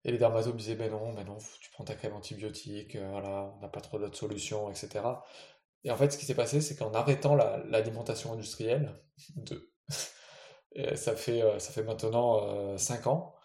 Et 0.05 0.11
les 0.11 0.17
dermatos 0.17 0.53
me 0.53 0.59
disaient, 0.59 0.75
ben 0.75 0.91
non, 0.91 1.13
ben 1.13 1.25
non, 1.25 1.37
tu 1.61 1.69
prends 1.71 1.83
ta 1.83 1.95
crème 1.95 2.13
antibiotique, 2.15 2.95
euh, 2.95 3.09
voilà, 3.11 3.53
on 3.57 3.61
n'a 3.61 3.67
pas 3.69 3.81
trop 3.81 3.99
d'autres 3.99 4.17
solutions, 4.17 4.69
etc. 4.71 5.01
Et 5.83 5.91
en 5.91 5.97
fait, 5.97 6.11
ce 6.11 6.17
qui 6.17 6.25
s'est 6.25 6.35
passé, 6.35 6.61
c'est 6.61 6.75
qu'en 6.75 6.93
arrêtant 6.93 7.35
l'alimentation 7.35 8.33
industrielle, 8.33 8.93
de, 9.35 9.71
ça, 10.95 11.15
fait, 11.15 11.59
ça 11.59 11.71
fait 11.71 11.83
maintenant 11.83 12.77
5 12.77 13.07
ans, 13.07 13.35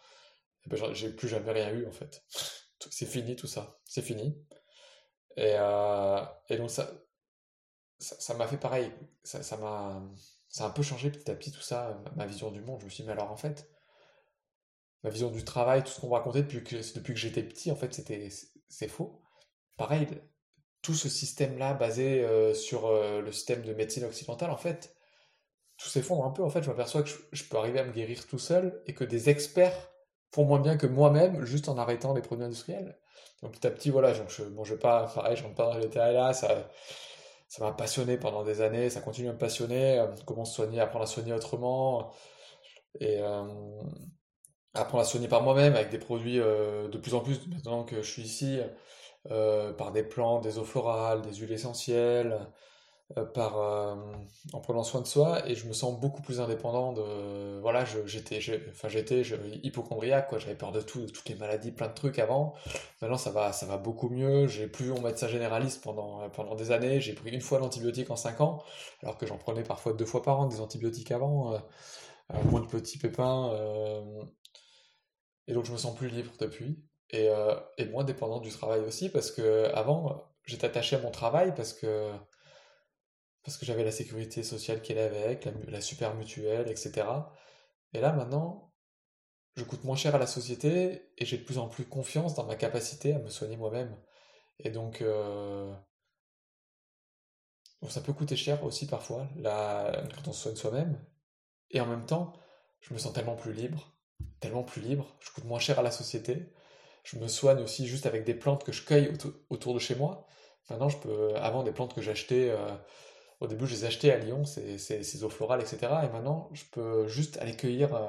ben, 0.67 0.95
j'ai 0.95 1.11
plus 1.11 1.29
jamais 1.29 1.53
rien 1.53 1.71
eu 1.73 1.87
en 1.87 1.93
fait. 1.93 2.25
C'est 2.91 3.07
fini 3.07 3.37
tout 3.37 3.47
ça, 3.47 3.79
c'est 3.85 4.03
fini. 4.03 4.37
Et, 5.37 5.55
euh, 5.57 6.21
et 6.49 6.57
donc 6.57 6.69
ça 6.69 6.91
ça 8.01 8.35
m'a 8.35 8.47
fait 8.49 8.57
pareil, 8.57 8.93
ça 9.23 9.57
m'a 9.59 10.03
ça 10.49 10.65
a 10.65 10.67
un 10.67 10.71
peu 10.71 10.83
changé 10.83 11.11
petit 11.11 11.31
à 11.31 11.35
petit 11.35 11.53
tout 11.53 11.61
ça, 11.61 12.03
ma 12.17 12.27
vision 12.27 12.51
du 12.51 12.61
monde. 12.61 12.81
Je 12.81 12.85
me 12.87 12.91
suis 12.91 13.03
dit, 13.03 13.07
mais 13.07 13.13
alors 13.13 13.31
en 13.31 13.37
fait, 13.37 13.71
ma 15.03 15.11
vision 15.11 15.31
du 15.31 15.45
travail, 15.45 15.83
tout 15.83 15.91
ce 15.91 16.01
qu'on 16.01 16.09
me 16.09 16.15
racontait 16.15 16.43
depuis 16.43 16.63
que, 16.63 16.77
depuis 16.95 17.15
que 17.15 17.21
j'étais 17.21 17.43
petit, 17.43 17.71
en 17.71 17.77
fait, 17.77 17.95
c'était 17.95 18.29
c'est 18.69 18.89
faux. 18.89 19.23
Pareil, 19.77 20.09
tout 20.83 20.95
ce 20.95 21.09
système-là 21.09 21.75
basé 21.75 22.23
euh, 22.25 22.55
sur 22.55 22.87
euh, 22.87 23.21
le 23.23 23.33
système 23.33 23.63
de 23.63 23.73
médecine 23.73 24.05
occidentale, 24.05 24.51
en 24.51 24.57
fait, 24.57 24.95
tout 25.83 25.89
s'effondre 25.89 26.25
un 26.25 26.31
peu. 26.31 26.43
En 26.45 26.51
fait, 26.51 26.63
je 26.63 26.71
m'aperçois 26.71 27.03
que 27.03 27.11
je, 27.33 27.45
peux 27.45 27.57
arriver 27.57 27.81
à 27.81 27.85
me 27.85 27.93
guérir 27.93 28.27
tout 28.27 28.39
seul 28.39 28.83
et 28.87 28.95
que 28.95 29.05
des 29.05 29.31
experts 29.31 29.91
font 30.33 30.45
moins 30.45 30.61
bien 30.61 30.77
que 30.77 30.87
moi-même 30.87 31.45
juste 31.45 31.69
en 31.69 31.77
arrêtant 31.79 32.15
les 32.15 32.23
produits 32.23 32.45
industriels. 32.45 32.99
Donc 33.43 33.53
petit 33.53 33.67
à 33.67 33.71
petit, 33.71 33.91
voilà, 33.91 34.13
je 34.15 34.23
ne 34.43 34.65
vais 34.65 34.77
pas, 34.77 35.11
pareil, 35.15 35.37
je 35.37 35.43
rentre 35.43 35.57
pas 35.57 35.67
dans 35.67 35.75
les 35.75 35.87
détails 35.87 36.15
là, 36.15 36.33
ça 36.33 36.71
ça 37.53 37.63
m'a 37.65 37.73
passionné 37.73 38.17
pendant 38.17 38.45
des 38.45 38.63
années, 38.63 38.89
ça 38.89 39.03
continue 39.03 39.29
à 39.29 39.35
me 39.35 39.39
passionner, 39.39 39.99
euh, 39.99 40.07
comment 40.25 40.47
se 40.47 40.55
soigner, 40.55 40.81
apprendre 40.81 41.05
à 41.05 41.07
soigner 41.07 41.35
autrement, 41.35 42.11
et 42.99 43.19
euh, 43.21 43.45
apprendre 44.73 45.03
à 45.03 45.05
soigner 45.05 45.29
par 45.29 45.43
moi-même 45.43 45.75
avec 45.75 45.91
des 45.91 45.99
produits 45.99 46.41
euh, 46.41 46.89
de 46.89 46.97
plus 46.97 47.13
en 47.13 47.21
plus, 47.21 47.47
maintenant 47.49 47.85
que 47.85 47.97
je 47.97 48.11
suis 48.11 48.23
ici, 48.23 48.59
par 49.77 49.93
des 49.93 50.03
plantes, 50.03 50.43
des 50.43 50.59
eaux 50.59 50.65
florales, 50.65 51.21
des 51.21 51.35
huiles 51.35 51.53
essentielles, 51.53 52.41
par, 53.35 53.59
euh, 53.59 53.95
en 54.53 54.61
prenant 54.61 54.83
soin 54.83 55.01
de 55.01 55.07
soi 55.07 55.49
et 55.49 55.55
je 55.55 55.67
me 55.67 55.73
sens 55.73 55.99
beaucoup 56.01 56.23
plus 56.23 56.41
indépendant 56.41 56.93
de 56.93 57.59
voilà 57.61 57.85
j'étais 58.07 58.39
enfin 58.71 58.89
j'étais 58.89 59.23
hypochondriaque 59.63 60.29
quoi. 60.29 60.39
J'avais 60.39 60.55
peur 60.55 60.73
de 60.73 60.81
tout 60.81 61.07
toutes 61.07 61.29
les 61.29 61.35
maladies 61.35 61.73
plein 61.73 61.89
de 61.89 61.95
trucs 61.95 62.19
avant. 62.19 62.55
Maintenant 63.01 63.19
ça 63.19 63.31
va 63.31 63.53
ça 63.53 63.67
va 63.67 63.77
beaucoup 63.77 64.09
mieux. 64.09 64.47
J'ai 64.47 64.67
plus 64.67 64.87
mon 64.87 65.01
médecin 65.03 65.29
généraliste 65.29 65.83
pendant 65.83 66.29
pendant 66.31 66.55
des 66.55 66.71
années. 66.73 67.01
J'ai 67.01 67.15
pris 67.15 67.31
une 67.31 67.41
fois 67.41 67.59
l'antibiotique 67.59 68.11
en 68.11 68.17
5 68.17 68.41
ans 68.41 68.63
alors 69.03 69.19
que 69.19 69.27
j'en 69.27 69.37
prenais 69.39 69.63
parfois 69.63 69.93
deux 69.93 70.07
fois 70.07 70.23
par 70.23 70.41
an 70.41 70.47
des 70.47 70.61
antibiotiques 70.61 71.13
avant 71.13 71.55
euh, 71.55 71.59
moins 72.51 72.61
de 72.61 72.67
petits 72.67 72.99
pépins 72.99 73.53
et 75.49 75.55
donc 75.55 75.65
je 75.67 75.73
me 75.73 75.77
sens 75.77 75.95
plus 75.95 76.09
libre 76.09 76.33
depuis. 76.41 76.83
Et, 77.11 77.29
et 77.77 77.85
moins 77.87 78.05
dépendant 78.05 78.41
du 78.41 78.51
travail 78.51 78.81
aussi 78.81 79.11
parce 79.11 79.31
que 79.31 79.71
avant 79.75 80.23
j'étais 80.47 80.67
attaché 80.67 80.97
à 80.97 81.01
mon 81.01 81.11
travail 81.11 81.55
parce 81.55 81.75
que 81.75 82.11
parce 83.45 83.57
que 83.57 83.67
j'avais 83.67 83.85
la 83.85 83.91
sécurité 83.91 84.43
sociale 84.43 84.83
qui 84.83 84.93
allait 84.93 85.25
avec, 85.25 85.49
la, 85.69 85.81
super 85.81 86.15
mutuelle, 86.15 86.69
etc. 86.69 87.07
Et 87.93 88.01
là, 88.01 88.13
maintenant, 88.13 88.73
je 89.57 89.65
coûte 89.65 89.85
moins 89.85 89.97
cher 89.97 90.15
à 90.15 90.19
la 90.19 90.27
société 90.27 91.13
et 91.19 91.25
j'ai 91.25 91.39
de 91.39 91.45
plus 91.45 91.59
en 91.59 91.69
plus 91.69 91.85
confiance 91.85 92.35
dans 92.35 92.45
ma 92.45 92.57
capacité 92.57 93.15
à 93.15 93.19
me 93.19 93.29
soigner 93.29 93.57
moi-même. 93.57 93.97
Et 94.61 94.71
donc, 94.71 95.03
euh, 95.03 95.75
ça 97.89 98.01
peut 98.01 98.13
coûter 98.13 98.37
cher 98.37 98.63
aussi 98.65 98.87
parfois, 98.87 99.29
là, 99.37 100.05
quand 100.15 100.29
on 100.29 100.33
se 100.33 100.43
soigne 100.43 100.57
soi-même. 100.57 101.05
Et 101.71 101.81
en 101.81 101.87
même 101.87 102.07
temps, 102.07 102.33
je 102.81 102.95
me 102.95 102.99
sens 102.99 103.13
tellement 103.13 103.37
plus 103.37 103.53
libre, 103.53 103.93
tellement 104.41 104.63
plus 104.63 104.81
libre, 104.81 105.17
je 105.21 105.31
coûte 105.33 105.45
moins 105.45 105.59
cher 105.59 105.79
à 105.79 105.83
la 105.83 105.91
société. 105.91 106.53
Je 107.05 107.19
me 107.19 107.27
soigne 107.27 107.63
aussi 107.63 107.89
juste 107.89 108.07
avec 108.07 108.25
des 108.25 108.35
plantes 108.35 108.63
que 108.63 108.73
je 108.73 108.85
cueille 108.85 109.13
autour 109.51 109.75
de 109.75 109.81
chez 109.81 109.97
moi. 109.97 110.27
Maintenant, 110.71 110.89
je 110.89 110.99
peux, 110.99 111.35
avant 111.37 111.65
des 111.65 111.73
plantes 111.73 111.95
que 111.95 112.03
j'achetais 112.03 112.51
euh, 112.51 112.77
au 113.43 113.49
début, 113.49 113.67
je 113.67 113.75
les 113.75 113.85
ai 113.85 113.89
achetés 113.89 114.13
à 114.13 114.19
Lyon, 114.19 114.45
ces, 114.45 115.25
eaux 115.25 115.29
florales, 115.29 115.61
etc. 115.61 115.79
Et 116.05 116.09
maintenant, 116.09 116.49
je 116.53 116.63
peux 116.71 117.09
juste 117.09 117.39
aller 117.39 117.57
cueillir 117.57 117.93
euh, 117.93 118.07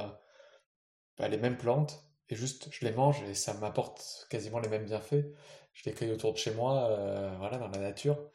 bah, 1.18 1.28
les 1.28 1.38
mêmes 1.38 1.58
plantes 1.58 2.04
et 2.30 2.36
juste 2.36 2.70
je 2.72 2.86
les 2.86 2.92
mange 2.92 3.22
et 3.24 3.34
ça 3.34 3.56
m'apporte 3.56 4.28
quasiment 4.30 4.60
les 4.60 4.70
mêmes 4.70 4.86
bienfaits. 4.86 5.26
Je 5.74 5.90
les 5.90 5.94
cueille 5.94 6.12
autour 6.12 6.34
de 6.34 6.38
chez 6.38 6.52
moi, 6.52 6.88
euh, 6.92 7.36
voilà, 7.40 7.58
dans 7.58 7.68
la 7.68 7.80
nature. 7.80 8.30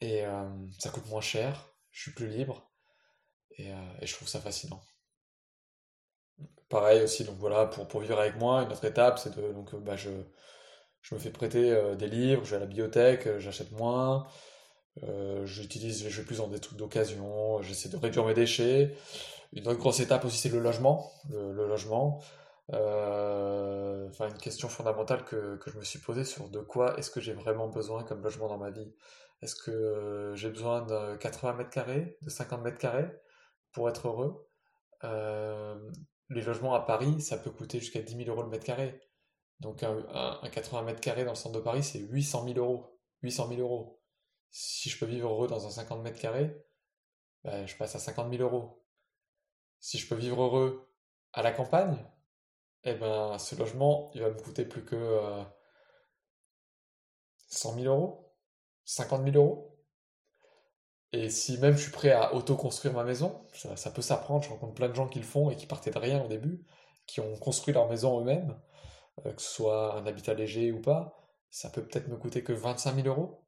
Et 0.00 0.24
euh, 0.24 0.48
ça 0.78 0.88
coûte 0.88 1.06
moins 1.10 1.20
cher, 1.20 1.74
je 1.90 2.00
suis 2.00 2.12
plus 2.12 2.28
libre 2.28 2.72
et, 3.58 3.70
je 4.00 4.14
trouve 4.14 4.28
ça 4.28 4.40
fascinant. 4.40 4.80
Pareil 6.70 7.02
aussi, 7.02 7.24
donc 7.24 7.36
voilà, 7.36 7.66
pour, 7.66 7.86
pour 7.88 8.00
vivre 8.00 8.18
avec 8.18 8.36
moi, 8.36 8.62
une 8.62 8.72
autre 8.72 8.86
étape, 8.86 9.18
c'est 9.18 9.36
de. 9.36 9.52
Donc, 9.52 9.74
bah, 9.74 9.96
je, 9.96 10.08
je 11.02 11.14
me 11.14 11.20
fais 11.20 11.30
prêter 11.30 11.94
des 11.96 12.06
livres, 12.06 12.42
je 12.44 12.52
vais 12.52 12.56
à 12.56 12.60
la 12.60 12.66
bibliothèque, 12.66 13.38
j'achète 13.38 13.72
moins. 13.72 14.26
Euh, 15.04 15.46
j'utilise, 15.46 16.08
je 16.08 16.20
vais 16.20 16.26
plus 16.26 16.38
dans 16.38 16.48
des 16.48 16.60
trucs 16.60 16.78
d'occasion, 16.78 17.62
j'essaie 17.62 17.88
de 17.88 17.96
réduire 17.96 18.24
mes 18.26 18.34
déchets. 18.34 18.94
Une 19.52 19.66
autre 19.68 19.78
grosse 19.78 20.00
étape 20.00 20.24
aussi, 20.24 20.38
c'est 20.38 20.48
le 20.48 20.60
logement. 20.60 21.12
Le, 21.30 21.66
logement. 21.66 22.20
Euh, 22.72 24.08
une 24.20 24.38
question 24.38 24.68
fondamentale 24.68 25.24
que, 25.24 25.56
que, 25.56 25.70
je 25.70 25.78
me 25.78 25.84
suis 25.84 25.98
posée 25.98 26.24
sur 26.24 26.48
de 26.50 26.60
quoi 26.60 26.96
est-ce 26.98 27.10
que 27.10 27.20
j'ai 27.20 27.32
vraiment 27.32 27.68
besoin 27.68 28.04
comme 28.04 28.22
logement 28.22 28.48
dans 28.48 28.58
ma 28.58 28.70
vie? 28.70 28.92
Est-ce 29.42 29.56
que 29.56 29.70
euh, 29.70 30.34
j'ai 30.36 30.50
besoin 30.50 30.82
de 30.82 31.16
80 31.16 31.54
mètres 31.54 31.70
carrés, 31.70 32.18
de 32.22 32.30
50 32.30 32.62
mètres 32.62 32.78
carrés 32.78 33.10
pour 33.72 33.88
être 33.88 34.08
heureux? 34.08 34.46
Les 36.30 36.42
logements 36.42 36.74
à 36.74 36.80
Paris, 36.80 37.20
ça 37.20 37.38
peut 37.38 37.50
coûter 37.50 37.80
jusqu'à 37.80 38.00
10 38.02 38.16
000 38.16 38.30
euros 38.30 38.42
le 38.42 38.48
mètre 38.48 38.64
carré. 38.64 39.00
Donc 39.58 39.82
un, 39.82 39.96
un 40.42 40.48
80 40.48 40.82
mètres 40.82 41.00
carrés 41.00 41.24
dans 41.24 41.32
le 41.32 41.36
centre 41.36 41.56
de 41.58 41.60
Paris, 41.60 41.82
c'est 41.82 41.98
800 41.98 42.44
000 42.44 42.58
euros. 42.58 42.96
800 43.22 43.48
000 43.48 43.60
euros 43.60 43.99
si 44.50 44.90
je 44.90 44.98
peux 44.98 45.06
vivre 45.06 45.30
heureux 45.30 45.48
dans 45.48 45.66
un 45.66 45.70
50 45.70 46.02
mètres 46.02 46.20
carrés, 46.20 46.56
ben, 47.44 47.66
je 47.66 47.76
passe 47.76 47.94
à 47.96 47.98
50 47.98 48.30
000 48.32 48.42
euros. 48.42 48.84
Si 49.80 49.98
je 49.98 50.08
peux 50.08 50.14
vivre 50.16 50.42
heureux 50.42 50.88
À 51.32 51.42
la 51.42 51.52
campagne, 51.52 51.96
eh 52.84 52.94
ben, 52.94 53.38
ce 53.38 53.54
logement, 53.56 54.10
il 54.14 54.22
va 54.22 54.30
me 54.30 54.38
coûter 54.40 54.64
plus 54.64 54.84
que 54.84 54.96
euh, 54.96 55.44
100 57.50 57.74
000 57.74 57.86
euros, 57.94 58.32
50 58.84 59.24
000 59.24 59.36
euros. 59.36 59.78
Et 61.12 61.28
si 61.30 61.58
même 61.58 61.76
je 61.76 61.82
suis 61.82 61.90
prêt 61.92 62.10
à 62.12 62.34
auto-construire 62.34 62.94
ma 62.94 63.04
maison, 63.04 63.46
ça, 63.52 63.76
ça 63.76 63.90
peut 63.90 64.02
s'apprendre, 64.02 64.44
je 64.44 64.50
rencontre 64.50 64.74
plein 64.74 64.88
de 64.88 64.94
gens 64.94 65.08
qui 65.08 65.18
le 65.18 65.24
font 65.24 65.50
et 65.50 65.56
qui 65.56 65.66
partaient 65.66 65.90
de 65.90 65.98
rien 65.98 66.22
au 66.24 66.28
début, 66.28 66.64
qui 67.06 67.20
ont 67.20 67.36
construit 67.36 67.74
leur 67.74 67.88
maison 67.88 68.20
eux-mêmes, 68.20 68.60
euh, 69.26 69.32
que 69.32 69.42
ce 69.42 69.50
soit 69.50 69.94
un 69.96 70.06
habitat 70.06 70.34
léger 70.34 70.72
ou 70.72 70.80
pas, 70.80 71.16
ça 71.50 71.70
peut 71.70 71.82
peut-être 71.82 72.08
me 72.08 72.16
coûter 72.16 72.44
que 72.44 72.52
25 72.52 72.94
000 72.96 73.08
euros. 73.08 73.44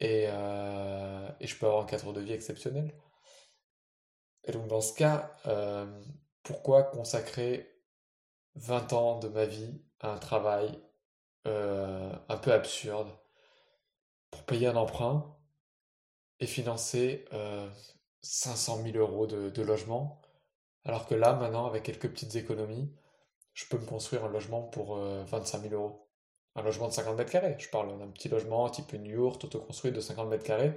Et, 0.00 0.26
euh, 0.28 1.28
et 1.40 1.46
je 1.46 1.56
peux 1.58 1.66
avoir 1.66 1.82
un 1.82 1.86
cadre 1.86 2.12
de 2.12 2.20
vie 2.20 2.32
exceptionnel. 2.32 2.94
Et 4.44 4.52
donc 4.52 4.68
dans 4.68 4.80
ce 4.80 4.92
cas, 4.94 5.32
euh, 5.46 5.86
pourquoi 6.42 6.82
consacrer 6.82 7.74
20 8.56 8.92
ans 8.92 9.18
de 9.18 9.28
ma 9.28 9.46
vie 9.46 9.82
à 10.00 10.10
un 10.12 10.18
travail 10.18 10.78
euh, 11.46 12.12
un 12.28 12.36
peu 12.36 12.52
absurde 12.52 13.10
pour 14.30 14.44
payer 14.44 14.66
un 14.66 14.76
emprunt 14.76 15.36
et 16.40 16.46
financer 16.46 17.24
euh, 17.32 17.68
500 18.22 18.82
000 18.82 18.96
euros 18.96 19.26
de, 19.26 19.62
logement, 19.62 20.20
alors 20.84 21.06
que 21.06 21.14
là, 21.14 21.34
maintenant, 21.34 21.66
avec 21.66 21.82
quelques 21.82 22.10
petites 22.10 22.36
économies, 22.36 22.94
je 23.52 23.66
peux 23.66 23.78
me 23.78 23.86
construire 23.86 24.24
un 24.24 24.28
logement 24.28 24.62
pour 24.62 24.96
euh, 24.96 25.24
25 25.24 25.62
000 25.62 25.74
euros. 25.74 26.03
Un 26.56 26.62
logement 26.62 26.88
de 26.88 26.92
50 26.92 27.16
mètres 27.16 27.32
carrés. 27.32 27.56
Je 27.58 27.68
parle 27.68 27.98
d'un 27.98 28.08
petit 28.08 28.28
logement 28.28 28.68
type 28.70 28.92
une 28.92 29.06
yourte 29.06 29.44
autoconstruit 29.44 29.92
de 29.92 30.00
50 30.00 30.28
mètres 30.28 30.44
carrés. 30.44 30.72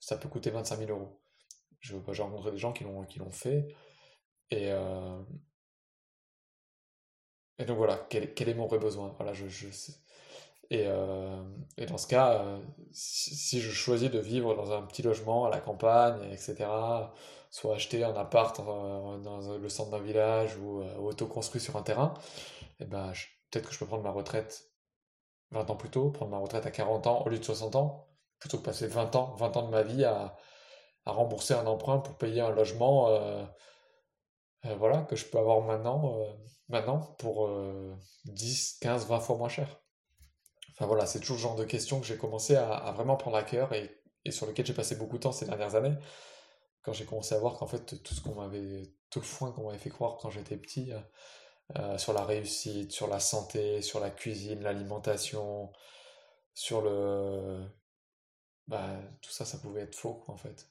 Ça 0.00 0.16
peut 0.18 0.28
coûter 0.28 0.50
25 0.50 0.78
000 0.78 0.90
euros. 0.92 1.20
Je- 1.80 1.96
J'ai 2.12 2.22
rencontré 2.22 2.52
des 2.52 2.58
gens 2.58 2.72
qui 2.74 2.84
l'ont 2.84 3.04
qui 3.04 3.18
l'ont 3.20 3.30
fait. 3.32 3.68
Et, 4.50 4.72
euh, 4.72 5.22
et 7.58 7.64
donc 7.66 7.76
voilà, 7.78 8.06
quel, 8.10 8.48
est 8.48 8.54
mon 8.54 8.66
vrai 8.66 8.78
besoin? 8.78 9.14
Voilà, 9.18 9.32
je, 9.34 9.44
Et, 10.70 10.84
euh, 10.86 11.42
et 11.76 11.86
dans 11.86 11.98
ce 11.98 12.06
cas, 12.08 12.42
euh, 12.42 12.58
si, 12.92 13.60
je 13.60 13.70
choisis 13.70 14.10
de 14.10 14.18
vivre 14.18 14.54
dans 14.56 14.72
un 14.72 14.82
petit 14.82 15.02
logement 15.02 15.46
à 15.46 15.50
la 15.50 15.60
campagne, 15.60 16.22
etc., 16.32 17.14
soit 17.50 17.74
acheter 17.76 18.02
un 18.04 18.14
appart 18.16 18.56
dans 18.58 19.58
le 19.58 19.68
centre 19.68 19.90
d'un 19.92 20.00
village 20.00 20.56
ou 20.58 20.82
auto-construit 21.00 21.60
sur 21.60 21.76
un 21.76 21.82
terrain, 21.82 22.14
eh 22.80 22.84
ben, 22.86 23.12
peut-être 23.50 23.68
que 23.68 23.74
je 23.74 23.78
peux 23.78 23.86
prendre 23.86 24.02
ma 24.04 24.10
retraite 24.10 24.65
20 25.56 25.70
ans 25.70 25.76
plus 25.76 25.90
tôt, 25.90 26.10
prendre 26.10 26.30
ma 26.30 26.38
retraite 26.38 26.66
à 26.66 26.70
40 26.70 27.06
ans 27.06 27.22
au 27.24 27.28
lieu 27.28 27.38
de 27.38 27.44
60 27.44 27.76
ans, 27.76 28.08
plutôt 28.38 28.58
que 28.58 28.64
passer 28.64 28.86
20 28.86 29.16
ans, 29.16 29.34
20 29.36 29.56
ans 29.56 29.62
de 29.62 29.70
ma 29.70 29.82
vie 29.82 30.04
à, 30.04 30.36
à 31.04 31.12
rembourser 31.12 31.54
un 31.54 31.66
emprunt 31.66 31.98
pour 31.98 32.16
payer 32.16 32.40
un 32.40 32.50
logement 32.50 33.08
euh, 33.08 33.44
euh, 34.66 34.74
voilà, 34.76 35.02
que 35.02 35.16
je 35.16 35.26
peux 35.26 35.38
avoir 35.38 35.60
maintenant, 35.60 36.20
euh, 36.20 36.32
maintenant 36.68 37.00
pour 37.18 37.46
euh, 37.46 37.94
10, 38.24 38.78
15, 38.80 39.06
20 39.06 39.20
fois 39.20 39.36
moins 39.36 39.48
cher. 39.48 39.80
Enfin 40.72 40.86
voilà, 40.86 41.06
c'est 41.06 41.20
toujours 41.20 41.36
le 41.36 41.42
genre 41.42 41.56
de 41.56 41.64
questions 41.64 42.00
que 42.00 42.06
j'ai 42.06 42.18
commencé 42.18 42.56
à, 42.56 42.92
vraiment 42.92 43.16
prendre 43.16 43.36
à 43.36 43.42
cœur 43.42 43.72
et, 43.72 44.02
sur 44.30 44.46
lequel 44.46 44.66
j'ai 44.66 44.74
passé 44.74 44.96
beaucoup 44.96 45.16
de 45.16 45.22
temps 45.22 45.32
ces 45.32 45.46
dernières 45.46 45.74
années, 45.76 45.94
quand 46.82 46.92
j'ai 46.92 47.04
commencé 47.04 47.34
à 47.34 47.38
voir 47.38 47.56
qu'en 47.56 47.66
fait 47.66 48.02
tout 48.02 48.14
ce 48.14 48.20
qu'on 48.20 48.34
m'avait, 48.34 48.82
tout 49.08 49.20
le 49.20 49.24
foin 49.24 49.52
qu'on 49.52 49.66
m'avait 49.66 49.78
fait 49.78 49.90
croire 49.90 50.16
quand 50.20 50.30
j'étais 50.30 50.56
petit, 50.56 50.92
euh, 51.76 51.98
sur 51.98 52.12
la 52.12 52.24
réussite, 52.24 52.92
sur 52.92 53.08
la 53.08 53.20
santé, 53.20 53.82
sur 53.82 54.00
la 54.00 54.10
cuisine, 54.10 54.62
l'alimentation, 54.62 55.72
sur 56.54 56.82
le... 56.82 57.66
Bah, 58.68 59.00
tout 59.22 59.30
ça, 59.32 59.44
ça 59.44 59.58
pouvait 59.58 59.80
être 59.82 59.96
faux, 59.96 60.22
en 60.28 60.36
fait. 60.36 60.68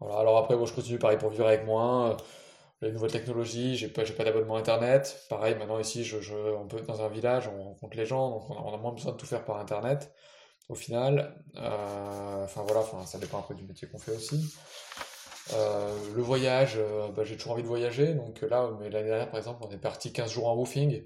Alors 0.00 0.36
après, 0.38 0.54
je 0.66 0.72
continue 0.74 0.98
pareil 0.98 1.18
pour 1.18 1.30
vivre 1.30 1.46
avec 1.46 1.64
moi. 1.64 2.10
euh, 2.10 2.16
Les 2.82 2.92
nouvelles 2.92 3.12
technologies, 3.12 3.76
j'ai 3.76 3.88
pas, 3.88 4.04
pas 4.04 4.24
d'abonnement 4.24 4.56
Internet. 4.56 5.24
Pareil, 5.30 5.54
maintenant 5.56 5.78
ici, 5.80 6.10
on 6.58 6.68
peut 6.68 6.80
dans 6.82 7.02
un 7.02 7.08
village, 7.08 7.48
on 7.48 7.62
rencontre 7.64 7.96
les 7.96 8.06
gens, 8.06 8.30
donc 8.30 8.50
on 8.50 8.74
a, 8.74 8.76
moins 8.78 8.92
besoin 8.92 9.12
de 9.12 9.16
tout 9.18 9.26
faire 9.26 9.44
par 9.44 9.58
Internet. 9.58 10.12
Au 10.70 10.74
final, 10.76 11.36
Euh, 11.56 12.44
enfin 12.44 12.62
voilà, 12.64 12.84
ça 13.06 13.18
dépend 13.18 13.38
un 13.40 13.42
peu 13.42 13.54
du 13.54 13.64
métier 13.64 13.88
qu'on 13.88 13.98
fait 13.98 14.12
aussi. 14.12 14.54
Euh, 15.52 16.14
le 16.14 16.22
voyage, 16.22 16.76
euh, 16.78 17.08
bah, 17.08 17.24
j'ai 17.24 17.36
toujours 17.36 17.52
envie 17.52 17.62
de 17.62 17.68
voyager. 17.68 18.14
Donc 18.14 18.40
là, 18.42 18.70
mais 18.80 18.90
l'année 18.90 19.08
dernière, 19.08 19.30
par 19.30 19.38
exemple, 19.38 19.62
on 19.66 19.70
est 19.70 19.78
parti 19.78 20.12
15 20.12 20.30
jours 20.30 20.48
en 20.48 20.54
roofing. 20.54 21.04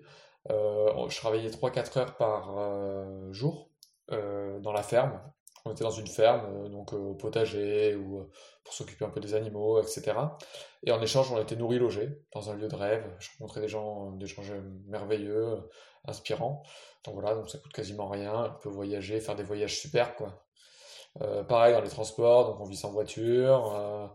Euh, 0.50 1.08
je 1.08 1.16
travaillais 1.16 1.50
trois 1.50 1.70
quatre 1.70 1.96
heures 1.96 2.16
par 2.16 2.54
jour 3.32 3.70
dans 4.10 4.72
la 4.72 4.82
ferme. 4.82 5.20
On 5.64 5.72
était 5.72 5.84
dans 5.84 5.90
une 5.90 6.06
ferme, 6.06 6.70
donc 6.70 6.92
au 6.94 7.14
potager 7.14 7.94
ou 7.94 8.26
pour 8.64 8.72
s'occuper 8.72 9.04
un 9.04 9.10
peu 9.10 9.20
des 9.20 9.34
animaux, 9.34 9.82
etc. 9.82 10.14
Et 10.84 10.92
en 10.92 11.02
échange, 11.02 11.30
on 11.30 11.40
était 11.40 11.56
nourris, 11.56 11.78
logés 11.78 12.22
dans 12.32 12.50
un 12.50 12.54
lieu 12.54 12.68
de 12.68 12.74
rêve. 12.74 13.04
Je 13.18 13.28
rencontrais 13.32 13.60
des 13.60 13.68
gens, 13.68 14.12
des 14.12 14.26
gens 14.26 14.42
merveilleux, 14.86 15.68
inspirants. 16.06 16.62
Donc 17.04 17.14
voilà, 17.14 17.34
donc 17.34 17.50
ça 17.50 17.58
coûte 17.58 17.72
quasiment 17.72 18.08
rien. 18.08 18.54
On 18.56 18.62
peut 18.62 18.70
voyager, 18.70 19.20
faire 19.20 19.36
des 19.36 19.42
voyages 19.42 19.78
super, 19.78 20.14
quoi. 20.16 20.47
Euh, 21.20 21.42
pareil 21.44 21.74
dans 21.74 21.80
les 21.80 21.88
transports, 21.88 22.46
donc 22.46 22.60
on 22.60 22.64
vit 22.64 22.76
sans 22.76 22.90
voiture. 22.90 23.74
euh, 23.74 24.06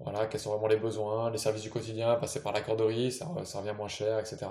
voilà, 0.00 0.26
quels 0.26 0.40
sont 0.40 0.50
vraiment 0.50 0.68
les 0.68 0.76
besoins, 0.76 1.30
les 1.30 1.38
services 1.38 1.62
du 1.62 1.70
quotidien, 1.70 2.16
passer 2.16 2.42
par 2.42 2.52
la 2.52 2.60
corderie, 2.60 3.10
ça, 3.12 3.26
ça 3.44 3.60
revient 3.60 3.74
moins 3.76 3.88
cher, 3.88 4.18
etc. 4.20 4.46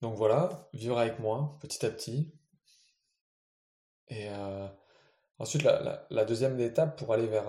Donc 0.00 0.14
voilà, 0.16 0.68
vivre 0.72 0.98
avec 0.98 1.18
moi, 1.18 1.58
petit 1.60 1.84
à 1.84 1.90
petit. 1.90 2.32
Et 4.08 4.28
euh, 4.30 4.66
ensuite, 5.38 5.62
la, 5.64 6.24
deuxième 6.24 6.58
étape 6.60 6.98
pour 6.98 7.12
aller 7.12 7.26
vers... 7.26 7.44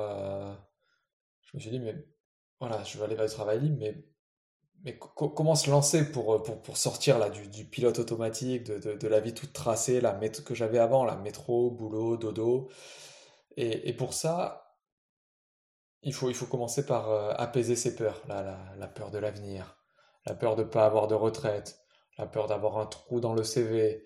je 1.43 1.57
me 1.57 1.59
suis 1.61 1.71
dit, 1.71 1.79
mais 1.79 1.95
voilà, 2.59 2.83
je 2.83 2.97
vais 2.97 3.05
aller 3.05 3.15
vers 3.15 3.25
le 3.25 3.31
travail 3.31 3.59
libre, 3.61 3.77
mais, 3.79 4.03
mais 4.83 4.97
co- 4.97 5.29
comment 5.29 5.55
se 5.55 5.69
lancer 5.69 6.11
pour, 6.11 6.33
euh, 6.35 6.43
pour, 6.43 6.61
pour 6.61 6.77
sortir 6.77 7.19
là, 7.19 7.29
du, 7.29 7.47
du 7.47 7.65
pilote 7.65 7.99
automatique, 7.99 8.63
de, 8.65 8.77
de, 8.79 8.93
de 8.93 9.07
la 9.07 9.19
vie 9.19 9.33
toute 9.33 9.53
tracée, 9.53 10.01
la 10.01 10.13
que 10.13 10.55
j'avais 10.55 10.79
avant, 10.79 11.03
la 11.05 11.15
métro, 11.17 11.71
boulot, 11.71 12.17
dodo? 12.17 12.69
Et, 13.57 13.89
et 13.89 13.93
pour 13.93 14.13
ça, 14.13 14.77
il 16.03 16.13
faut, 16.13 16.29
il 16.29 16.35
faut 16.35 16.45
commencer 16.45 16.85
par 16.85 17.09
euh, 17.09 17.33
apaiser 17.37 17.75
ses 17.75 17.95
peurs, 17.95 18.21
la, 18.27 18.41
la, 18.41 18.57
la 18.77 18.87
peur 18.87 19.11
de 19.11 19.17
l'avenir, 19.17 19.77
la 20.25 20.33
peur 20.35 20.55
de 20.55 20.63
ne 20.63 20.67
pas 20.67 20.85
avoir 20.85 21.07
de 21.07 21.15
retraite, 21.15 21.79
la 22.17 22.25
peur 22.27 22.47
d'avoir 22.47 22.77
un 22.77 22.85
trou 22.85 23.19
dans 23.19 23.33
le 23.33 23.43
CV, 23.43 24.03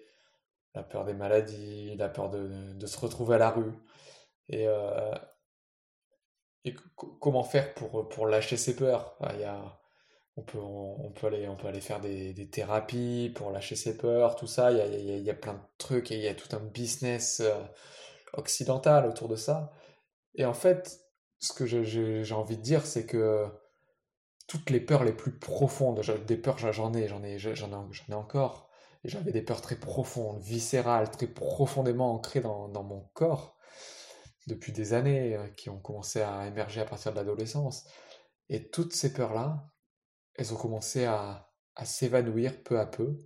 la 0.76 0.84
peur 0.84 1.06
des 1.06 1.14
maladies, 1.14 1.96
la 1.98 2.10
peur 2.10 2.30
de, 2.30 2.74
de 2.74 2.88
se 2.88 3.00
retrouver 3.00 3.36
à 3.36 3.40
la 3.40 3.52
rue. 3.52 3.74
Et, 4.50 4.68
euh, 4.68 5.14
et 6.66 6.74
co- 6.96 7.18
comment 7.22 7.44
faire 7.44 7.74
pour, 7.74 8.10
pour 8.10 8.28
lâcher 8.28 8.58
ses 8.58 8.76
peurs? 8.76 9.16
Il 9.34 9.40
y 9.40 9.44
a, 9.46 9.80
on 10.36 10.42
peut, 10.44 10.58
on, 10.60 11.12
peut 11.12 11.28
aller, 11.28 11.48
on 11.48 11.56
peut 11.56 11.68
aller 11.68 11.82
faire 11.82 12.00
des, 12.02 12.34
des 12.34 12.50
thérapies 12.50 13.32
pour 13.36 13.52
lâcher 13.52 13.76
ses 13.76 13.98
peurs, 13.98 14.36
tout 14.36 14.48
ça. 14.48 14.72
Il 14.72 14.78
y 14.78 14.82
a, 14.82 14.88
il 14.88 15.06
y 15.06 15.12
a- 15.12 15.18
il 15.18 15.24
y 15.24 15.30
a 15.30 15.34
plein 15.36 15.54
de 15.54 15.60
trucs 15.78 16.12
et 16.12 16.16
il 16.16 16.22
y 16.22 16.28
a 16.28 16.36
tout 16.36 16.56
un 16.56 16.60
business 16.60 17.40
euh, 17.42 17.54
occidental 18.34 19.06
autour 19.08 19.30
de 19.30 19.36
ça. 19.38 19.72
Et 20.36 20.46
en 20.46 20.54
fait, 20.54 21.02
ce 21.40 21.54
que 21.54 21.66
j'ai 21.68 22.34
envie 22.34 22.58
de 22.58 22.64
dire, 22.64 22.86
c'est 22.86 23.06
que 23.08 23.48
toutes 24.48 24.70
les 24.70 24.80
peurs 24.80 25.04
les 25.04 25.14
plus 25.14 25.32
profondes, 25.38 26.02
des 26.28 26.38
peurs, 26.38 26.58
j'en 26.58 26.94
ai, 26.94 27.08
j'en 27.08 27.24
ai, 27.24 27.40
j'en 27.40 27.54
ai, 27.72 28.12
ai 28.12 28.14
encore. 28.14 28.70
Et 29.04 29.10
j'avais 29.10 29.32
des 29.32 29.42
peurs 29.42 29.62
très 29.62 29.76
profondes, 29.78 30.42
viscérales, 30.42 31.10
très 31.12 31.28
profondément 31.28 32.14
ancrées 32.14 32.42
dans, 32.42 32.68
dans 32.70 32.84
mon 32.84 33.02
corps 33.14 33.58
depuis 34.48 34.72
des 34.74 34.94
années, 34.94 35.36
euh, 35.36 35.48
qui 35.50 35.70
ont 35.70 35.80
commencé 35.80 36.22
à 36.22 36.48
émerger 36.48 36.82
à 36.82 36.86
partir 36.86 37.12
de 37.14 37.18
l'adolescence. 37.18 37.86
Et 38.50 38.70
toutes 38.70 38.94
ces 38.94 39.14
peurs-là, 39.14 39.70
elles 40.36 40.54
ont 40.54 40.58
commencé 40.58 41.06
à, 41.06 41.52
à 41.76 41.86
s'évanouir 41.86 42.64
peu 42.64 42.80
à 42.80 42.86
peu. 42.86 43.18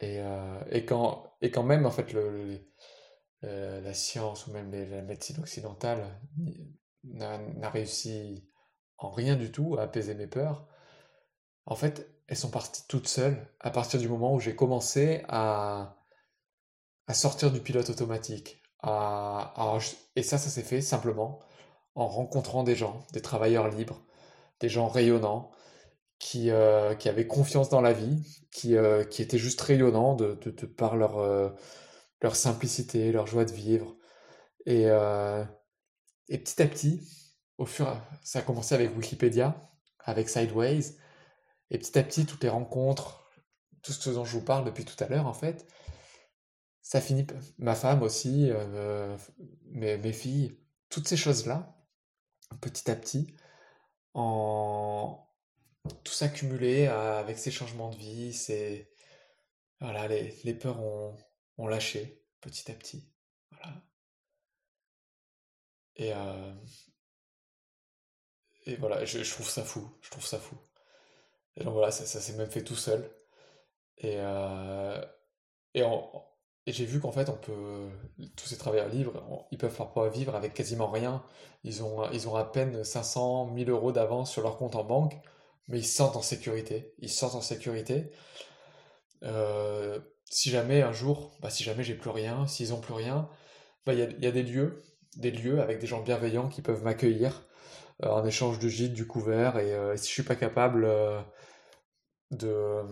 Et, 0.00 0.18
euh, 0.20 0.60
et 0.70 0.84
quand, 0.84 1.34
et 1.40 1.50
quand 1.50 1.62
même, 1.62 1.86
en 1.86 1.90
fait, 1.90 2.12
le, 2.12 2.58
euh, 3.44 3.80
la 3.82 3.94
science 3.94 4.46
ou 4.46 4.52
même 4.52 4.72
la 4.72 5.02
médecine 5.02 5.40
occidentale 5.40 6.04
n'a 7.04 7.70
réussi 7.70 8.48
en 8.98 9.10
rien 9.10 9.36
du 9.36 9.50
tout 9.52 9.76
à 9.78 9.82
apaiser 9.82 10.14
mes 10.14 10.26
peurs, 10.26 10.66
en 11.66 11.76
fait, 11.76 12.08
elles 12.28 12.36
sont 12.38 12.50
parties 12.50 12.84
toutes 12.88 13.08
seules 13.08 13.36
à 13.60 13.70
partir 13.70 14.00
du 14.00 14.08
moment 14.08 14.34
où 14.34 14.40
j'ai 14.40 14.56
commencé 14.56 15.22
à, 15.28 15.96
à 17.06 17.14
sortir 17.14 17.50
du 17.50 17.60
pilote 17.60 17.88
automatique. 17.90 18.62
À, 18.80 19.52
à- 19.56 19.78
et 20.16 20.22
ça, 20.22 20.36
ça 20.38 20.50
s'est 20.50 20.62
fait 20.62 20.80
simplement 20.82 21.40
en 21.94 22.08
rencontrant 22.08 22.64
des 22.64 22.76
gens, 22.76 23.00
des 23.12 23.22
travailleurs 23.22 23.68
libres, 23.68 24.02
des 24.60 24.68
gens 24.70 24.88
rayonnants, 24.88 25.50
qui, 26.18 26.50
euh, 26.50 26.94
qui 26.94 27.08
avaient 27.08 27.26
confiance 27.26 27.68
dans 27.68 27.80
la 27.80 27.92
vie, 27.92 28.22
qui, 28.50 28.76
euh, 28.76 29.04
qui 29.04 29.22
étaient 29.22 29.38
juste 29.38 29.60
rayonnants 29.60 30.14
de, 30.14 30.34
de, 30.34 30.66
par 30.66 30.96
leur, 30.96 31.18
euh, 31.18 31.50
leur 32.22 32.36
simplicité, 32.36 33.12
leur 33.12 33.26
joie 33.26 33.44
de 33.44 33.52
vivre. 33.52 33.96
Et, 34.66 34.84
et 36.28 36.38
petit 36.38 36.62
à 36.62 36.66
petit, 36.66 37.02
au 37.58 37.66
fur, 37.66 38.00
ça 38.22 38.38
a 38.38 38.42
commencé 38.42 38.74
avec 38.74 38.96
Wikipédia, 38.96 39.70
avec 39.98 40.30
Sideways, 40.30 40.96
et 41.70 41.78
petit 41.78 41.98
à 41.98 42.02
petit, 42.02 42.24
toutes 42.24 42.42
les 42.42 42.48
rencontres, 42.48 43.30
tout 43.82 43.92
ce 43.92 44.08
dont 44.08 44.24
je 44.24 44.32
vous 44.32 44.44
parle 44.44 44.64
depuis 44.64 44.86
tout 44.86 45.02
à 45.04 45.08
l'heure, 45.08 45.26
en 45.26 45.34
fait, 45.34 45.66
ça 46.80 47.02
finit, 47.02 47.26
ma 47.58 47.74
femme 47.74 48.02
aussi, 48.02 48.50
mes, 49.66 49.98
mes 49.98 50.12
filles, 50.14 50.58
toutes 50.88 51.06
ces 51.06 51.18
choses-là, 51.18 51.76
petit 52.62 52.90
à 52.90 52.96
petit, 52.96 53.34
en 54.14 55.24
tout 56.04 56.12
s'accumuler 56.12 56.86
avec 56.86 57.38
ces 57.38 57.50
changements 57.50 57.90
de 57.90 57.96
vie, 57.96 58.32
c'est 58.32 58.90
voilà, 59.80 60.08
les, 60.08 60.34
les 60.44 60.54
peurs 60.54 60.80
ont, 60.80 61.16
ont, 61.58 61.66
lâché 61.66 62.22
petit 62.40 62.70
à 62.70 62.74
petit. 62.74 63.08
Voilà. 63.50 63.82
Et, 65.96 66.12
euh, 66.14 66.54
et 68.66 68.76
voilà, 68.76 69.04
je, 69.04 69.22
je, 69.22 69.30
trouve 69.32 69.48
ça 69.48 69.62
fou, 69.62 69.88
je 70.00 70.10
trouve 70.10 70.24
ça 70.24 70.38
fou. 70.38 70.56
Et 71.56 71.64
donc 71.64 71.74
voilà, 71.74 71.90
ça, 71.90 72.06
ça 72.06 72.20
s'est 72.20 72.34
même 72.34 72.50
fait 72.50 72.64
tout 72.64 72.76
seul. 72.76 73.10
Et, 73.98 74.16
euh, 74.18 75.04
et, 75.74 75.82
et 75.82 76.72
j'ai 76.72 76.84
vu 76.86 77.00
qu'en 77.00 77.12
fait, 77.12 77.28
on 77.28 77.36
peut, 77.36 77.88
tous 78.36 78.46
ces 78.46 78.58
travailleurs 78.58 78.88
libres, 78.88 79.46
ils 79.50 79.58
peuvent 79.58 79.76
parfois 79.76 80.08
vivre 80.08 80.34
avec 80.34 80.54
quasiment 80.54 80.90
rien. 80.90 81.22
Ils 81.62 81.82
ont, 81.82 82.10
ils 82.10 82.28
ont 82.28 82.36
à 82.36 82.44
peine 82.44 82.84
500, 82.84 83.46
1000 83.46 83.70
euros 83.70 83.92
d'avance 83.92 84.32
sur 84.32 84.42
leur 84.42 84.56
compte 84.56 84.76
en 84.76 84.84
banque, 84.84 85.14
mais 85.68 85.78
ils 85.78 85.86
se 85.86 85.94
sentent 85.96 86.16
en 86.16 86.22
sécurité. 86.22 86.94
Ils 86.98 87.08
se 87.08 87.18
sentent 87.18 87.34
en 87.34 87.40
sécurité. 87.40 88.10
Euh, 89.22 89.98
si 90.30 90.50
jamais 90.50 90.82
un 90.82 90.92
jour, 90.92 91.36
bah, 91.40 91.50
si 91.50 91.62
jamais 91.64 91.84
j'ai 91.84 91.94
plus 91.94 92.10
rien, 92.10 92.46
s'ils 92.46 92.74
ont 92.74 92.80
plus 92.80 92.94
rien, 92.94 93.28
bah, 93.86 93.94
il 93.94 94.00
y, 94.00 94.26
a, 94.26 94.30
des 94.32 94.42
lieux, 94.42 94.82
des 95.16 95.30
lieux 95.30 95.60
avec 95.60 95.78
des 95.78 95.86
gens 95.86 96.02
bienveillants 96.02 96.48
qui 96.48 96.62
peuvent 96.62 96.82
m'accueillir 96.82 97.46
euh, 98.02 98.08
en 98.08 98.24
échange 98.24 98.58
de 98.58 98.68
gîtes, 98.68 98.94
du 98.94 99.06
couvert, 99.06 99.58
et, 99.58 99.72
euh, 99.72 99.96
si 99.96 100.08
je 100.08 100.12
suis 100.12 100.22
pas 100.22 100.36
capable 100.36 100.84
euh, 100.84 101.20
de, 102.30 102.82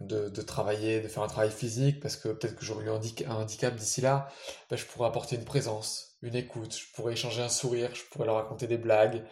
de, 0.00 0.42
travailler, 0.42 1.00
de 1.00 1.08
faire 1.08 1.22
un 1.22 1.28
travail 1.28 1.50
physique, 1.50 2.00
parce 2.00 2.16
que 2.16 2.28
peut-être 2.28 2.56
que 2.56 2.64
j'aurai 2.64 2.88
un 2.88 3.36
handicap 3.36 3.74
d'ici 3.76 4.00
là, 4.00 4.28
bah, 4.70 4.76
je 4.76 4.84
pourrais 4.86 5.08
apporter 5.08 5.36
une 5.36 5.44
présence, 5.44 6.16
une 6.22 6.34
écoute, 6.34 6.76
je 6.76 6.92
pourrais 6.94 7.12
échanger 7.12 7.42
un 7.42 7.48
sourire, 7.48 7.94
je 7.94 8.02
pourrais 8.10 8.26
leur 8.26 8.36
raconter 8.36 8.66
des 8.66 8.78
blagues, 8.78 9.24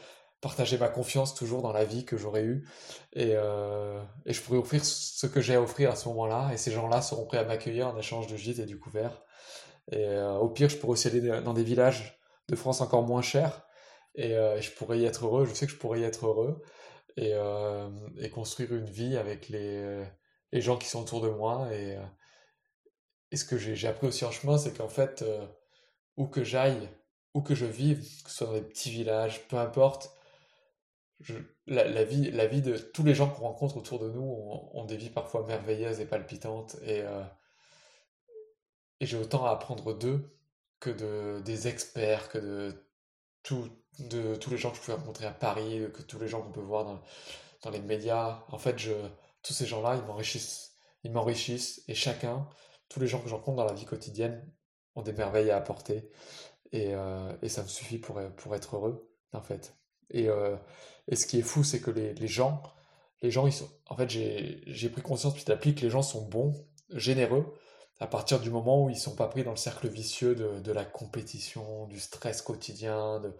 partager 0.42 0.76
ma 0.76 0.88
confiance 0.88 1.34
toujours 1.34 1.62
dans 1.62 1.72
la 1.72 1.84
vie 1.84 2.04
que 2.04 2.18
j'aurais 2.18 2.42
eue. 2.42 2.68
Et, 3.14 3.30
euh, 3.36 4.02
et, 4.26 4.32
je 4.34 4.42
pourrais 4.42 4.58
offrir 4.58 4.84
ce 4.84 5.26
que 5.26 5.40
j'ai 5.40 5.54
à 5.54 5.62
offrir 5.62 5.90
à 5.90 5.96
ce 5.96 6.08
moment-là. 6.08 6.50
Et 6.52 6.56
ces 6.58 6.72
gens-là 6.72 7.00
seront 7.00 7.24
prêts 7.24 7.38
à 7.38 7.44
m'accueillir 7.44 7.88
en 7.88 7.96
échange 7.96 8.26
de 8.26 8.36
gîtes 8.36 8.58
et 8.58 8.66
du 8.66 8.78
couvert. 8.78 9.22
Et 9.92 10.04
euh, 10.04 10.34
au 10.34 10.48
pire, 10.50 10.68
je 10.68 10.76
pourrais 10.76 10.94
aussi 10.94 11.06
aller 11.06 11.20
dans 11.42 11.54
des 11.54 11.62
villages 11.62 12.20
de 12.48 12.56
France 12.56 12.80
encore 12.80 13.04
moins 13.04 13.22
chers. 13.22 13.64
Et 14.16 14.36
euh, 14.36 14.60
je 14.60 14.72
pourrais 14.72 14.98
y 14.98 15.04
être 15.04 15.24
heureux. 15.24 15.46
Je 15.46 15.54
sais 15.54 15.66
que 15.66 15.72
je 15.72 15.78
pourrais 15.78 16.00
y 16.00 16.04
être 16.04 16.26
heureux. 16.26 16.60
Et, 17.16 17.34
et 18.20 18.30
construire 18.30 18.74
une 18.74 18.88
vie 18.88 19.18
avec 19.18 19.50
les, 19.50 20.02
les, 20.50 20.60
gens 20.62 20.78
qui 20.78 20.88
sont 20.88 21.02
autour 21.02 21.20
de 21.20 21.28
moi. 21.28 21.68
Et, 21.70 21.98
et 23.30 23.36
ce 23.36 23.44
que 23.44 23.58
j'ai 23.58 23.86
appris 23.86 24.06
aussi 24.06 24.24
en 24.24 24.30
chemin, 24.30 24.56
c'est 24.56 24.74
qu'en 24.74 24.88
fait, 24.88 25.22
où 26.16 26.26
que 26.26 26.42
j'aille, 26.42 26.88
où 27.34 27.42
que 27.42 27.54
je 27.54 27.66
vive, 27.66 28.00
que 28.24 28.30
ce 28.30 28.36
soit 28.38 28.46
dans 28.46 28.54
des 28.54 28.62
petits 28.62 28.90
villages, 28.90 29.46
peu 29.48 29.58
importe, 29.58 30.10
la, 31.66 32.04
vie, 32.04 32.30
la 32.30 32.46
vie 32.46 32.62
de 32.62 32.76
tous 32.76 33.04
les 33.04 33.14
gens 33.14 33.28
qu'on 33.28 33.42
rencontre 33.42 33.76
autour 33.76 33.98
de 33.98 34.10
nous 34.10 34.22
ont, 34.72 34.84
des 34.84 34.96
vies 34.96 35.10
parfois 35.10 35.46
merveilleuses 35.46 36.00
et 36.00 36.06
palpitantes. 36.06 36.76
Et, 36.82 37.02
euh, 37.02 37.24
et 39.00 39.06
j'ai 39.06 39.16
autant 39.16 39.46
à 39.46 39.50
apprendre 39.50 39.94
d'eux 39.96 40.36
que 40.80 40.90
de, 40.90 41.40
des 41.40 41.68
experts, 41.68 42.28
que 42.28 42.38
de, 42.38 42.74
de 43.98 44.36
tous 44.36 44.50
les 44.50 44.58
gens 44.58 44.70
que 44.70 44.76
je 44.76 44.82
pouvais 44.82 44.96
rencontrer 44.96 45.26
à 45.26 45.32
Paris, 45.32 45.82
que 45.94 46.02
tous 46.02 46.18
les 46.18 46.28
gens 46.28 46.42
qu'on 46.42 46.52
peut 46.52 46.60
voir 46.60 46.84
dans, 46.84 47.02
dans, 47.62 47.70
les 47.70 47.80
médias. 47.80 48.44
En 48.48 48.58
fait, 48.58 48.78
je, 48.78 48.92
tous 49.42 49.52
ces 49.52 49.66
gens-là, 49.66 49.96
ils 49.96 50.06
m'enrichissent. 50.06 50.76
Ils 51.04 51.12
m'enrichissent. 51.12 51.82
Et 51.88 51.94
chacun, 51.94 52.48
tous 52.88 53.00
les 53.00 53.06
gens 53.06 53.20
que 53.20 53.28
je 53.28 53.34
rencontre 53.34 53.56
dans 53.58 53.64
la 53.64 53.74
vie 53.74 53.86
quotidienne, 53.86 54.52
ont 54.94 55.02
des 55.02 55.12
merveilles 55.12 55.50
à 55.50 55.56
apporter. 55.56 56.10
Et, 56.72 56.94
euh, 56.94 57.32
et 57.42 57.48
ça 57.48 57.62
me 57.62 57.68
suffit 57.68 57.98
pour, 57.98 58.20
pour 58.36 58.54
être 58.54 58.76
heureux, 58.76 59.10
en 59.32 59.42
fait. 59.42 59.74
Et, 60.12 60.28
euh, 60.28 60.56
et 61.08 61.16
ce 61.16 61.26
qui 61.26 61.38
est 61.38 61.42
fou, 61.42 61.64
c'est 61.64 61.80
que 61.80 61.90
les, 61.90 62.14
les, 62.14 62.28
gens, 62.28 62.62
les 63.22 63.30
gens, 63.30 63.46
ils 63.46 63.52
sont, 63.52 63.68
en 63.88 63.96
fait, 63.96 64.08
j'ai 64.08 64.88
pris 64.90 65.02
conscience 65.02 65.34
petit 65.34 65.50
à 65.50 65.56
petit 65.56 65.74
que 65.74 65.82
les 65.82 65.90
gens 65.90 66.02
sont 66.02 66.26
bons, 66.26 66.54
généreux, 66.90 67.54
à 67.98 68.06
partir 68.06 68.40
du 68.40 68.50
moment 68.50 68.84
où 68.84 68.90
ils 68.90 68.96
sont 68.96 69.16
pas 69.16 69.28
pris 69.28 69.44
dans 69.44 69.50
le 69.52 69.56
cercle 69.56 69.88
vicieux 69.88 70.34
de, 70.34 70.60
de 70.60 70.72
la 70.72 70.84
compétition, 70.84 71.86
du 71.86 71.98
stress 71.98 72.42
quotidien, 72.42 73.20
de, 73.20 73.34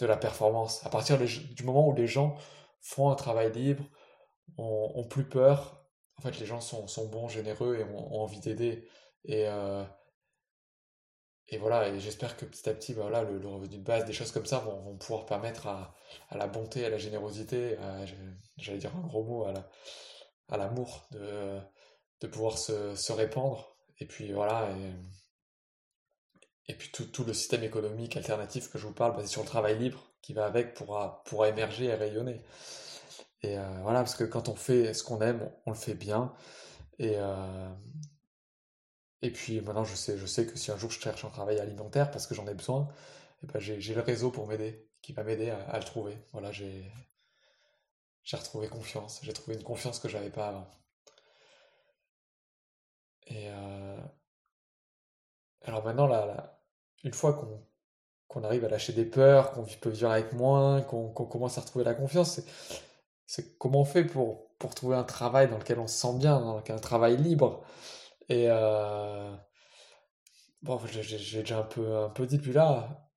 de 0.00 0.06
la 0.06 0.16
performance. 0.16 0.84
À 0.84 0.90
partir 0.90 1.18
du 1.18 1.62
moment 1.64 1.88
où 1.88 1.94
les 1.94 2.06
gens 2.06 2.36
font 2.80 3.10
un 3.10 3.14
travail 3.14 3.52
libre, 3.52 3.84
ont, 4.58 5.04
plus 5.08 5.24
peur, 5.24 5.84
en 6.18 6.22
fait, 6.22 6.38
les 6.38 6.46
gens 6.46 6.60
sont, 6.60 6.86
sont 6.86 7.08
bons, 7.08 7.28
généreux 7.28 7.78
et 7.78 7.84
ont, 7.84 8.14
ont 8.14 8.20
envie 8.20 8.40
d'aider. 8.40 8.86
Et, 9.24 9.48
euh, 9.48 9.84
et 11.48 11.58
voilà, 11.58 11.88
et 11.88 12.00
j'espère 12.00 12.36
que 12.36 12.46
petit 12.46 12.68
à 12.68 12.74
petit, 12.74 12.94
voilà, 12.94 13.22
le, 13.22 13.46
revenu 13.46 13.78
de 13.78 13.82
base, 13.82 14.04
des 14.06 14.12
choses 14.12 14.32
comme 14.32 14.46
ça 14.46 14.60
vont, 14.60 14.80
vont 14.80 14.96
pouvoir 14.96 15.26
permettre 15.26 15.66
à, 15.66 15.94
à, 16.30 16.38
la 16.38 16.46
bonté, 16.46 16.84
à 16.84 16.88
la 16.88 16.98
générosité, 16.98 17.76
j'allais 18.56 18.78
dire 18.78 18.96
un 18.96 19.06
gros 19.06 19.22
mot, 19.22 19.46
à 20.48 20.56
l'amour, 20.56 21.06
la, 21.10 21.18
de, 21.18 21.60
de 22.22 22.26
pouvoir 22.26 22.58
se, 22.58 22.94
se, 22.94 23.12
répandre. 23.12 23.76
Et 23.98 24.06
puis 24.06 24.32
voilà, 24.32 24.70
et, 24.70 26.72
et 26.72 26.74
puis 26.74 26.90
tout, 26.92 27.04
tout, 27.04 27.24
le 27.24 27.34
système 27.34 27.62
économique 27.62 28.16
alternatif 28.16 28.70
que 28.70 28.78
je 28.78 28.86
vous 28.86 28.94
parle, 28.94 29.14
basé 29.14 29.28
sur 29.28 29.42
le 29.42 29.46
travail 29.46 29.78
libre, 29.78 30.02
qui 30.22 30.32
va 30.32 30.46
avec, 30.46 30.74
pourra, 30.74 31.22
pourra 31.26 31.50
émerger 31.50 31.86
et 31.86 31.94
rayonner. 31.94 32.40
Et 33.42 33.58
euh, 33.58 33.80
voilà, 33.82 34.00
parce 34.00 34.14
que 34.14 34.24
quand 34.24 34.48
on 34.48 34.54
fait 34.54 34.94
ce 34.94 35.02
qu'on 35.02 35.20
aime, 35.20 35.42
on, 35.42 35.52
on, 35.66 35.70
le 35.72 35.76
fait 35.76 35.94
bien. 35.94 36.32
Et, 36.98 37.16
euh, 37.18 37.68
et 39.24 39.30
puis 39.30 39.60
maintenant, 39.62 39.84
je 39.84 39.94
sais, 39.94 40.18
je 40.18 40.26
sais 40.26 40.46
que 40.46 40.58
si 40.58 40.70
un 40.70 40.76
jour 40.76 40.90
je 40.90 41.00
cherche 41.00 41.24
un 41.24 41.30
travail 41.30 41.58
alimentaire 41.58 42.10
parce 42.10 42.26
que 42.26 42.34
j'en 42.34 42.46
ai 42.46 42.52
besoin, 42.52 42.88
eh 43.42 43.46
ben 43.46 43.58
j'ai 43.58 43.94
le 43.94 44.02
réseau 44.02 44.30
pour 44.30 44.46
m'aider, 44.46 44.86
qui 45.00 45.14
va 45.14 45.24
m'aider 45.24 45.48
à, 45.48 45.78
le 45.78 45.84
trouver. 45.84 46.18
Voilà, 46.32 46.52
j'ai 46.52 46.92
retrouvé 48.32 48.68
confiance. 48.68 49.20
J'ai 49.22 49.32
trouvé 49.32 49.56
une 49.56 49.62
confiance 49.62 49.98
que 49.98 50.10
j'avais 50.10 50.28
pas 50.28 50.48
avant. 50.48 50.66
Et 53.28 53.48
euh... 53.48 53.96
alors 55.62 55.82
maintenant, 55.84 56.06
là, 56.06 56.60
une 57.02 57.14
fois 57.14 57.32
qu'on 58.28 58.44
arrive 58.44 58.66
à 58.66 58.68
lâcher 58.68 58.92
des 58.92 59.06
peurs, 59.06 59.52
qu'on 59.52 59.64
peut 59.64 59.88
vivre 59.88 60.10
avec 60.10 60.34
moins, 60.34 60.82
qu'on 60.82 61.08
qu 61.14 61.26
commence 61.26 61.56
à 61.56 61.62
retrouver 61.62 61.86
la 61.86 61.94
confiance, 61.94 62.42
c'est 63.26 63.56
comment 63.58 63.80
on 63.80 63.84
fait 63.86 64.04
pour, 64.04 64.54
pour 64.58 64.74
trouver 64.74 64.96
un 64.96 65.04
travail 65.04 65.48
dans 65.48 65.58
lequel 65.58 65.78
on 65.78 65.86
se 65.86 65.96
sent 65.96 66.18
bien, 66.18 66.40
dans 66.40 66.58
lequel 66.58 66.76
un 66.76 66.78
travail 66.78 67.16
libre? 67.16 67.64
Et 68.28 68.46
euh... 68.50 69.34
bon, 70.62 70.80
j'ai 70.86 71.40
déjà 71.42 71.58
un 71.60 71.62
peu, 71.62 71.96
un 71.96 72.10
peu 72.10 72.26
dit 72.26 72.38
depuis 72.38 72.52
là. 72.52 73.08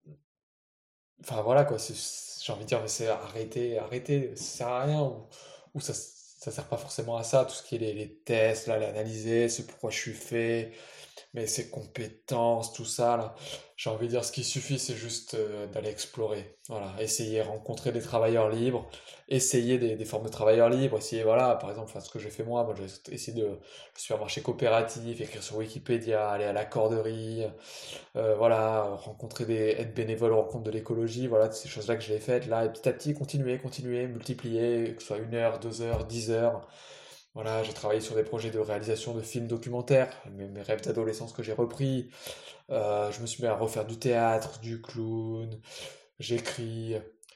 Enfin 1.21 1.41
voilà 1.41 1.63
quoi, 1.65 1.77
j'ai 1.77 2.53
envie 2.53 2.63
de 2.63 2.67
dire, 2.67 2.81
mais 2.81 2.87
c'est 2.87 3.07
arrêter, 3.07 3.77
arrêter, 3.79 4.35
ça 4.35 4.43
sert 4.43 4.67
à 4.67 4.83
rien, 4.85 5.01
ou, 5.01 5.27
ou 5.73 5.79
ça, 5.81 5.93
ça 5.93 6.51
sert 6.51 6.67
pas 6.67 6.77
forcément 6.77 7.17
à 7.17 7.23
ça, 7.23 7.43
tout 7.45 7.53
ce 7.55 7.63
qui 7.63 7.75
est 7.75 7.79
les, 7.79 7.93
les 7.93 8.19
tests, 8.19 8.67
là, 8.67 8.77
l'analyser, 8.77 9.49
c'est 9.49 9.65
pourquoi 9.65 9.89
je 9.89 9.97
suis 9.97 10.13
fait, 10.13 10.73
mais 11.37 11.45
ses 11.45 11.69
compétences, 11.69 12.73
tout 12.73 12.83
ça, 12.83 13.15
là. 13.15 13.35
J'ai 13.75 13.91
envie 13.91 14.07
de 14.07 14.11
dire, 14.11 14.25
ce 14.25 14.31
qui 14.31 14.43
suffit, 14.43 14.79
c'est 14.79 14.95
juste 14.95 15.35
euh, 15.35 15.67
d'aller 15.67 15.89
explorer. 15.89 16.57
Voilà, 16.67 16.95
essayer, 16.99 17.43
rencontrer 17.43 17.91
des 17.91 18.01
travailleurs 18.01 18.49
libres, 18.49 18.89
essayer 19.29 19.77
des, 19.77 19.95
des, 19.95 20.05
formes 20.05 20.25
de 20.25 20.31
travailleurs 20.31 20.69
libres, 20.69 20.97
essayer, 20.97 21.21
voilà, 21.21 21.53
par 21.53 21.69
exemple, 21.69 21.91
ce 22.01 22.09
que 22.09 22.17
j'ai 22.17 22.31
fait 22.31 22.43
moi, 22.43 22.63
moi 22.63 22.73
j'ai 22.75 23.13
essayé 23.13 23.39
de 23.39 23.59
supermarché 23.95 24.41
coopératif, 24.41 25.21
écrire 25.21 25.43
sur 25.43 25.57
Wikipédia, 25.57 26.27
aller 26.27 26.45
à 26.45 26.53
la 26.53 26.65
corderie, 26.65 27.43
euh, 28.15 28.35
voilà, 28.35 28.95
rencontrer 28.95 29.45
des, 29.45 29.75
être 29.77 29.93
bénévole 29.93 30.33
aux 30.33 30.41
rencontres 30.41 30.63
de 30.63 30.71
l'écologie, 30.71 31.27
voilà, 31.27 31.51
ces 31.51 31.69
choses-là 31.69 31.97
que 31.97 32.03
j'ai 32.03 32.17
faites, 32.17 32.47
là, 32.47 32.65
et 32.65 32.69
petit 32.69 32.89
à 32.89 32.93
petit, 32.93 33.13
continuer, 33.13 33.59
continuer, 33.59 34.07
multiplier, 34.07 34.95
que 34.95 35.03
ce 35.03 35.09
soit 35.09 35.17
une 35.19 35.35
heure, 35.35 35.59
deux 35.59 35.83
heures, 35.83 36.05
dix 36.05 36.31
heures, 36.31 36.67
voilà, 37.37 37.61
j'ai 37.61 37.73
travaillé 37.73 38.01
sur 38.01 38.15
des 38.15 38.23
projets 38.23 38.49
de 38.49 38.57
réalisation 38.57 39.13
de 39.13 39.21
films 39.21 39.45
documentaires, 39.45 40.09
mes, 40.31 40.59
rêves 40.63 40.81
d'adolescence 40.81 41.33
que 41.33 41.43
j'ai 41.43 41.53
repris. 41.53 42.09
Euh, 42.71 43.11
je 43.11 43.21
me 43.21 43.27
suis 43.27 43.43
mis 43.43 43.47
à 43.47 43.53
refaire 43.53 43.85
du 43.85 43.99
théâtre, 43.99 44.59
du 44.59 44.81
clown, 44.81 45.61
j'écris. 46.17 46.95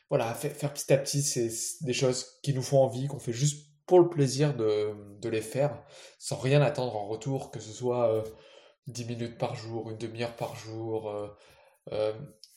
Voilà, 0.09 0.33
faire, 0.33 0.53
faire, 0.53 0.73
petit 0.73 0.91
à 0.91 0.97
petit, 0.97 1.21
c'est 1.21 1.51
des 1.81 1.93
choses 1.93 2.39
qui 2.41 2.55
nous 2.55 2.63
font 2.63 2.79
envie, 2.79 3.05
qu'on 3.05 3.19
fait 3.19 3.31
juste 3.31 3.67
pour 3.85 3.99
le 3.99 4.09
plaisir 4.09 4.55
de, 4.55 4.95
de, 5.19 5.29
les 5.29 5.41
faire, 5.41 5.83
sans 6.17 6.37
rien 6.37 6.63
attendre 6.63 6.95
en 6.95 7.05
retour, 7.05 7.51
que 7.51 7.59
ce 7.59 7.71
soit 7.71 8.11
euh, 8.11 8.23
10 8.87 9.05
minutes 9.05 9.37
par 9.37 9.53
jour, 9.53 9.91
une 9.91 9.99
demi-heure 9.99 10.35
par 10.35 10.55
jour, 10.55 11.11
euh, 11.91 12.13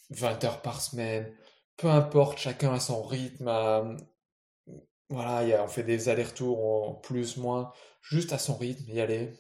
20 0.09 0.45
euh, 0.45 0.47
heures 0.47 0.63
par 0.63 0.81
semaine. 0.81 1.31
Peu 1.77 1.89
importe, 1.89 2.39
chacun 2.39 2.73
a 2.73 2.81
son 2.81 3.03
rythme, 3.03 3.49
voilà, 5.15 5.63
on 5.63 5.69
fait 5.69 5.83
des 5.83 6.09
allers-retours 6.09 6.89
en 6.89 6.95
plus, 6.95 7.37
moins, 7.37 7.73
juste 8.03 8.33
à 8.33 8.39
son 8.39 8.57
rythme, 8.57 8.91
y 8.91 9.01
aller. 9.01 9.33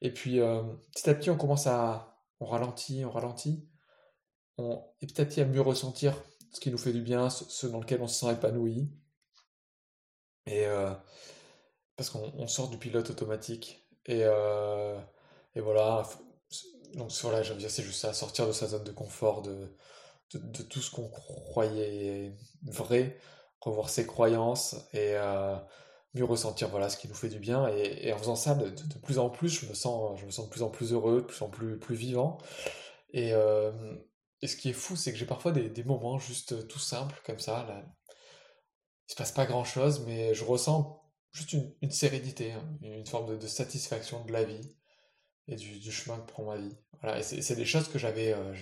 Et 0.00 0.12
puis, 0.12 0.40
euh, 0.40 0.62
petit 0.92 1.08
à 1.10 1.14
petit, 1.14 1.30
on 1.30 1.36
commence 1.36 1.66
à... 1.66 2.18
On 2.40 2.46
ralentit, 2.46 3.04
on 3.04 3.10
ralentit. 3.10 3.68
On, 4.58 4.84
et 5.00 5.06
petit 5.06 5.20
à 5.20 5.24
petit, 5.24 5.40
à 5.40 5.44
mieux 5.46 5.60
ressentir 5.60 6.14
ce 6.52 6.60
qui 6.60 6.70
nous 6.70 6.78
fait 6.78 6.92
du 6.92 7.02
bien, 7.02 7.30
ce, 7.30 7.44
ce 7.44 7.66
dans 7.66 7.80
lequel 7.80 8.02
on 8.02 8.08
se 8.08 8.20
sent 8.20 8.32
épanoui. 8.32 8.92
Et... 10.46 10.66
Euh, 10.66 10.92
parce 11.96 12.10
qu'on 12.10 12.46
sort 12.48 12.68
du 12.68 12.78
pilote 12.78 13.10
automatique. 13.10 13.86
Et, 14.06 14.20
euh, 14.22 14.98
et 15.54 15.60
voilà. 15.60 16.08
Donc 16.94 17.10
voilà, 17.22 17.42
j'aime 17.42 17.58
dire, 17.58 17.70
c'est 17.70 17.82
juste 17.82 18.00
ça, 18.00 18.12
sortir 18.12 18.46
de 18.46 18.52
sa 18.52 18.66
zone 18.66 18.84
de 18.84 18.92
confort, 18.92 19.42
de, 19.42 19.76
de, 20.34 20.62
tout 20.62 20.80
ce 20.80 20.90
qu'on 20.90 21.08
croyait 21.08 22.32
vrai, 22.62 23.18
revoir 23.64 23.90
ses 23.90 24.06
croyances 24.06 24.76
et 24.92 25.14
mieux 26.14 26.24
ressentir 26.24 26.68
voilà 26.68 26.88
ce 26.88 26.96
qui 26.96 27.08
nous 27.08 27.14
fait 27.14 27.28
du 27.28 27.38
bien. 27.38 27.68
Et, 27.68 28.12
en 28.12 28.18
faisant 28.18 28.36
ça, 28.36 28.54
de, 28.54 28.70
plus 29.02 29.18
en 29.18 29.30
plus, 29.30 29.48
je 29.48 29.66
me 29.66 29.74
sens, 29.74 30.18
je 30.20 30.26
me 30.26 30.30
sens 30.30 30.46
de 30.46 30.50
plus 30.50 30.62
en 30.62 30.70
plus 30.70 30.92
heureux, 30.92 31.22
de 31.22 31.26
plus 31.26 31.42
en 31.42 31.48
plus, 31.48 31.78
plus 31.78 31.96
vivant. 31.96 32.38
Et, 33.12 33.32
et 34.42 34.46
ce 34.46 34.56
qui 34.56 34.70
est 34.70 34.74
fou, 34.74 34.96
c'est 34.96 35.12
que 35.12 35.18
j'ai 35.18 35.26
parfois 35.26 35.52
des, 35.52 35.68
des, 35.68 35.84
moments 35.84 36.18
juste 36.18 36.68
tout 36.68 36.78
simples 36.78 37.20
comme 37.24 37.38
ça. 37.40 37.64
Là. 37.68 37.84
Il 39.08 39.12
se 39.12 39.16
passe 39.16 39.32
pas 39.32 39.46
grand 39.46 39.64
chose, 39.64 40.04
mais 40.06 40.34
je 40.34 40.44
ressens 40.44 41.02
juste 41.34 41.52
une, 41.52 41.74
une 41.82 41.90
sérénité, 41.90 42.52
hein, 42.52 42.78
une 42.80 43.06
forme 43.06 43.38
de, 43.38 43.46
satisfaction 43.46 44.24
de 44.24 44.32
la 44.32 44.44
vie 44.44 44.76
et 45.48 45.56
du, 45.56 45.92
chemin 45.92 46.18
que 46.18 46.26
prend 46.26 46.44
ma 46.44 46.56
vie. 46.56 46.76
Voilà, 47.02 47.18
et 47.18 47.22
c'est 47.22 47.56
des 47.56 47.66
choses 47.66 47.88
que 47.88 47.98
j'avais 47.98 48.32
euh, 48.32 48.54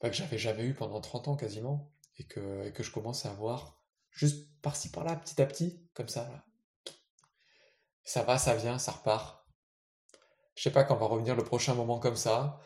que 0.00 0.12
j'avais 0.12 0.38
jamais 0.38 0.64
eu 0.64 0.74
pendant 0.74 1.00
30 1.00 1.28
ans 1.28 1.36
quasiment, 1.36 1.92
et 2.18 2.24
que, 2.24 2.66
et 2.66 2.72
que 2.72 2.82
je 2.82 2.92
commence 2.92 3.26
à 3.26 3.30
avoir 3.30 3.81
juste 4.12 4.48
par-ci 4.62 4.90
par-là, 4.90 5.16
petit 5.16 5.40
à 5.42 5.46
petit, 5.46 5.80
comme 5.94 6.08
ça. 6.08 6.28
Ça 8.04 8.22
va, 8.22 8.38
ça 8.38 8.54
vient, 8.54 8.78
ça 8.78 8.92
repart. 8.92 9.46
Je 10.54 10.62
sais 10.62 10.70
pas 10.72 10.84
quand 10.84 10.96
va 10.96 11.06
revenir 11.06 11.34
le 11.36 11.44
prochain 11.44 11.74
moment 11.74 11.98
comme 11.98 12.16
ça. 12.16 12.60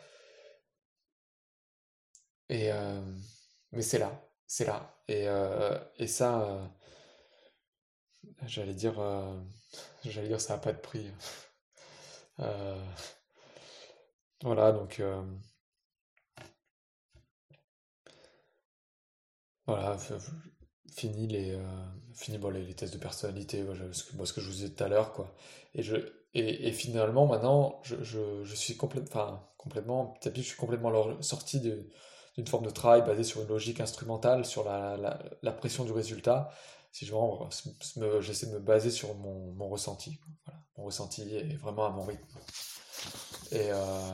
Et 2.49 2.71
euh, 2.71 3.01
mais 3.71 3.81
c'est 3.81 3.99
là, 3.99 4.11
c'est 4.47 4.65
là. 4.65 4.95
Et, 5.07 5.27
euh, 5.27 5.77
ça, 6.07 6.41
euh, 6.41 6.65
j'allais 8.45 8.73
dire, 8.73 8.95
j'allais 10.05 10.27
dire, 10.27 10.41
ça 10.41 10.53
n'a 10.55 10.59
pas 10.59 10.73
de 10.73 10.79
prix. 10.79 11.11
voilà, 14.43 14.71
donc 14.71 15.01
voilà, 19.65 19.97
fini 20.97 21.27
les 21.27 21.57
fini 22.13 22.37
bon, 22.37 22.49
les, 22.49 22.73
tests 22.73 22.93
de 22.93 22.99
personnalité 22.99 23.63
moi, 23.63 24.25
ce 24.25 24.33
que 24.33 24.41
je 24.41 24.47
vous 24.47 24.53
disais 24.53 24.69
tout 24.69 24.83
à 24.83 24.87
l'heure 24.87 25.13
quoi 25.13 25.33
et 25.75 25.83
je 25.83 25.95
et, 26.33 26.71
finalement 26.71 27.27
maintenant 27.27 27.79
je, 27.83 27.95
je, 28.03 28.43
je 28.43 28.55
suis 28.55 28.75
complètement 28.75 29.47
complètement 29.67 30.17
petit 30.21 30.41
je 30.41 30.47
suis 30.47 30.57
complètement 30.57 31.21
sorti 31.21 31.59
d'une 31.59 32.47
forme 32.47 32.65
de 32.65 32.69
travail 32.71 33.03
basée 33.03 33.23
sur 33.23 33.41
une 33.41 33.47
logique 33.47 33.81
instrumentale, 33.81 34.45
sur 34.45 34.63
la, 34.63 35.19
la, 35.41 35.51
pression 35.51 35.83
du 35.83 35.91
résultat. 35.91 36.49
Si 36.91 37.05
je 37.05 37.13
j'essaie 38.21 38.47
de 38.47 38.53
me 38.53 38.59
baser 38.59 38.91
sur 38.91 39.15
mon, 39.15 39.51
mon 39.53 39.67
ressenti. 39.67 40.19
Mon 40.77 40.85
ressenti 40.85 41.35
est 41.35 41.57
vraiment 41.57 41.85
à 41.85 41.89
mon 41.89 42.03
rythme. 42.03 42.23
Et, 43.51 43.71
euh, 43.71 44.11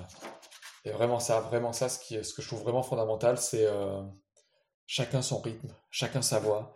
et, 0.86 0.92
vraiment 0.92 1.20
ça, 1.20 1.42
vraiment 1.42 1.74
ça, 1.74 1.90
ce, 1.90 2.00
qui, 2.00 2.24
ce 2.24 2.34
que 2.34 2.42
je 2.42 2.48
trouve 2.48 2.62
vraiment 2.62 2.84
fondamental, 2.84 3.38
c'est 3.38 3.66
euh, 3.68 4.02
chacun 4.86 5.22
son 5.22 5.40
rythme, 5.40 5.74
chacun 5.90 6.22
sa 6.22 6.40
voix. 6.40 6.76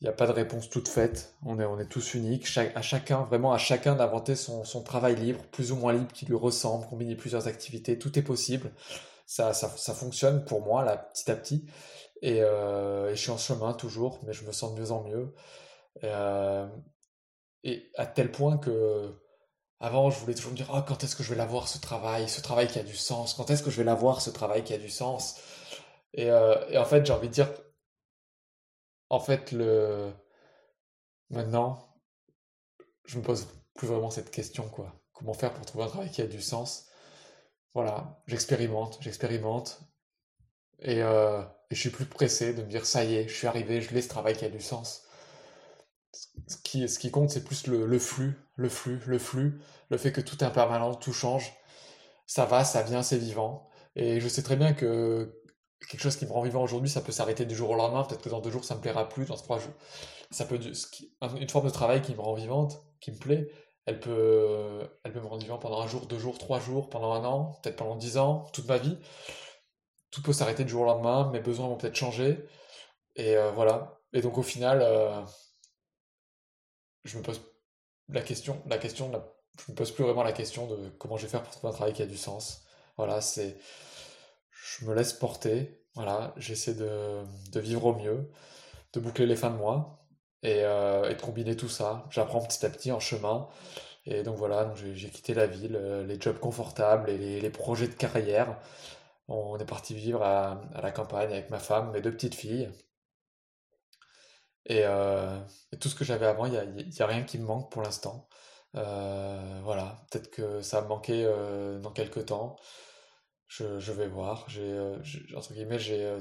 Il 0.00 0.04
n'y 0.04 0.10
a 0.10 0.12
pas 0.12 0.26
de 0.26 0.32
réponse 0.32 0.68
toute 0.68 0.88
faite. 0.88 1.34
On 1.46 1.58
est, 1.60 1.64
on 1.64 1.78
est 1.78 1.88
tous 1.88 2.14
uniques. 2.14 2.46
à 2.56 2.82
chacun, 2.82 3.22
vraiment 3.22 3.52
à 3.52 3.58
chacun 3.58 3.94
d'inventer 3.94 4.34
son, 4.36 4.82
travail 4.82 5.16
libre, 5.16 5.42
plus 5.52 5.72
ou 5.72 5.76
moins 5.76 5.92
libre, 5.92 6.12
qui 6.12 6.26
lui 6.26 6.34
ressemble, 6.34 6.86
combiner 6.86 7.16
plusieurs 7.16 7.46
activités. 7.48 7.98
Tout 7.98 8.18
est 8.18 8.22
possible 8.22 8.72
ça, 9.26 9.54
ça, 9.54 9.94
fonctionne 9.94 10.44
pour 10.44 10.62
moi 10.62 10.84
là, 10.84 10.96
petit 10.96 11.30
à 11.30 11.36
petit. 11.36 11.66
Et, 12.22 12.42
euh, 12.42 13.10
et, 13.10 13.16
je 13.16 13.20
suis 13.20 13.30
en 13.30 13.38
chemin 13.38 13.72
toujours, 13.72 14.20
mais 14.24 14.32
je 14.32 14.44
me 14.44 14.52
sens 14.52 14.74
de 14.74 14.80
mieux 14.80 14.90
en 14.90 15.02
mieux. 15.04 15.34
Euh, 16.04 16.68
et 17.62 17.90
à 17.96 18.06
tel 18.06 18.30
point 18.30 18.58
que 18.58 19.14
avant, 19.80 20.10
je 20.10 20.18
voulais 20.18 20.34
toujours 20.34 20.52
me 20.52 20.56
dire 20.56 20.70
oh, 20.74 20.80
quand 20.86 21.04
est-ce 21.04 21.16
que 21.16 21.22
je 21.22 21.30
vais 21.30 21.36
l'avoir 21.36 21.68
ce 21.68 21.78
travail, 21.78 22.28
ce 22.28 22.40
travail 22.40 22.68
qui 22.68 22.78
a 22.78 22.82
du 22.82 22.96
sens 22.96 23.34
Quand 23.34 23.50
est-ce 23.50 23.62
que 23.62 23.70
je 23.70 23.78
vais 23.78 23.84
l'avoir 23.84 24.20
ce 24.20 24.30
travail 24.30 24.64
qui 24.64 24.72
a 24.74 24.78
du 24.78 24.90
sens? 24.90 25.36
Et, 26.14 26.30
euh, 26.30 26.56
et, 26.70 26.78
en 26.78 26.84
fait, 26.84 27.04
j'ai 27.04 27.12
envie 27.12 27.28
de 27.28 27.32
dire 27.34 27.50
en 29.10 29.20
fait, 29.20 29.52
le 29.52 30.12
maintenant, 31.30 31.94
je 33.04 33.18
me 33.18 33.22
pose 33.22 33.48
plus 33.74 33.86
vraiment 33.86 34.10
cette 34.10 34.30
question 34.30 34.68
quoi. 34.68 34.94
Comment 35.12 35.34
faire 35.34 35.52
pour 35.54 35.64
trouver 35.66 35.84
un 35.84 35.88
travail 35.88 36.10
qui 36.10 36.22
a 36.22 36.26
du 36.26 36.40
sens? 36.40 36.88
Voilà, 37.74 38.20
j'expérimente, 38.26 38.98
j'expérimente. 39.00 39.80
Et, 40.80 41.02
euh, 41.02 41.42
et, 41.70 41.74
je 41.74 41.80
suis 41.80 41.90
plus 41.90 42.06
pressé 42.06 42.54
de 42.54 42.62
me 42.62 42.68
dire, 42.68 42.86
ça 42.86 43.04
y 43.04 43.16
est, 43.16 43.28
je 43.28 43.34
suis 43.34 43.46
arrivé, 43.46 43.80
je 43.80 43.94
laisse 43.94 44.04
ce 44.04 44.10
travail 44.10 44.36
qui 44.36 44.44
a 44.44 44.50
du 44.50 44.60
sens. 44.60 45.04
Ce 46.48 46.56
qui, 46.62 46.88
ce 46.88 46.98
qui 46.98 47.10
compte, 47.10 47.30
c'est 47.30 47.44
plus 47.44 47.66
le, 47.66 47.86
le, 47.86 47.98
flux, 47.98 48.34
le 48.56 48.68
flux, 48.68 49.00
le 49.06 49.18
flux, 49.18 49.60
le 49.90 49.98
fait 49.98 50.12
que 50.12 50.20
tout 50.20 50.38
est 50.38 50.46
impermanent, 50.46 50.94
tout 50.94 51.12
change. 51.12 51.52
Ça 52.26 52.44
va, 52.46 52.64
ça 52.64 52.82
vient, 52.82 53.02
c'est 53.02 53.18
vivant. 53.18 53.68
Et 53.96 54.20
je 54.20 54.28
sais 54.28 54.42
très 54.42 54.56
bien 54.56 54.74
que 54.74 55.42
quelque 55.88 56.00
chose 56.00 56.16
qui 56.16 56.26
me 56.26 56.32
rend 56.32 56.42
vivant 56.42 56.62
aujourd'hui, 56.62 56.90
ça 56.90 57.00
peut 57.00 57.12
s'arrêter 57.12 57.44
du 57.44 57.54
jour 57.54 57.70
au 57.70 57.74
lendemain. 57.74 58.04
Peut-être 58.04 58.22
que 58.22 58.28
dans 58.28 58.40
deux 58.40 58.50
jours, 58.50 58.64
ça 58.64 58.74
me 58.74 58.80
plaira 58.80 59.08
plus. 59.08 59.26
Dans 59.26 59.36
trois 59.36 59.58
jours, 59.58 59.74
ça 60.30 60.44
peut 60.44 60.58
une 61.38 61.48
forme 61.48 61.66
de 61.66 61.72
travail 61.72 62.02
qui 62.02 62.14
me 62.14 62.20
rend 62.20 62.34
vivante, 62.34 62.82
qui 63.00 63.12
me 63.12 63.18
plaît, 63.18 63.50
elle 63.86 64.00
peut, 64.00 64.80
elle 65.04 65.12
peut 65.12 65.20
me 65.20 65.26
rendre 65.26 65.42
vivant 65.42 65.58
pendant 65.58 65.80
un 65.80 65.86
jour, 65.86 66.06
deux 66.06 66.18
jours, 66.18 66.38
trois 66.38 66.60
jours, 66.60 66.88
pendant 66.88 67.12
un 67.12 67.24
an, 67.24 67.58
peut-être 67.62 67.76
pendant 67.76 67.96
dix 67.96 68.16
ans, 68.18 68.44
toute 68.52 68.66
ma 68.66 68.78
vie. 68.78 68.98
Tout 70.10 70.22
peut 70.22 70.32
s'arrêter 70.32 70.64
du 70.64 70.70
jour 70.70 70.82
au 70.82 70.86
lendemain, 70.86 71.30
mes 71.32 71.40
besoins 71.40 71.68
vont 71.68 71.76
peut-être 71.76 71.96
changer. 71.96 72.38
Et 73.16 73.36
euh, 73.36 73.50
voilà. 73.52 74.00
Et 74.12 74.22
donc 74.22 74.38
au 74.38 74.42
final, 74.42 74.80
euh, 74.82 75.20
je 77.04 77.18
me 77.18 77.22
pose 77.22 77.42
la 78.08 78.22
question, 78.22 78.62
la 78.66 78.78
question, 78.78 79.10
je 79.58 79.72
me 79.72 79.76
pose 79.76 79.92
plus 79.92 80.04
vraiment 80.04 80.22
la 80.22 80.32
question 80.32 80.66
de 80.66 80.88
comment 80.98 81.16
je 81.16 81.24
vais 81.24 81.30
faire 81.30 81.42
pour 81.42 81.52
trouver 81.52 81.72
un 81.72 81.76
travail 81.76 81.92
qui 81.92 82.02
a 82.02 82.06
du 82.06 82.16
sens. 82.16 82.64
Voilà, 82.96 83.20
c'est, 83.20 83.58
je 84.64 84.84
me 84.86 84.94
laisse 84.94 85.12
porter. 85.12 85.80
Voilà, 85.94 86.34
j'essaie 86.36 86.74
de, 86.74 87.22
de 87.52 87.60
vivre 87.60 87.86
au 87.86 87.94
mieux, 87.94 88.30
de 88.94 89.00
boucler 89.00 89.26
les 89.26 89.36
fins 89.36 89.50
de 89.50 89.56
mois, 89.56 90.04
euh, 90.44 91.08
et, 91.10 91.14
de 91.14 91.20
combiner 91.22 91.56
tout 91.56 91.68
ça. 91.68 92.06
J'apprends 92.10 92.40
petit 92.42 92.64
à 92.66 92.70
petit 92.70 92.92
en 92.92 93.00
chemin. 93.00 93.48
Et 94.06 94.22
donc 94.22 94.36
voilà, 94.36 94.74
j'ai 94.76 95.10
quitté 95.10 95.34
la 95.34 95.46
ville, 95.46 95.76
euh, 95.76 96.04
les 96.06 96.20
jobs 96.20 96.38
confortables 96.38 97.10
et 97.10 97.40
les, 97.40 97.50
projets 97.50 97.88
de 97.88 97.94
carrière. 97.94 98.58
On 99.28 99.58
est 99.58 99.64
parti 99.66 99.94
vivre 99.94 100.22
à, 100.22 100.62
la 100.82 100.92
campagne 100.92 101.32
avec 101.32 101.50
ma 101.50 101.58
femme, 101.58 101.92
mes 101.92 102.00
deux 102.02 102.12
petites 102.12 102.34
filles. 102.34 102.70
Et, 104.66 104.82
euh, 104.84 105.38
tout 105.80 105.88
ce 105.88 105.94
que 105.94 106.04
j'avais 106.04 106.26
avant, 106.26 106.46
il 106.46 106.52
n'y 106.52 106.58
a, 107.00 107.04
a, 107.04 107.06
rien 107.06 107.22
qui 107.22 107.38
me 107.38 107.44
manque 107.44 107.70
pour 107.70 107.82
l'instant. 107.82 108.28
voilà, 108.74 109.98
peut-être 110.10 110.30
que 110.30 110.60
ça 110.62 110.82
me 110.82 110.88
manquer 110.88 111.24
dans 111.82 111.90
quelques 111.92 112.26
temps. 112.26 112.56
Je, 113.46 113.92
vais 113.92 114.08
voir. 114.08 114.46
J'ai, 114.48 114.78
entre 115.36 115.52
guillemets, 115.52 115.78
j'ai 115.78 116.18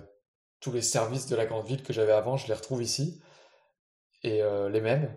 tous 0.64 0.72
les 0.72 0.82
services 0.82 1.28
de 1.28 1.36
la 1.36 1.46
grande 1.46 1.66
ville 1.66 1.84
que 1.84 1.92
j'avais 1.92 2.14
avant, 2.14 2.38
je 2.38 2.48
les 2.48 2.54
retrouve 2.54 2.82
ici 2.82 3.22
et 4.24 4.42
euh, 4.42 4.70
les 4.70 4.80
mêmes. 4.80 5.14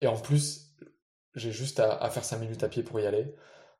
Et 0.00 0.08
en 0.08 0.16
plus, 0.16 0.74
j'ai 1.36 1.52
juste 1.52 1.78
à, 1.78 2.10
faire 2.10 2.24
5 2.24 2.38
minutes 2.38 2.64
à 2.64 2.68
pied 2.68 2.82
pour 2.82 2.98
y 2.98 3.06
aller. 3.06 3.34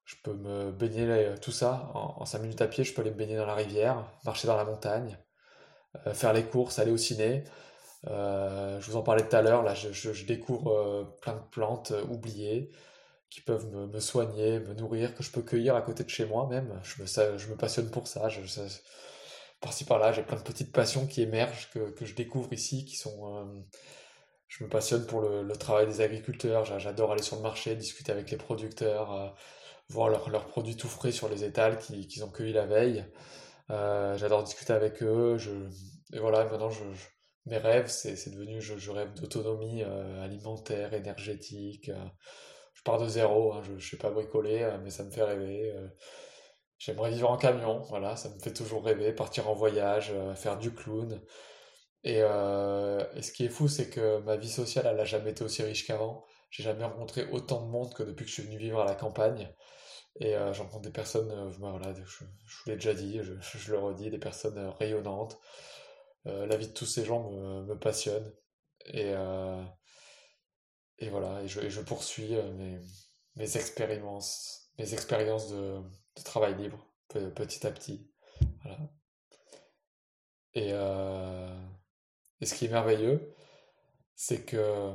Je 0.05 0.15
peux 0.23 0.35
me 0.35 0.71
baigner 0.71 1.35
tout 1.41 1.51
ça 1.51 1.91
en, 1.95 2.25
5 2.25 2.39
minutes 2.41 2.61
à 2.63 2.69
pied. 2.69 2.85
Je 2.85 2.95
peux 2.95 3.03
aller 3.03 3.11
me 3.11 3.17
baigner 3.17 3.37
dans 3.37 3.47
la 3.47 3.55
rivière, 3.55 4.05
marcher 4.25 4.47
dans 4.47 4.57
la 4.57 4.65
montagne, 4.65 5.19
euh, 6.07 6.15
faire 6.15 6.33
les 6.33 6.45
courses, 6.45 6.79
aller 6.79 6.93
au 6.93 6.97
ciné. 6.97 7.43
Euh, 8.07 8.81
je 8.81 8.91
vous 8.91 8.97
en 8.97 9.03
parlais 9.03 9.27
tout 9.27 9.35
à 9.35 9.43
l'heure, 9.43 9.63
là 9.63 9.75
je, 9.75 9.91
je, 9.91 10.27
découvre 10.27 11.17
plein 11.23 11.35
de 11.35 11.43
plantes 11.51 11.93
oubliées 12.09 12.71
qui 13.35 13.41
peuvent 13.41 13.67
me, 13.67 13.99
soigner, 13.99 14.61
me 14.61 14.75
nourrir, 14.75 15.13
que 15.17 15.25
je 15.25 15.31
peux 15.33 15.43
cueillir 15.43 15.75
à 15.75 15.83
côté 15.83 16.05
de 16.05 16.09
chez 16.09 16.25
moi 16.25 16.47
même. 16.49 16.81
Je 16.85 17.03
me, 17.03 17.39
je 17.39 17.49
me 17.49 17.57
passionne 17.57 17.91
pour 17.91 18.07
ça. 18.07 18.29
Par-ci 19.61 19.85
par-là, 19.85 20.13
j'ai 20.13 20.23
plein 20.23 20.37
de 20.37 20.43
petites 20.43 20.73
passions 20.73 21.07
qui 21.07 21.23
émergent, 21.23 21.69
que, 21.73 21.91
que 21.91 22.05
je 22.05 22.15
découvre 22.15 22.53
ici, 22.53 22.85
qui 22.85 22.97
sont 22.97 23.65
je 24.57 24.63
me 24.63 24.69
passionne 24.69 25.05
pour 25.07 25.21
le, 25.21 25.57
travail 25.57 25.87
des 25.87 26.01
agriculteurs. 26.01 26.65
J'adore 26.79 27.13
aller 27.13 27.23
sur 27.23 27.37
le 27.37 27.43
marché, 27.43 27.75
discuter 27.75 28.13
avec 28.13 28.31
les 28.31 28.37
producteurs, 28.37 29.13
euh, 29.13 29.29
voir 29.89 30.11
leurs 30.11 30.47
produits 30.47 30.77
tout 30.77 30.89
frais 30.89 31.11
sur 31.11 31.29
les 31.29 31.43
étals 31.43 31.79
qu'ils 31.79 32.23
ont 32.23 32.31
cueillis 32.31 32.53
la 32.53 32.67
veille. 32.67 33.05
Euh, 33.71 34.17
j'adore 34.17 34.45
discuter 34.45 34.73
avec 34.73 35.03
eux. 35.03 35.39
Je, 35.39 35.51
et 36.13 36.21
voilà, 36.21 36.45
maintenant, 36.45 36.71
je, 36.71 36.85
mes 37.47 37.57
rêves, 37.59 37.89
c'est 37.89 38.31
devenu, 38.31 38.61
je, 38.61 38.91
rêve 38.93 39.13
d'autonomie 39.15 39.83
euh, 39.83 40.23
alimentaire, 40.23 40.95
énergétique. 40.95 41.91
Pars 42.85 42.99
de 43.01 43.09
zéro, 43.09 43.53
hein, 43.53 43.63
je 43.65 43.73
ne 43.73 43.79
sais 43.81 43.97
pas 43.97 44.11
bricoler, 44.11 44.71
mais 44.83 44.91
ça 44.91 45.05
me 45.05 45.11
fait 45.11 45.23
rêver. 45.23 45.75
J'aimerais 46.79 47.11
vivre 47.11 47.31
en 47.31 47.37
camion, 47.37 47.81
voilà, 47.89 48.17
ça 48.17 48.29
me 48.29 48.39
fait 48.39 48.53
toujours 48.53 48.85
rêver, 48.85 49.13
partir 49.13 49.49
en 49.49 49.55
voyage, 49.55 50.13
faire 50.37 50.59
du 50.59 50.73
clown. 50.75 51.21
Euh, 52.07 53.05
et, 53.15 53.23
ce 53.23 53.33
qui 53.33 53.45
est 53.45 53.49
fou, 53.49 53.69
c'est 53.69 53.89
que 53.91 54.19
ma 54.21 54.37
vie 54.37 54.51
sociale, 54.51 54.87
elle 54.89 54.97
n'a 54.97 55.05
jamais 55.05 55.31
été 55.31 55.45
aussi 55.45 55.63
riche 55.63 55.87
qu'avant. 55.87 56.25
J'ai 56.51 56.63
jamais 56.63 56.85
rencontré 56.85 57.27
autant 57.31 57.63
de 57.65 57.71
monde 57.71 57.95
que 57.95 58.03
depuis 58.03 58.25
que 58.25 58.29
je 58.29 58.35
suis 58.35 58.43
venu 58.45 58.59
vivre 58.59 58.81
à 58.81 58.85
la 58.85 58.95
campagne. 58.95 59.53
Et 60.21 60.37
euh, 60.37 60.53
rencontre 60.53 60.83
des 60.83 60.93
personnes, 60.93 61.31
euh, 61.31 61.49
voilà, 61.59 61.93
je, 61.95 62.25
vous 62.25 62.71
l'ai 62.71 62.75
déjà 62.75 62.95
dit, 62.95 63.21
je, 63.23 63.73
le 63.73 63.79
redis, 63.79 64.11
des 64.11 64.19
personnes 64.19 64.59
rayonnantes. 64.79 65.39
la 66.25 66.57
vie 66.57 66.69
de 66.69 66.73
tous 66.73 66.87
ces 66.87 67.05
gens 67.05 67.31
me, 67.31 67.75
passionne. 67.79 68.33
Et, 68.87 69.15
et 70.99 71.09
voilà, 71.09 71.43
et 71.43 71.49
je, 71.49 71.81
poursuis 71.81 72.35
mes, 72.57 72.81
mes 73.37 73.57
expériences, 73.57 74.71
mes 74.79 74.93
expériences 74.95 75.51
de, 75.51 75.81
de 76.17 76.23
travail 76.23 76.55
libre 76.57 76.87
petit 77.35 77.67
à 77.67 77.71
petit. 77.71 78.11
Voilà. 78.63 78.79
Et, 80.55 80.71
euh, 80.73 81.57
et 82.41 82.47
ce 82.47 82.55
qui 82.55 82.67
est 82.67 82.69
merveilleux, 82.69 83.35
c'est 84.15 84.45
que 84.45 84.93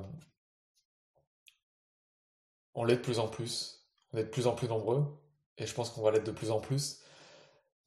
on 2.74 2.84
l'est 2.86 2.96
de 2.96 3.02
plus 3.02 3.20
en 3.20 3.28
plus, 3.28 3.88
on 4.14 4.18
est 4.18 4.24
de 4.24 4.30
plus 4.30 4.48
en 4.48 4.54
plus 4.54 4.68
nombreux, 4.68 5.06
et 5.58 5.66
je 5.66 5.74
pense 5.74 5.90
qu'on 5.90 6.02
va 6.02 6.12
l'être 6.12 6.26
de 6.26 6.32
plus 6.32 6.52
en 6.52 6.60
plus, 6.60 7.02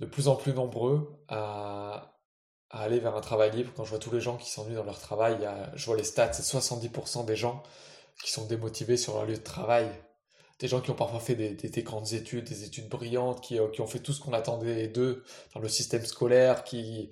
de 0.00 0.06
plus 0.06 0.28
en 0.28 0.36
plus 0.36 0.52
nombreux 0.52 1.24
à, 1.28 2.18
à 2.70 2.80
aller 2.82 3.00
vers 3.00 3.16
un 3.16 3.20
travail 3.20 3.52
libre. 3.52 3.72
Quand 3.74 3.84
je 3.84 3.90
vois 3.90 3.98
tous 3.98 4.12
les 4.12 4.20
gens 4.20 4.36
qui 4.36 4.50
s'ennuient 4.50 4.74
dans 4.74 4.84
leur 4.84 4.98
travail, 4.98 5.48
je 5.74 5.86
vois 5.86 5.96
les 5.96 6.04
stats, 6.04 6.32
c'est 6.34 6.42
70% 6.42 7.24
des 7.24 7.36
gens 7.36 7.62
qui 8.22 8.30
sont 8.30 8.46
démotivés 8.46 8.96
sur 8.96 9.14
leur 9.14 9.26
lieu 9.26 9.36
de 9.36 9.42
travail. 9.42 9.88
Des 10.58 10.68
gens 10.68 10.80
qui 10.80 10.90
ont 10.90 10.94
parfois 10.94 11.20
fait 11.20 11.34
des, 11.34 11.82
grandes 11.82 12.12
études, 12.12 12.44
des 12.44 12.64
études 12.64 12.88
brillantes, 12.88 13.40
qui, 13.40 13.58
euh, 13.58 13.68
qui 13.68 13.80
ont 13.80 13.86
fait 13.86 13.98
tout 13.98 14.12
ce 14.12 14.20
qu'on 14.20 14.32
attendait 14.32 14.88
d'eux 14.88 15.24
dans 15.54 15.60
le 15.60 15.68
système 15.68 16.04
scolaire, 16.04 16.62
qui, 16.62 17.10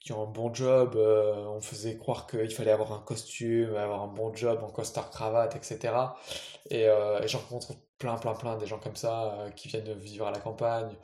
qui 0.00 0.12
ont 0.12 0.22
un 0.22 0.30
bon 0.30 0.52
job. 0.52 0.94
Euh, 0.96 1.46
on 1.46 1.60
faisait 1.60 1.96
croire 1.96 2.26
qu'il 2.26 2.50
fallait 2.50 2.72
avoir 2.72 2.92
un 2.92 3.00
costume, 3.00 3.74
avoir 3.76 4.02
un 4.02 4.08
bon 4.08 4.34
job 4.34 4.62
en 4.62 4.70
costard 4.70 5.10
cravate, 5.10 5.56
etc. 5.56 5.94
Et, 6.70 6.86
euh, 6.88 7.20
et 7.22 7.28
j'en 7.28 7.38
rencontre 7.38 7.74
plein, 7.98 8.16
plein, 8.16 8.34
plein 8.34 8.56
des 8.56 8.66
gens 8.66 8.78
comme 8.78 8.96
ça 8.96 9.46
qui 9.56 9.68
viennent 9.68 9.94
vivre 9.94 10.26
à 10.26 10.30
la 10.30 10.40
campagne. 10.40 10.94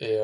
et, 0.00 0.18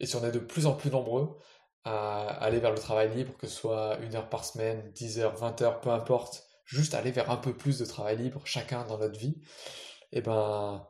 et 0.00 0.06
si 0.06 0.16
on 0.16 0.24
est 0.24 0.32
de 0.32 0.38
plus 0.38 0.66
en 0.66 0.74
plus 0.74 0.90
nombreux 0.90 1.38
à 1.84 2.28
aller 2.44 2.58
vers 2.58 2.72
le 2.72 2.78
travail 2.78 3.14
libre, 3.14 3.32
que 3.38 3.46
ce 3.46 3.54
soit 3.54 3.98
une 4.02 4.14
heure 4.14 4.28
par 4.28 4.44
semaine, 4.44 4.90
10 4.94 5.20
heures, 5.20 5.36
20 5.36 5.62
heures, 5.62 5.80
peu 5.80 5.90
importe, 5.90 6.47
juste 6.68 6.94
aller 6.94 7.10
vers 7.10 7.30
un 7.30 7.38
peu 7.38 7.56
plus 7.56 7.78
de 7.78 7.84
travail 7.86 8.18
libre, 8.18 8.42
chacun 8.44 8.84
dans 8.84 8.98
notre 8.98 9.18
vie, 9.18 9.40
et 10.12 10.18
eh 10.18 10.20
ben, 10.20 10.86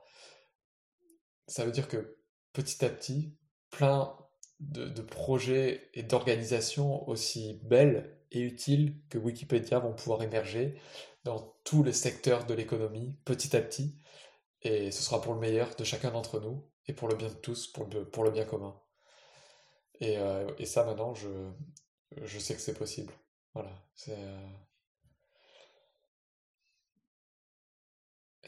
ça 1.47 1.65
veut 1.65 1.71
dire 1.73 1.89
que 1.89 2.19
petit 2.53 2.85
à 2.85 2.89
petit, 2.89 3.37
plein 3.71 4.17
de, 4.61 5.03
projets 5.03 5.89
et 5.95 6.03
d'organisations 6.03 7.09
aussi 7.09 7.61
belles 7.63 8.19
et 8.33 8.41
utiles 8.41 9.01
que 9.09 9.19
Wikipédia 9.19 9.79
vont 9.79 9.95
pouvoir 9.95 10.23
émerger 10.23 10.81
dans 11.25 11.55
tous 11.65 11.83
les 11.85 11.93
secteurs 11.93 12.45
de 12.45 12.55
l'économie, 12.55 13.17
petit 13.25 13.57
à 13.57 13.61
petit, 13.61 13.99
et 14.63 14.91
ce 14.91 15.03
sera 15.03 15.21
pour 15.21 15.35
le 15.35 15.41
meilleur 15.41 15.75
de 15.77 15.85
chacun 15.85 16.11
d'entre 16.11 16.41
nous, 16.41 16.69
et 16.87 16.93
pour 16.93 17.09
le 17.09 17.15
bien 17.15 17.29
de 17.29 17.35
tous, 17.35 17.69
pour 17.69 17.87
le, 17.87 18.05
pour 18.05 18.25
le 18.25 18.31
bien 18.33 18.45
commun. 18.45 18.81
Et, 20.01 20.19
euh, 20.19 20.51
et 20.59 20.67
ça, 20.67 20.85
maintenant, 20.85 21.15
je, 21.15 21.29
je 22.25 22.39
sais 22.39 22.55
que 22.55 22.61
c'est 22.61 22.77
possible. 22.77 23.13
Voilà. 23.55 23.71
C'est, 23.95 24.17
euh, 24.17 24.49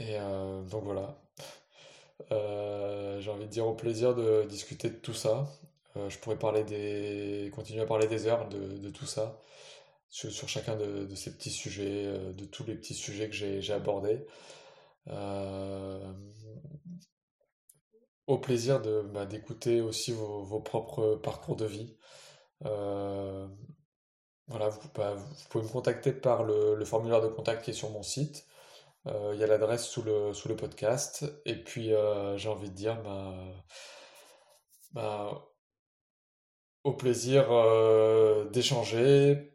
Et 0.00 0.16
euh, 0.18 0.62
donc 0.62 0.84
voilà. 0.84 1.14
j'ai 3.20 3.30
envie 3.30 3.44
de 3.44 3.50
dire 3.50 3.66
au 3.66 3.74
plaisir 3.74 4.14
de 4.14 4.44
discuter 4.48 4.88
de 4.90 4.96
tout 4.96 5.14
ça. 5.14 5.46
je 6.08 6.18
pourrais 6.18 6.38
parler 6.38 6.64
des, 6.64 7.50
continuer 7.54 7.82
à 7.82 7.86
parler 7.86 8.06
des 8.08 8.26
heures 8.26 8.48
de, 8.48 8.78
de 8.78 8.90
tout 8.90 9.06
ça, 9.06 9.38
sur, 10.08 10.30
sur 10.32 10.48
chacun 10.48 10.76
de, 10.76 11.04
de, 11.04 11.14
ces 11.14 11.36
petits 11.36 11.50
sujets, 11.50 12.06
de 12.34 12.44
tous 12.46 12.64
les 12.64 12.74
petits 12.76 12.94
sujets 12.94 13.28
que 13.28 13.34
j'ai 13.34 13.72
abordés. 13.72 14.26
au 18.26 18.38
plaisir 18.38 18.80
de 18.80 19.02
bah, 19.02 19.26
d'écouter 19.26 19.80
aussi 19.82 20.12
vos, 20.12 20.42
vos, 20.42 20.60
propres 20.60 21.16
parcours 21.16 21.56
de 21.56 21.66
vie. 21.66 21.94
voilà, 22.60 23.48
vous, 24.70 24.80
bah, 24.94 25.14
vous, 25.14 25.26
pouvez 25.50 25.64
me 25.64 25.70
contacter 25.70 26.12
par 26.12 26.44
le, 26.44 26.82
formulaire 26.86 27.20
de 27.20 27.28
contact 27.28 27.64
qui 27.64 27.70
est 27.72 27.74
sur 27.74 27.90
mon 27.90 28.02
site. 28.02 28.46
Euh, 29.06 29.32
il 29.34 29.40
y 29.40 29.44
a 29.44 29.46
l'adresse 29.46 29.86
sous 29.86 30.02
le, 30.02 30.56
podcast. 30.56 31.24
Et 31.44 31.56
puis, 31.56 31.92
euh, 31.94 32.36
j'ai 32.36 32.48
envie 32.48 32.70
de 32.70 32.74
dire, 32.74 33.02
bah, 33.02 33.34
bah, 34.92 35.46
au 36.84 36.92
plaisir 36.94 37.50
euh, 37.50 38.48
d'échanger. 38.50 39.52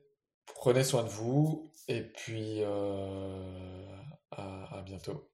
Prenez 0.56 0.84
soin 0.84 1.04
de 1.04 1.10
vous. 1.10 1.72
Et 1.88 2.02
puis, 2.02 2.64
à 4.32 4.82
bientôt. 4.86 5.30